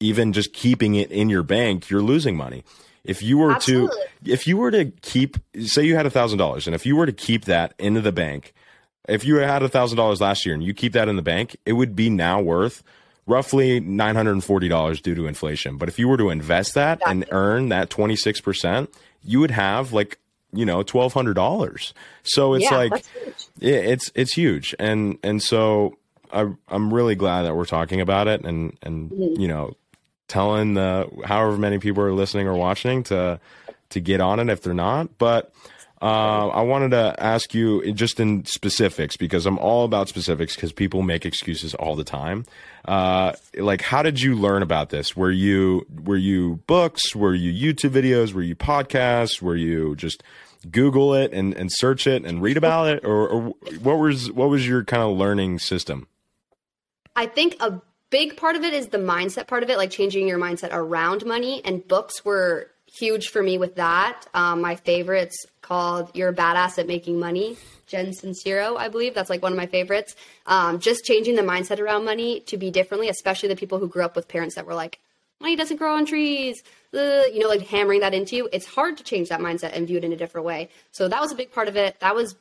even 0.00 0.32
just 0.32 0.52
keeping 0.52 0.94
it 0.94 1.10
in 1.10 1.28
your 1.28 1.42
bank, 1.42 1.90
you're 1.90 2.02
losing 2.02 2.36
money. 2.36 2.64
If 3.04 3.22
you 3.22 3.38
were 3.38 3.52
Absolutely. 3.52 3.96
to, 4.24 4.32
if 4.32 4.46
you 4.46 4.56
were 4.56 4.70
to 4.72 4.86
keep, 5.02 5.36
say 5.60 5.84
you 5.84 5.94
had 5.94 6.06
a 6.06 6.10
thousand 6.10 6.38
dollars, 6.38 6.66
and 6.66 6.74
if 6.74 6.84
you 6.84 6.96
were 6.96 7.06
to 7.06 7.12
keep 7.12 7.44
that 7.44 7.72
into 7.78 8.00
the 8.00 8.12
bank, 8.12 8.52
if 9.08 9.24
you 9.24 9.36
had 9.36 9.62
a 9.62 9.68
thousand 9.68 9.96
dollars 9.96 10.20
last 10.20 10.44
year 10.44 10.54
and 10.54 10.64
you 10.64 10.74
keep 10.74 10.92
that 10.94 11.08
in 11.08 11.16
the 11.16 11.22
bank, 11.22 11.56
it 11.64 11.74
would 11.74 11.94
be 11.94 12.10
now 12.10 12.40
worth 12.40 12.82
roughly 13.26 13.80
nine 13.80 14.16
hundred 14.16 14.32
and 14.32 14.44
forty 14.44 14.68
dollars 14.68 15.00
due 15.00 15.14
to 15.14 15.26
inflation. 15.26 15.76
But 15.76 15.88
if 15.88 15.98
you 15.98 16.08
were 16.08 16.16
to 16.16 16.30
invest 16.30 16.74
that 16.74 16.98
exactly. 16.98 17.12
and 17.12 17.26
earn 17.30 17.68
that 17.68 17.90
twenty 17.90 18.16
six 18.16 18.40
percent, 18.40 18.92
you 19.22 19.40
would 19.40 19.52
have 19.52 19.92
like 19.92 20.18
you 20.52 20.64
know 20.64 20.82
twelve 20.82 21.12
hundred 21.12 21.34
dollars. 21.34 21.94
So 22.24 22.54
it's 22.54 22.64
yeah, 22.64 22.76
like 22.76 23.04
it's 23.60 24.10
it's 24.14 24.32
huge, 24.32 24.74
and 24.78 25.18
and 25.22 25.42
so 25.42 25.96
I, 26.32 26.48
I'm 26.68 26.92
really 26.92 27.14
glad 27.14 27.42
that 27.42 27.54
we're 27.54 27.66
talking 27.66 28.00
about 28.00 28.28
it, 28.28 28.44
and 28.44 28.76
and 28.82 29.10
mm-hmm. 29.10 29.40
you 29.40 29.48
know 29.48 29.76
telling 30.28 30.74
the 30.74 31.08
however 31.24 31.56
many 31.56 31.78
people 31.78 32.02
are 32.02 32.12
listening 32.12 32.46
or 32.46 32.54
watching 32.54 33.02
to 33.04 33.40
to 33.90 34.00
get 34.00 34.20
on 34.20 34.40
it 34.40 34.48
if 34.48 34.62
they're 34.62 34.74
not. 34.74 35.18
But 35.18 35.52
uh, 36.02 36.48
I 36.48 36.60
wanted 36.62 36.90
to 36.90 37.14
ask 37.18 37.54
you 37.54 37.92
just 37.92 38.20
in 38.20 38.44
specifics 38.44 39.16
because 39.16 39.46
I'm 39.46 39.58
all 39.58 39.84
about 39.84 40.08
specifics 40.08 40.54
because 40.54 40.72
people 40.72 41.00
make 41.02 41.24
excuses 41.24 41.74
all 41.74 41.96
the 41.96 42.04
time. 42.04 42.44
Uh, 42.84 43.32
like, 43.56 43.80
how 43.80 44.02
did 44.02 44.20
you 44.20 44.34
learn 44.34 44.62
about 44.62 44.90
this? 44.90 45.16
Were 45.16 45.30
you 45.30 45.86
were 46.04 46.16
you 46.16 46.56
books? 46.66 47.16
Were 47.16 47.34
you 47.34 47.52
YouTube 47.52 47.90
videos? 47.90 48.34
Were 48.34 48.42
you 48.42 48.54
podcasts? 48.54 49.40
Were 49.40 49.56
you 49.56 49.96
just 49.96 50.22
Google 50.70 51.14
it 51.14 51.32
and, 51.32 51.54
and 51.54 51.72
search 51.72 52.06
it 52.06 52.24
and 52.24 52.42
read 52.42 52.56
about 52.56 52.88
it, 52.88 53.04
or, 53.04 53.28
or 53.28 53.42
what 53.80 53.98
was 53.98 54.30
what 54.30 54.50
was 54.50 54.68
your 54.68 54.84
kind 54.84 55.02
of 55.02 55.16
learning 55.16 55.60
system? 55.60 56.08
I 57.14 57.24
think 57.26 57.56
a 57.60 57.80
big 58.10 58.36
part 58.36 58.56
of 58.56 58.62
it 58.62 58.72
is 58.72 58.88
the 58.88 58.98
mindset 58.98 59.46
part 59.46 59.62
of 59.62 59.70
it, 59.70 59.76
like 59.76 59.90
changing 59.90 60.28
your 60.28 60.38
mindset 60.38 60.70
around 60.72 61.24
money. 61.24 61.62
And 61.64 61.86
books 61.86 62.24
were 62.24 62.70
huge 62.98 63.28
for 63.28 63.42
me 63.42 63.58
with 63.58 63.76
that. 63.76 64.26
Um, 64.34 64.60
my 64.60 64.76
favorites 64.76 65.36
called 65.62 66.10
"You're 66.14 66.30
a 66.30 66.34
Badass 66.34 66.78
at 66.78 66.86
Making 66.86 67.18
Money." 67.18 67.56
Jen 67.86 68.10
Sincero, 68.10 68.76
I 68.76 68.88
believe 68.88 69.14
that's 69.14 69.30
like 69.30 69.42
one 69.42 69.52
of 69.52 69.56
my 69.56 69.66
favorites. 69.66 70.16
Um, 70.46 70.80
just 70.80 71.04
changing 71.04 71.36
the 71.36 71.42
mindset 71.42 71.78
around 71.78 72.04
money 72.04 72.40
to 72.40 72.56
be 72.56 72.70
differently, 72.70 73.08
especially 73.08 73.48
the 73.48 73.54
people 73.54 73.78
who 73.78 73.86
grew 73.86 74.04
up 74.04 74.16
with 74.16 74.26
parents 74.26 74.56
that 74.56 74.66
were 74.66 74.74
like, 74.74 74.98
"Money 75.40 75.54
doesn't 75.54 75.76
grow 75.76 75.94
on 75.94 76.04
trees," 76.04 76.62
uh, 76.94 77.22
you 77.32 77.40
know, 77.40 77.48
like 77.48 77.62
hammering 77.62 78.00
that 78.00 78.14
into 78.14 78.34
you. 78.36 78.48
It's 78.52 78.66
hard 78.66 78.96
to 78.96 79.04
change 79.04 79.28
that 79.28 79.40
mindset 79.40 79.72
and 79.72 79.86
view 79.86 79.98
it 79.98 80.04
in 80.04 80.12
a 80.12 80.16
different 80.16 80.46
way. 80.46 80.68
So 80.90 81.06
that 81.08 81.20
was 81.20 81.30
a 81.30 81.36
big 81.36 81.52
part 81.52 81.68
of 81.68 81.76
it. 81.76 82.00
That 82.00 82.14
was 82.14 82.34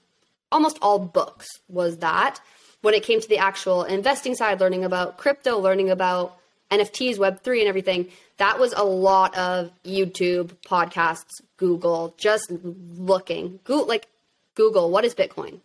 almost 0.52 0.80
all 0.82 0.98
books. 1.00 1.48
Was 1.68 1.98
that 1.98 2.39
when 2.86 2.94
it 2.94 3.02
came 3.02 3.20
to 3.20 3.28
the 3.28 3.40
actual 3.40 3.84
investing 3.84 4.36
side, 4.36 4.60
learning 4.60 4.84
about 4.84 5.18
crypto, 5.18 5.58
learning 5.58 5.90
about 5.90 6.38
NFTs, 6.70 7.18
Web3, 7.18 7.60
and 7.60 7.68
everything, 7.68 8.10
that 8.38 8.60
was 8.60 8.74
a 8.74 8.84
lot 8.84 9.36
of 9.36 9.72
YouTube, 9.84 10.52
podcasts, 10.68 11.42
Google, 11.58 12.14
just 12.18 12.52
looking. 12.52 13.60
Google, 13.64 13.88
like, 13.88 14.08
Google, 14.54 14.92
what 14.92 15.04
is 15.04 15.16
Bitcoin? 15.16 15.62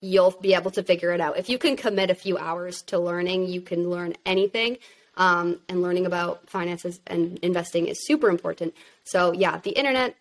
you'll 0.00 0.30
be 0.40 0.54
able 0.54 0.70
to 0.70 0.82
figure 0.82 1.12
it 1.12 1.20
out. 1.20 1.36
If 1.38 1.48
you 1.48 1.58
can 1.58 1.76
commit 1.76 2.10
a 2.10 2.14
few 2.14 2.38
hours 2.38 2.82
to 2.82 2.98
learning, 2.98 3.48
you 3.48 3.60
can 3.60 3.90
learn 3.90 4.14
anything. 4.24 4.78
Um, 5.16 5.58
and 5.68 5.82
learning 5.82 6.06
about 6.06 6.48
finances 6.48 7.00
and 7.04 7.40
investing 7.40 7.88
is 7.88 8.06
super 8.06 8.30
important. 8.30 8.72
So, 9.02 9.32
yeah, 9.32 9.58
the 9.58 9.70
internet 9.70 10.14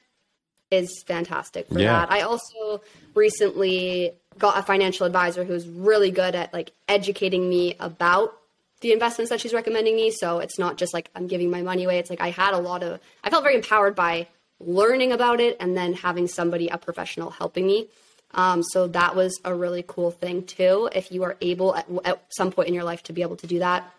is 0.71 1.03
fantastic 1.05 1.67
for 1.67 1.79
yeah. 1.79 1.99
that. 1.99 2.11
I 2.11 2.21
also 2.21 2.81
recently 3.13 4.13
got 4.37 4.57
a 4.57 4.63
financial 4.63 5.05
advisor 5.05 5.43
who's 5.43 5.67
really 5.67 6.11
good 6.11 6.35
at 6.35 6.53
like 6.53 6.71
educating 6.87 7.49
me 7.49 7.75
about 7.79 8.37
the 8.81 8.91
investments 8.91 9.29
that 9.29 9.41
she's 9.41 9.53
recommending 9.53 9.95
me. 9.95 10.11
So 10.11 10.39
it's 10.39 10.59
not 10.59 10.77
just 10.77 10.93
like 10.93 11.09
I'm 11.15 11.27
giving 11.27 11.49
my 11.49 11.61
money 11.61 11.83
away. 11.83 11.99
It's 11.99 12.09
like 12.09 12.21
I 12.21 12.29
had 12.29 12.53
a 12.53 12.59
lot 12.59 12.83
of, 12.83 12.99
I 13.23 13.29
felt 13.29 13.43
very 13.43 13.55
empowered 13.55 13.95
by 13.95 14.27
learning 14.59 15.11
about 15.11 15.39
it 15.39 15.57
and 15.59 15.75
then 15.75 15.93
having 15.93 16.27
somebody, 16.27 16.67
a 16.67 16.77
professional, 16.77 17.31
helping 17.31 17.65
me. 17.65 17.87
Um, 18.33 18.61
so 18.61 18.87
that 18.87 19.15
was 19.15 19.39
a 19.45 19.53
really 19.53 19.83
cool 19.87 20.11
thing 20.11 20.43
too. 20.43 20.89
If 20.93 21.11
you 21.11 21.23
are 21.23 21.37
able 21.41 21.75
at, 21.75 21.87
at, 22.05 22.23
some 22.29 22.51
point 22.51 22.67
in 22.67 22.73
your 22.73 22.83
life 22.83 23.03
to 23.03 23.13
be 23.13 23.21
able 23.21 23.37
to 23.37 23.47
do 23.47 23.59
that, 23.59 23.89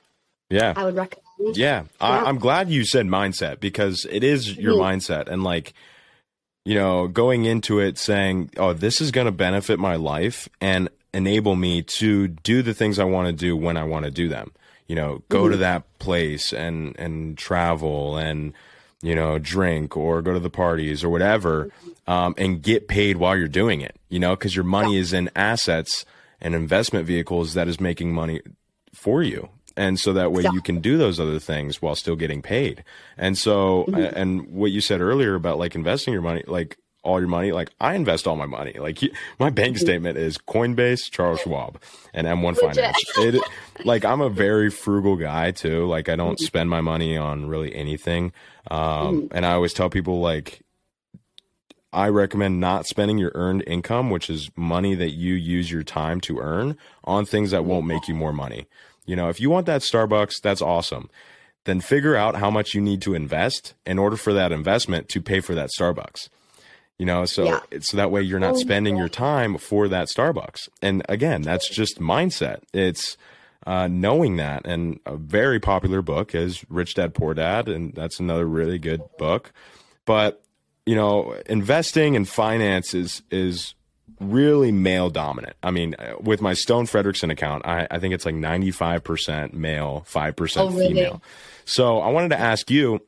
yeah, 0.51 0.75
I 0.77 0.85
would 0.85 0.97
recommend. 0.97 1.57
Yeah. 1.57 1.85
I, 2.01 2.29
am 2.29 2.39
glad 2.39 2.71
you 2.71 2.85
said 2.85 3.07
mindset 3.07 3.61
because 3.61 4.07
it 4.11 4.25
is 4.25 4.57
your 4.57 4.75
mm-hmm. 4.75 4.99
mindset 4.99 5.29
and 5.29 5.43
like, 5.43 5.75
you 6.69 6.75
know, 6.75 7.09
going 7.09 7.45
into 7.45 7.79
it 7.79 7.99
saying, 7.99 8.51
"Oh, 8.57 8.73
this 8.73 9.01
is 9.01 9.11
going 9.11 9.27
to 9.27 9.33
benefit 9.33 9.79
my 9.79 9.97
life 9.97 10.49
and 10.61 10.89
enable 11.15 11.57
me 11.57 11.83
to 11.83 12.29
do 12.29 12.63
the 12.63 12.75
things 12.75 12.99
I 12.99 13.05
want 13.05 13.27
to 13.29 13.33
do 13.33 13.57
when 13.57 13.77
I 13.77 13.85
want 13.85 14.05
to 14.05 14.11
do 14.11 14.29
them." 14.29 14.53
you 14.89 14.97
know, 14.97 15.23
go 15.29 15.43
mm-hmm. 15.43 15.53
to 15.53 15.57
that 15.59 15.99
place 15.99 16.53
and 16.53 16.99
and 16.99 17.39
travel 17.39 18.17
and 18.17 18.55
you 19.03 19.15
know 19.15 19.39
drink 19.39 19.97
or 19.97 20.23
go 20.23 20.33
to 20.33 20.41
the 20.41 20.51
parties 20.51 21.05
or 21.05 21.11
whatever, 21.11 21.71
um, 22.07 22.35
and 22.37 22.63
get 22.63 22.89
paid 22.89 23.19
while 23.19 23.37
you're 23.37 23.47
doing 23.47 23.81
it. 23.83 23.95
You 24.09 24.19
know, 24.19 24.35
because 24.35 24.57
your 24.57 24.65
money 24.65 24.97
is 24.97 25.13
in 25.13 25.31
assets 25.37 26.05
and 26.41 26.55
investment 26.55 27.07
vehicles 27.07 27.55
that 27.55 27.69
is 27.69 27.81
making 27.81 28.13
money 28.13 28.41
for 28.95 29.23
you 29.23 29.51
and 29.79 29.99
so 29.99 30.13
that 30.13 30.33
way 30.33 30.43
yeah. 30.43 30.51
you 30.53 30.61
can 30.61 30.81
do 30.81 30.99
those 30.99 31.19
other 31.19 31.39
things 31.39 31.81
while 31.81 31.95
still 31.95 32.17
getting 32.17 32.43
paid 32.43 32.85
and 33.17 33.39
so 33.39 33.85
mm-hmm. 33.89 34.17
and 34.17 34.49
what 34.49 34.71
you 34.71 34.81
said 34.81 35.01
earlier 35.01 35.35
about 35.35 35.59
like 35.59 35.75
investing 35.75 36.13
your 36.13 36.23
money 36.23 36.45
like 36.47 36.77
all 37.09 37.19
your 37.21 37.29
money. 37.29 37.53
Like 37.53 37.71
I 37.81 37.95
invest 37.95 38.27
all 38.27 38.37
my 38.37 38.47
money. 38.47 38.75
Like 38.79 39.01
my 39.39 39.51
bank 39.51 39.77
mm-hmm. 39.77 39.85
statement 39.85 40.19
is 40.19 40.39
Coinbase, 40.39 41.11
Charles 41.11 41.41
Schwab, 41.41 41.81
and 42.13 42.27
M1 42.27 42.59
Finance. 42.59 43.05
It 43.17 43.43
like 43.85 44.05
I'm 44.05 44.21
a 44.21 44.29
very 44.29 44.71
frugal 44.85 45.17
guy 45.17 45.51
too. 45.51 45.87
Like 45.87 46.09
I 46.09 46.17
don't 46.17 46.35
mm-hmm. 46.35 46.45
spend 46.45 46.71
my 46.71 46.81
money 46.81 47.17
on 47.17 47.47
really 47.47 47.75
anything. 47.75 48.33
Um, 48.71 48.81
mm-hmm. 48.81 49.27
and 49.37 49.47
I 49.47 49.53
always 49.53 49.73
tell 49.73 49.89
people 49.89 50.21
like 50.21 50.63
I 51.93 52.09
recommend 52.09 52.61
not 52.61 52.87
spending 52.87 53.17
your 53.17 53.33
earned 53.35 53.65
income, 53.67 54.11
which 54.11 54.29
is 54.29 54.51
money 54.57 54.95
that 54.95 55.11
you 55.11 55.35
use 55.35 55.71
your 55.71 55.83
time 55.83 56.21
to 56.23 56.39
earn, 56.39 56.77
on 57.05 57.25
things 57.25 57.51
that 57.53 57.65
won't 57.65 57.87
make 57.87 58.09
you 58.09 58.15
more 58.15 58.33
money. 58.33 58.67
You 59.09 59.17
know, 59.17 59.29
if 59.29 59.41
you 59.41 59.51
want 59.51 59.67
that 59.67 59.81
Starbucks, 59.81 60.41
that's 60.43 60.63
awesome. 60.63 61.09
Then 61.65 61.81
figure 61.81 62.15
out 62.15 62.37
how 62.37 62.51
much 62.51 62.75
you 62.75 62.81
need 62.81 63.03
to 63.03 63.15
invest 63.15 63.75
in 63.85 63.99
order 63.99 64.17
for 64.17 64.33
that 64.35 64.53
investment 64.53 65.09
to 65.11 65.21
pay 65.23 65.41
for 65.41 65.55
that 65.55 65.71
Starbucks. 65.77 66.29
You 66.99 67.07
know 67.07 67.25
so 67.27 67.45
yeah. 67.45 67.79
so 67.81 67.97
that 67.97 68.11
way 68.11 68.23
you're 68.23 68.41
not 68.41 68.57
oh, 68.57 68.59
spending 68.59 68.97
your 68.97 69.09
time 69.09 69.57
for 69.57 69.87
that 69.89 70.09
starbucks. 70.09 70.69
And 70.83 71.05
again 71.09 71.43
that's 71.43 71.69
just 71.69 72.01
mindset. 72.01 72.63
It's 72.73 73.17
uh, 73.67 73.87
knowing 73.87 74.37
that. 74.37 74.67
And 74.67 74.99
a 75.07 75.17
very 75.17 75.61
popular 75.61 76.03
book 76.03 76.35
is 76.35 76.65
rich 76.69 76.95
dad 76.95 77.15
poor 77.15 77.35
dad 77.35 77.69
and 77.69 77.95
that's 77.95 78.19
another 78.19 78.47
really 78.47 78.81
good 78.81 79.03
book. 79.17 79.53
But 80.07 80.43
you 80.87 80.97
know 80.97 81.37
investing 81.47 82.15
in 82.15 82.25
finance 82.25 82.95
is 82.95 83.23
is 83.31 83.75
really 84.21 84.73
male 84.73 85.11
dominant 85.11 85.57
i 85.63 85.71
mean 85.71 85.95
uh, 85.99 86.15
with 86.21 86.41
my 86.41 86.55
stone 86.55 86.87
frederickson 86.87 87.31
account 87.31 87.65
i, 87.67 87.87
I 87.91 87.99
think 87.99 88.15
it's 88.15 88.25
like 88.25 88.35
95% 88.35 89.53
male 89.53 90.05
5% 90.09 90.57
oh, 90.57 90.71
really? 90.71 90.89
female 90.89 91.23
so 91.65 92.01
i 92.01 92.09
wanted 92.11 92.31
to 92.31 92.39
ask 92.39 92.71
you 92.71 93.01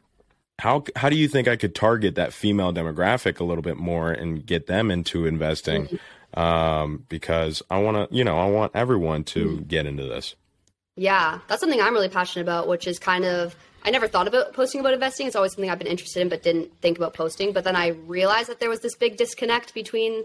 how 0.60 0.84
how 0.94 1.08
do 1.08 1.16
you 1.16 1.26
think 1.26 1.48
I 1.48 1.56
could 1.56 1.74
target 1.74 2.14
that 2.14 2.32
female 2.32 2.72
demographic 2.72 3.40
a 3.40 3.44
little 3.44 3.62
bit 3.62 3.76
more 3.76 4.12
and 4.12 4.44
get 4.44 4.66
them 4.66 4.90
into 4.90 5.26
investing? 5.26 5.86
Mm-hmm. 5.86 5.96
Um, 6.32 7.04
because 7.08 7.60
I 7.70 7.78
want 7.78 7.96
to, 7.96 8.16
you 8.16 8.22
know, 8.22 8.38
I 8.38 8.48
want 8.48 8.70
everyone 8.76 9.24
to 9.24 9.46
mm-hmm. 9.46 9.62
get 9.64 9.86
into 9.86 10.04
this. 10.04 10.36
Yeah, 10.94 11.40
that's 11.48 11.60
something 11.60 11.80
I'm 11.80 11.92
really 11.92 12.08
passionate 12.08 12.44
about, 12.44 12.68
which 12.68 12.86
is 12.86 13.00
kind 13.00 13.24
of 13.24 13.56
I 13.84 13.90
never 13.90 14.06
thought 14.06 14.28
about 14.28 14.52
posting 14.52 14.80
about 14.80 14.92
investing. 14.92 15.26
It's 15.26 15.34
always 15.34 15.52
something 15.52 15.70
I've 15.70 15.78
been 15.78 15.88
interested 15.88 16.20
in, 16.20 16.28
but 16.28 16.42
didn't 16.42 16.80
think 16.80 16.98
about 16.98 17.14
posting. 17.14 17.52
But 17.52 17.64
then 17.64 17.74
I 17.74 17.88
realized 17.88 18.48
that 18.48 18.60
there 18.60 18.68
was 18.68 18.80
this 18.80 18.94
big 18.94 19.16
disconnect 19.16 19.74
between 19.74 20.24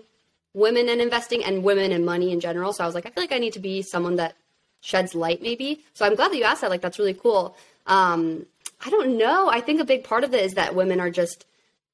women 0.56 0.90
and 0.90 1.02
investing 1.02 1.44
and 1.44 1.64
women 1.64 1.92
and 1.92 2.06
money 2.06 2.32
in 2.32 2.40
general. 2.40 2.74
So 2.74 2.84
I 2.84 2.88
was 2.88 2.96
like, 2.96 3.06
I 3.06 3.10
feel 3.10 3.24
like 3.24 3.34
I 3.34 3.40
need 3.40 3.54
to 3.54 3.60
be 3.60 3.82
someone 3.82 4.16
that 4.16 4.36
sheds 4.82 5.14
light, 5.14 5.42
maybe. 5.42 5.84
So 5.94 6.06
I'm 6.06 6.16
glad 6.16 6.32
that 6.32 6.38
you 6.38 6.44
asked 6.44 6.62
that. 6.62 6.70
Like, 6.70 6.82
that's 6.82 6.98
really 6.98 7.14
cool. 7.14 7.58
Um, 7.86 8.46
I 8.84 8.90
don't 8.90 9.18
know. 9.18 9.50
I 9.50 9.62
think 9.62 9.82
a 9.82 9.86
big 9.86 10.04
part 10.04 10.24
of 10.24 10.34
it 10.34 10.44
is 10.44 10.54
that 10.54 10.74
women 10.74 11.00
are 11.00 11.10
just 11.10 11.46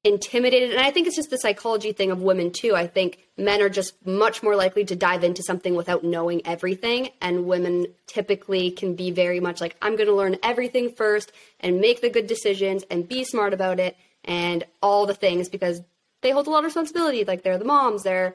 intimidated. 0.04 0.70
And 0.70 0.80
I 0.80 0.90
think 0.90 1.06
it's 1.06 1.16
just 1.16 1.30
the 1.30 1.38
psychology 1.38 1.92
thing 1.92 2.10
of 2.10 2.22
women 2.22 2.50
too. 2.50 2.74
I 2.74 2.86
think 2.86 3.18
men 3.36 3.62
are 3.62 3.68
just 3.68 4.04
much 4.06 4.42
more 4.42 4.56
likely 4.56 4.84
to 4.84 4.96
dive 4.96 5.24
into 5.24 5.42
something 5.42 5.74
without 5.74 6.04
knowing 6.04 6.44
everything. 6.46 7.10
And 7.20 7.46
women 7.46 7.86
typically 8.06 8.70
can 8.70 8.94
be 8.94 9.10
very 9.10 9.40
much 9.40 9.60
like, 9.60 9.76
I'm 9.82 9.96
going 9.96 10.08
to 10.08 10.14
learn 10.14 10.38
everything 10.42 10.92
first 10.92 11.32
and 11.60 11.80
make 11.80 12.00
the 12.00 12.10
good 12.10 12.26
decisions 12.26 12.84
and 12.90 13.08
be 13.08 13.24
smart 13.24 13.54
about 13.54 13.80
it 13.80 13.96
and 14.24 14.64
all 14.82 15.06
the 15.06 15.14
things 15.14 15.48
because 15.48 15.82
they 16.20 16.30
hold 16.30 16.46
a 16.46 16.50
lot 16.50 16.60
of 16.60 16.66
responsibility. 16.66 17.24
Like 17.24 17.42
they're 17.42 17.58
the 17.58 17.64
moms, 17.64 18.02
they're, 18.02 18.34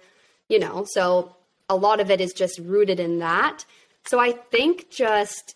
you 0.49 0.59
know, 0.59 0.85
so 0.87 1.35
a 1.69 1.75
lot 1.75 1.99
of 1.99 2.09
it 2.09 2.21
is 2.21 2.33
just 2.33 2.59
rooted 2.59 2.99
in 2.99 3.19
that. 3.19 3.65
So 4.05 4.19
I 4.19 4.31
think 4.31 4.89
just 4.89 5.55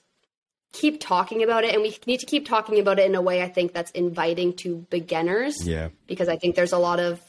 keep 0.74 1.00
talking 1.00 1.44
about 1.44 1.64
it 1.64 1.74
and 1.74 1.82
we 1.82 1.98
need 2.06 2.20
to 2.20 2.26
keep 2.26 2.48
talking 2.48 2.80
about 2.80 3.00
it 3.00 3.06
in 3.06 3.16
a 3.16 3.22
way 3.22 3.42
I 3.42 3.50
think 3.50 3.74
that's 3.74 3.92
inviting 3.92 4.54
to 4.58 4.86
beginners. 4.90 5.66
Yeah. 5.66 5.90
Because 6.08 6.30
I 6.30 6.38
think 6.38 6.56
there's 6.56 6.72
a 6.72 6.78
lot 6.78 7.00
of 7.00 7.20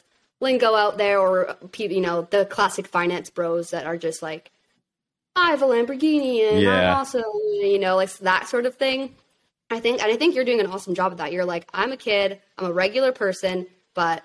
lingo 0.41 0.75
out 0.75 0.99
there 0.99 1.19
or 1.19 1.57
you 1.77 2.01
know, 2.01 2.27
the 2.31 2.45
classic 2.45 2.87
finance 2.87 3.31
bros 3.31 3.71
that 3.71 3.87
are 3.87 3.97
just 3.97 4.23
like 4.23 4.51
I 5.35 5.51
have 5.51 5.63
a 5.63 5.67
Lamborghini 5.67 6.51
and 6.51 6.61
yeah. 6.61 6.93
I'm 6.93 6.99
awesome, 6.99 7.25
you 7.63 7.79
know, 7.79 7.97
like 7.97 8.13
that 8.19 8.49
sort 8.49 8.67
of 8.67 8.77
thing. 8.77 9.15
I 9.71 9.81
think 9.81 10.03
and 10.03 10.13
I 10.13 10.17
think 10.17 10.35
you're 10.35 10.45
doing 10.45 10.61
an 10.61 10.67
awesome 10.67 10.95
job 10.95 11.13
of 11.13 11.19
that. 11.19 11.33
You're 11.33 11.45
like 11.45 11.69
I'm 11.73 11.93
a 11.93 11.97
kid, 11.97 12.41
I'm 12.59 12.67
a 12.67 12.73
regular 12.73 13.13
person, 13.13 13.67
but 13.95 14.23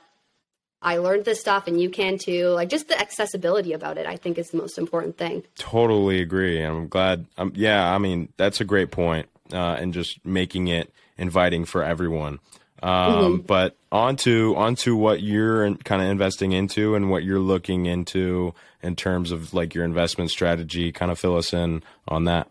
I 0.82 0.97
learned 0.97 1.25
this 1.25 1.39
stuff 1.39 1.67
and 1.67 1.82
you 1.82 1.89
can 1.89 2.17
too. 2.17 2.49
Like 2.49 2.69
just 2.69 2.88
the 2.88 2.99
accessibility 2.99 3.73
about 3.73 3.97
it, 3.97 4.05
I 4.05 4.15
think 4.15 4.38
is 4.38 4.49
the 4.49 4.57
most 4.57 4.78
important 4.78 5.17
thing. 5.17 5.43
Totally 5.57 6.21
agree. 6.21 6.61
I'm 6.61 6.88
glad. 6.88 7.25
Um, 7.38 7.51
yeah, 7.55 7.93
I 7.93 7.97
mean, 7.97 8.30
that's 8.38 8.61
a 8.61 8.65
great 8.65 8.91
point. 8.91 9.28
Uh, 9.51 9.78
and 9.80 9.93
just 9.93 10.23
making 10.25 10.67
it 10.67 10.91
inviting 11.17 11.63
for 11.65 11.82
everyone. 11.82 12.39
Um, 12.84 12.91
mm-hmm. 12.91 13.41
But 13.43 13.75
onto 13.91 14.53
onto 14.55 14.95
what 14.95 15.21
you're 15.21 15.73
kind 15.78 16.01
of 16.01 16.09
investing 16.09 16.51
into 16.51 16.95
and 16.95 17.09
what 17.09 17.23
you're 17.23 17.39
looking 17.39 17.86
into 17.86 18.53
in 18.84 18.95
terms 18.95 19.32
of 19.32 19.53
like 19.53 19.73
your 19.73 19.84
investment 19.84 20.30
strategy. 20.32 20.91
Kind 20.91 21.11
of 21.11 21.17
fill 21.17 21.38
us 21.38 21.53
in 21.53 21.82
on 22.07 22.25
that. 22.25 22.49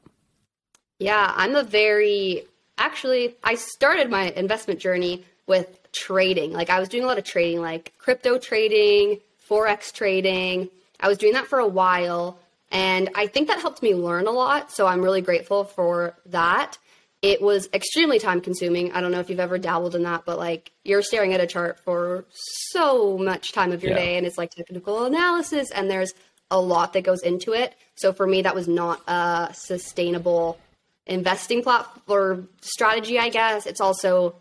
Yeah, 0.98 1.32
I'm 1.36 1.54
a 1.54 1.62
very 1.62 2.44
actually. 2.78 3.36
I 3.44 3.54
started 3.54 4.10
my 4.10 4.30
investment 4.30 4.80
journey 4.80 5.24
with 5.46 5.78
trading. 5.96 6.52
Like 6.52 6.70
I 6.70 6.78
was 6.78 6.88
doing 6.88 7.04
a 7.04 7.06
lot 7.06 7.18
of 7.18 7.24
trading, 7.24 7.60
like 7.60 7.92
crypto 7.98 8.38
trading, 8.38 9.20
forex 9.48 9.92
trading. 9.92 10.68
I 11.00 11.08
was 11.08 11.18
doing 11.18 11.32
that 11.34 11.46
for 11.46 11.58
a 11.58 11.66
while, 11.66 12.38
and 12.70 13.10
I 13.14 13.26
think 13.26 13.48
that 13.48 13.60
helped 13.60 13.82
me 13.82 13.94
learn 13.94 14.26
a 14.26 14.30
lot. 14.30 14.70
So 14.72 14.86
I'm 14.86 15.02
really 15.02 15.20
grateful 15.22 15.64
for 15.64 16.14
that. 16.26 16.78
It 17.22 17.40
was 17.40 17.68
extremely 17.72 18.18
time 18.18 18.40
consuming. 18.40 18.92
I 18.92 19.00
don't 19.00 19.10
know 19.10 19.20
if 19.20 19.30
you've 19.30 19.40
ever 19.40 19.58
dabbled 19.58 19.94
in 19.94 20.02
that, 20.02 20.24
but 20.24 20.38
like 20.38 20.70
you're 20.84 21.02
staring 21.02 21.32
at 21.32 21.40
a 21.40 21.46
chart 21.46 21.78
for 21.80 22.24
so 22.70 23.18
much 23.18 23.52
time 23.52 23.72
of 23.72 23.82
your 23.82 23.92
yeah. 23.92 23.98
day, 23.98 24.16
and 24.16 24.26
it's 24.26 24.38
like 24.38 24.50
technical 24.50 25.04
analysis, 25.04 25.70
and 25.70 25.90
there's 25.90 26.12
a 26.50 26.60
lot 26.60 26.92
that 26.92 27.02
goes 27.02 27.22
into 27.22 27.52
it. 27.52 27.74
So 27.96 28.12
for 28.12 28.26
me, 28.26 28.42
that 28.42 28.54
was 28.54 28.68
not 28.68 29.02
a 29.08 29.50
sustainable 29.52 30.58
investing 31.06 31.62
platform 31.62 32.02
or 32.08 32.44
strategy, 32.60 33.18
I 33.18 33.30
guess. 33.30 33.66
It's 33.66 33.80
also 33.80 34.36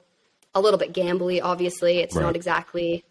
a 0.56 0.62
little 0.62 0.80
bit 0.80 0.94
gambly. 0.94 1.42
Obviously, 1.44 2.00
it's 2.00 2.16
right. 2.16 2.24
not 2.24 2.36
exactly, 2.36 3.04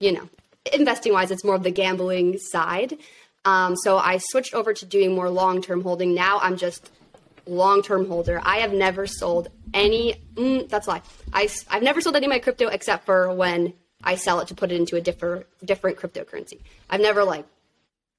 you 0.00 0.12
know, 0.12 0.28
investing 0.72 1.12
wise, 1.12 1.30
it's 1.30 1.44
more 1.44 1.54
of 1.54 1.62
the 1.62 1.70
gambling 1.70 2.38
side. 2.38 2.96
Um, 3.44 3.76
so 3.76 3.98
I 3.98 4.18
switched 4.18 4.54
over 4.54 4.72
to 4.72 4.86
doing 4.86 5.14
more 5.14 5.28
long 5.28 5.60
term 5.60 5.82
holding. 5.82 6.14
Now 6.14 6.38
I'm 6.40 6.56
just 6.56 6.90
long 7.46 7.82
term 7.82 8.08
holder. 8.08 8.40
I 8.42 8.58
have 8.58 8.72
never 8.72 9.06
sold 9.06 9.48
any. 9.74 10.14
Mm, 10.34 10.68
that's 10.68 10.86
a 10.86 10.90
lie. 10.90 11.02
I 11.32 11.48
I've 11.68 11.82
never 11.82 12.00
sold 12.00 12.16
any 12.16 12.26
of 12.26 12.30
my 12.30 12.38
crypto 12.38 12.68
except 12.68 13.04
for 13.04 13.32
when 13.34 13.74
I 14.02 14.14
sell 14.14 14.40
it 14.40 14.48
to 14.48 14.54
put 14.54 14.72
it 14.72 14.76
into 14.76 14.96
a 14.96 15.00
different 15.00 15.46
different 15.64 15.98
cryptocurrency. 15.98 16.60
I've 16.88 17.00
never 17.00 17.24
like 17.24 17.44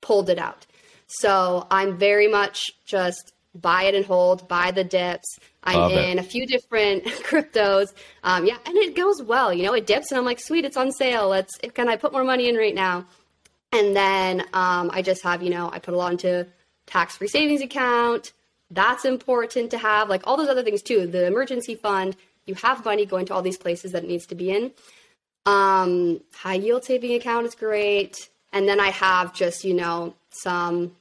pulled 0.02 0.30
it 0.30 0.38
out. 0.38 0.68
So 1.08 1.66
I'm 1.72 1.98
very 1.98 2.28
much 2.28 2.72
just 2.86 3.34
buy 3.56 3.84
it 3.84 3.96
and 3.96 4.06
hold, 4.06 4.48
buy 4.48 4.72
the 4.72 4.84
dips. 4.84 5.40
I'm 5.64 5.80
Love 5.80 5.92
in 5.94 6.18
it. 6.18 6.20
a 6.20 6.24
few 6.24 6.46
different 6.46 7.04
cryptos. 7.24 7.94
Um, 8.24 8.46
yeah, 8.46 8.58
and 8.66 8.76
it 8.78 8.96
goes 8.96 9.22
well. 9.24 9.54
You 9.54 9.64
know, 9.64 9.74
it 9.74 9.88
dips, 9.88 10.12
and 10.12 10.20
I'm 10.20 10.26
like, 10.26 10.40
sweet, 10.40 10.66
it's 10.66 10.78
on 10.78 10.92
sale. 10.92 11.30
Let's 11.30 11.58
can 11.74 11.90
I 11.90 11.96
put 11.96 12.12
more 12.12 12.24
money 12.24 12.50
in 12.50 12.56
right 12.56 12.76
now? 12.76 13.06
And 13.72 13.96
then 13.96 14.42
um, 14.54 14.90
I 14.94 15.02
just 15.02 15.24
have, 15.24 15.42
you 15.44 15.50
know, 15.50 15.70
I 15.72 15.80
put 15.80 15.94
a 15.94 15.98
lot 15.98 16.12
into 16.12 16.48
tax 16.86 17.18
free 17.18 17.28
savings 17.28 17.62
account. 17.62 18.32
That's 18.72 19.06
important 19.06 19.72
to 19.72 19.78
have, 19.78 20.10
like 20.10 20.22
all 20.26 20.38
those 20.38 20.48
other 20.48 20.64
things 20.64 20.82
too. 20.82 21.08
The 21.08 21.26
emergency 21.26 21.76
fund, 21.76 22.16
you 22.46 22.56
have 22.56 22.86
money 22.86 23.06
going 23.06 23.26
to 23.28 23.34
all 23.34 23.42
these 23.42 23.58
places 23.58 23.92
that 23.92 24.04
it 24.04 24.08
needs 24.08 24.26
to 24.28 24.36
be 24.36 24.52
in. 24.52 24.72
Um, 25.46 26.22
high 26.34 26.56
yield 26.56 26.86
saving 26.86 27.14
account 27.14 27.46
is 27.46 27.56
great. 27.56 28.30
And 28.54 28.68
then 28.68 28.80
I 28.80 28.90
have 28.90 29.34
just, 29.34 29.64
you 29.66 29.74
know, 29.74 30.16
some 30.30 30.96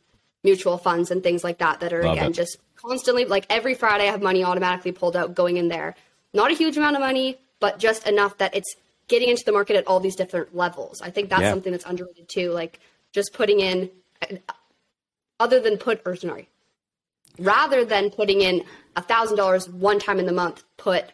mutual 0.45 0.79
funds 0.79 1.11
and 1.11 1.23
things 1.23 1.43
like 1.43 1.59
that 1.59 1.81
that 1.81 1.93
are, 1.93 2.03
Love 2.05 2.17
again, 2.17 2.31
it. 2.31 2.35
just 2.35 2.59
constantly, 2.77 3.25
like 3.25 3.47
every 3.51 3.75
Friday, 3.75 4.05
I 4.09 4.13
have 4.13 4.23
money 4.23 4.45
automatically 4.45 4.93
pulled 4.93 5.17
out 5.17 5.35
going 5.35 5.57
in 5.57 5.69
there. 5.69 5.95
Not 6.33 6.51
a 6.51 6.55
huge 6.55 6.77
amount 6.77 6.97
of 6.97 7.01
money, 7.01 7.39
but 7.61 7.79
just 7.79 8.07
enough 8.07 8.39
that 8.39 8.55
it's 8.55 8.77
getting 9.09 9.29
into 9.31 9.43
the 9.45 9.53
market 9.53 9.77
at 9.77 9.87
all 9.87 10.01
these 10.01 10.17
different 10.17 10.55
levels. 10.55 11.01
I 11.03 11.11
think 11.11 11.31
that's 11.31 11.43
Yeah. 11.43 11.51
something 11.51 11.73
that's 11.73 11.85
underrated 11.87 12.29
too. 12.29 12.51
Like 12.53 12.79
just 13.13 13.33
putting 13.33 13.61
in, 13.61 13.91
uh, 14.23 14.37
other 15.41 15.61
than 15.61 15.79
put, 15.79 16.01
or 16.07 16.15
sorry, 16.17 16.49
rather 17.39 17.85
than 17.85 18.11
putting 18.11 18.41
in 18.41 18.65
a 18.97 19.03
thousand 19.03 19.37
dollars 19.37 19.69
one 19.69 19.99
time 19.99 20.19
in 20.19 20.27
the 20.27 20.33
month, 20.33 20.63
put 20.77 21.05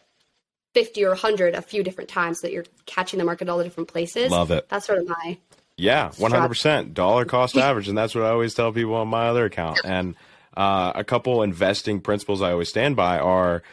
50 0.73 1.03
or 1.03 1.09
100 1.09 1.53
a 1.55 1.61
few 1.61 1.83
different 1.83 2.09
times 2.09 2.39
so 2.39 2.47
that 2.47 2.53
you're 2.53 2.65
catching 2.85 3.17
the 3.19 3.25
market 3.25 3.49
all 3.49 3.57
the 3.57 3.63
different 3.63 3.89
places. 3.89 4.31
Love 4.31 4.51
it. 4.51 4.67
That's 4.69 4.85
sort 4.85 4.99
of 4.99 5.07
my 5.07 5.37
Yeah, 5.81 6.11
one 6.17 6.31
hundred 6.31 6.49
percent 6.49 6.93
dollar 6.93 7.25
cost 7.25 7.57
average, 7.57 7.87
and 7.87 7.97
that's 7.97 8.13
what 8.13 8.23
I 8.23 8.29
always 8.29 8.53
tell 8.53 8.71
people 8.71 8.93
on 8.93 9.07
my 9.07 9.29
other 9.29 9.45
account. 9.45 9.79
And 9.83 10.15
uh, 10.55 10.91
a 10.93 11.03
couple 11.03 11.41
investing 11.41 12.01
principles 12.01 12.41
I 12.41 12.51
always 12.51 12.69
stand 12.69 12.95
by 12.95 13.17
are 13.17 13.63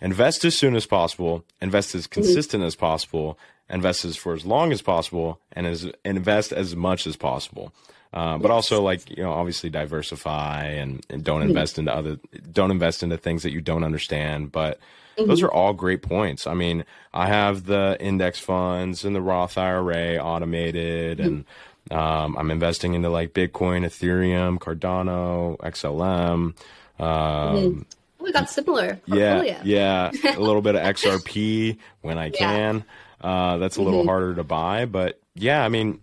invest 0.00 0.46
as 0.46 0.56
soon 0.56 0.76
as 0.76 0.86
possible, 0.86 1.44
invest 1.60 1.94
as 1.94 2.06
consistent 2.06 2.64
as 2.64 2.74
possible, 2.74 3.38
invest 3.68 4.06
as 4.06 4.16
for 4.16 4.32
as 4.32 4.46
long 4.46 4.72
as 4.72 4.80
possible, 4.80 5.40
and 5.52 5.66
as 5.66 5.86
invest 6.06 6.52
as 6.52 6.74
much 6.74 7.06
as 7.06 7.16
possible. 7.16 7.74
Uh, 8.14 8.38
but 8.38 8.50
also, 8.50 8.80
like 8.80 9.10
you 9.10 9.22
know, 9.22 9.32
obviously 9.32 9.68
diversify 9.68 10.64
and, 10.64 11.04
and 11.10 11.22
don't 11.22 11.42
invest 11.42 11.78
into 11.78 11.94
other, 11.94 12.18
don't 12.50 12.70
invest 12.70 13.02
into 13.02 13.18
things 13.18 13.42
that 13.42 13.52
you 13.52 13.60
don't 13.60 13.84
understand. 13.84 14.50
But 14.50 14.80
those 15.26 15.42
are 15.42 15.50
all 15.50 15.72
great 15.72 16.02
points. 16.02 16.46
I 16.46 16.54
mean, 16.54 16.84
I 17.12 17.26
have 17.26 17.64
the 17.66 17.96
index 18.00 18.38
funds 18.38 19.04
and 19.04 19.14
the 19.14 19.20
Roth 19.20 19.58
IRA 19.58 20.16
automated, 20.16 21.20
and 21.20 21.44
um, 21.90 22.36
I'm 22.36 22.50
investing 22.50 22.94
into 22.94 23.10
like 23.10 23.32
Bitcoin, 23.34 23.84
Ethereum, 23.84 24.58
Cardano, 24.58 25.58
XLM. 25.58 26.54
Um, 27.02 27.86
Oh, 28.20 28.24
we 28.24 28.32
got 28.32 28.50
similar 28.50 29.00
yeah, 29.06 29.36
portfolio. 29.36 29.60
yeah, 29.64 30.10
a 30.36 30.40
little 30.40 30.62
bit 30.62 30.74
of 30.74 30.82
XRP 30.94 31.78
when 32.02 32.18
I 32.18 32.26
Yeah. 32.26 32.32
can. 32.32 32.84
Uh, 33.20 33.56
that's 33.58 33.76
a 33.76 33.82
little 33.82 34.04
harder 34.04 34.34
to 34.36 34.44
buy, 34.44 34.84
but 34.86 35.20
yeah, 35.34 35.64
I 35.64 35.68
mean, 35.68 36.00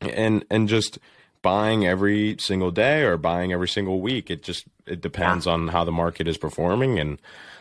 and 0.00 0.44
and 0.50 0.68
just 0.68 0.98
buying 1.42 1.86
every 1.86 2.36
single 2.38 2.70
day 2.70 3.02
or 3.02 3.16
buying 3.16 3.52
every 3.52 3.68
single 3.68 4.00
week. 4.00 4.30
It 4.30 4.42
just 4.42 4.64
it 4.86 5.00
depends 5.00 5.46
on 5.46 5.68
how 5.68 5.84
the 5.84 5.92
market 5.92 6.26
is 6.28 6.36
performing, 6.38 6.98
and 6.98 7.20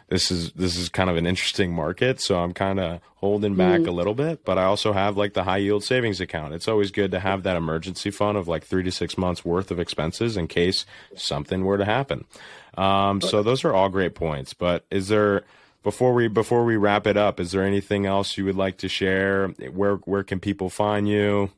this 0.10 0.32
is 0.32 0.52
this 0.54 0.76
is 0.76 0.90
kind 0.90 1.10
of 1.10 1.18
an 1.18 1.26
interesting 1.26 1.72
market, 1.72 2.20
so 2.20 2.40
I'm 2.40 2.54
kind 2.54 2.80
of 2.80 3.00
holding 3.16 3.56
back 3.56 3.86
a 3.86 3.92
little 3.92 4.16
bit. 4.16 4.44
But 4.44 4.58
I 4.58 4.64
also 4.64 4.92
have 4.92 5.18
like 5.18 5.34
the 5.34 5.44
high 5.44 5.58
yield 5.58 5.84
savings 5.84 6.20
account. 6.20 6.54
It's 6.54 6.68
always 6.68 6.92
good 6.92 7.12
to 7.12 7.20
have 7.20 7.44
that 7.44 7.56
emergency 7.56 8.10
fund 8.10 8.38
of 8.38 8.48
like 8.48 8.64
three 8.64 8.84
to 8.84 8.92
six 8.92 9.18
months 9.18 9.46
worth 9.46 9.72
of 9.72 9.80
expenses 9.80 10.36
in 10.36 10.48
case 10.48 10.86
something 11.16 11.64
were 11.64 11.78
to 11.78 11.86
happen. 11.86 12.26
Um, 12.78 13.22
so 13.22 13.44
those 13.44 13.64
are 13.64 13.74
all 13.74 13.90
great 13.90 14.16
points. 14.16 14.54
But 14.54 14.86
is 14.90 15.10
there 15.10 15.44
before 15.84 16.14
we 16.14 16.28
before 16.28 16.66
we 16.66 16.76
wrap 16.76 17.06
it 17.06 17.18
up, 17.18 17.40
is 17.40 17.52
there 17.52 17.64
anything 17.64 18.06
else 18.06 18.38
you 18.38 18.46
would 18.46 18.56
like 18.56 18.78
to 18.80 18.90
share? 18.90 19.50
Where 19.50 19.96
where 19.96 20.24
can 20.24 20.40
people 20.40 20.70
find 20.70 21.08
you? 21.08 21.52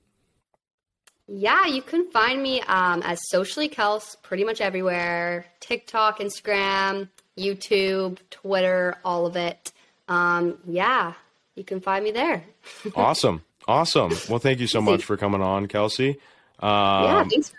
Yeah, 1.28 1.66
you 1.68 1.82
can 1.82 2.10
find 2.12 2.44
me 2.44 2.60
um, 2.64 3.02
as 3.04 3.30
Socially 3.30 3.70
Kels 3.70 4.22
pretty 4.22 4.44
much 4.44 4.60
everywhere 4.60 5.46
TikTok, 5.62 6.20
Instagram, 6.20 7.08
YouTube, 7.42 8.18
Twitter, 8.30 8.98
all 9.04 9.26
of 9.26 9.36
it. 9.36 9.72
Um, 10.08 10.58
yeah, 10.68 11.14
you 11.56 11.64
can 11.64 11.82
find 11.82 12.04
me 12.04 12.12
there. 12.12 12.44
Awesome. 12.96 13.44
Awesome. 13.68 14.12
Well, 14.30 14.40
thank 14.40 14.60
you 14.60 14.68
so 14.68 14.82
much 14.82 15.04
for 15.04 15.18
coming 15.18 15.42
on, 15.42 15.68
Kelsi. 15.68 16.18
yeah, 16.62 17.18
Um, 17.20 17.30
thanks. 17.30 17.54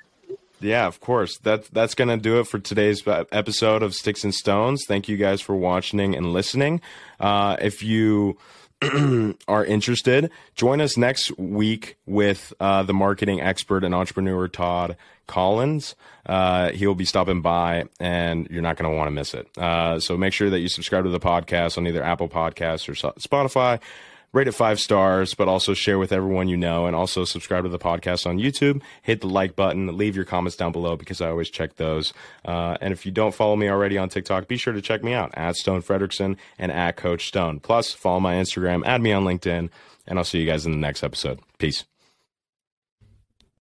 yeah, 0.61 0.87
of 0.87 1.01
course. 1.01 1.39
That 1.39 1.65
that's 1.73 1.95
gonna 1.95 2.17
do 2.17 2.41
it 2.41 2.47
for 2.49 2.59
today's 2.59 3.03
episode 3.07 3.83
of 3.83 3.95
Sticks 3.95 4.25
and 4.25 4.35
Stones. 4.35 4.85
Thank 4.87 5.09
you 5.09 5.17
guys 5.17 5.41
for 5.41 5.55
watching 5.57 6.15
and 6.17 6.33
listening. 6.33 6.81
Uh, 7.21 7.57
if 7.61 7.83
you 7.83 8.37
are 9.49 9.65
interested, 9.65 10.31
join 10.55 10.81
us 10.81 10.97
next 10.97 11.37
week 11.39 11.97
with 12.07 12.53
uh, 12.61 12.83
the 12.83 12.95
marketing 12.95 13.41
expert 13.41 13.85
and 13.85 13.95
entrepreneur 13.95 14.49
Todd 14.49 14.97
Collins. 15.27 15.95
Uh, 16.27 16.71
he'll 16.71 16.95
be 16.95 17.05
stopping 17.05 17.41
by, 17.41 17.85
and 18.01 18.49
you're 18.51 18.63
not 18.63 18.77
going 18.77 18.91
to 18.91 18.97
want 18.97 19.09
to 19.09 19.13
miss 19.13 19.35
it. 19.35 19.47
Uh, 19.57 19.99
so 19.99 20.17
make 20.17 20.33
sure 20.33 20.51
that 20.51 20.61
you 20.61 20.69
subscribe 20.69 21.05
to 21.05 21.11
the 21.11 21.21
podcast 21.21 21.79
on 21.79 21.87
either 21.87 22.03
Apple 22.03 22.29
Podcasts 22.29 22.89
or 22.89 22.93
Spotify. 22.93 23.81
Rate 24.35 24.49
it 24.49 24.53
five 24.53 24.81
stars, 24.81 25.35
but 25.35 25.47
also 25.47 25.75
share 25.75 25.99
with 25.99 26.11
everyone 26.11 26.49
you 26.49 26.57
know, 26.57 26.87
and 26.87 26.97
also 26.97 27.27
subscribe 27.27 27.65
to 27.65 27.69
the 27.69 27.79
podcast 27.79 28.27
on 28.27 28.39
YouTube. 28.39 28.81
Hit 29.03 29.21
the 29.21 29.27
like 29.27 29.55
button, 29.55 29.99
leave 29.99 30.17
your 30.17 30.25
comments 30.25 30.57
down 30.57 30.73
below 30.73 30.97
because 30.97 31.21
I 31.21 31.29
always 31.29 31.51
check 31.51 31.77
those. 31.77 32.15
Uh, 32.45 32.79
and 32.81 32.95
if 32.95 33.05
you 33.05 33.13
don't 33.13 33.35
follow 33.35 33.57
me 33.57 33.69
already 33.69 33.99
on 33.99 34.09
TikTok, 34.09 34.49
be 34.49 34.57
sure 34.57 34.73
to 34.73 34.81
check 34.81 35.05
me 35.05 35.13
out 35.13 35.33
at 35.35 35.57
Stone 35.57 35.83
Frederickson 35.83 36.39
and 36.59 36.73
at 36.73 36.97
Coach 36.97 37.29
Stone. 37.29 37.61
Plus, 37.61 37.93
follow 37.93 38.21
my 38.21 38.37
Instagram, 38.37 38.83
add 38.87 39.03
me 39.03 39.13
on 39.13 39.25
LinkedIn, 39.25 39.69
and 40.07 40.19
I'll 40.19 40.25
see 40.25 40.41
you 40.41 40.47
guys 40.47 40.65
in 40.65 40.73
the 40.73 40.79
next 40.79 41.03
episode. 41.03 41.39
Peace. 41.59 41.85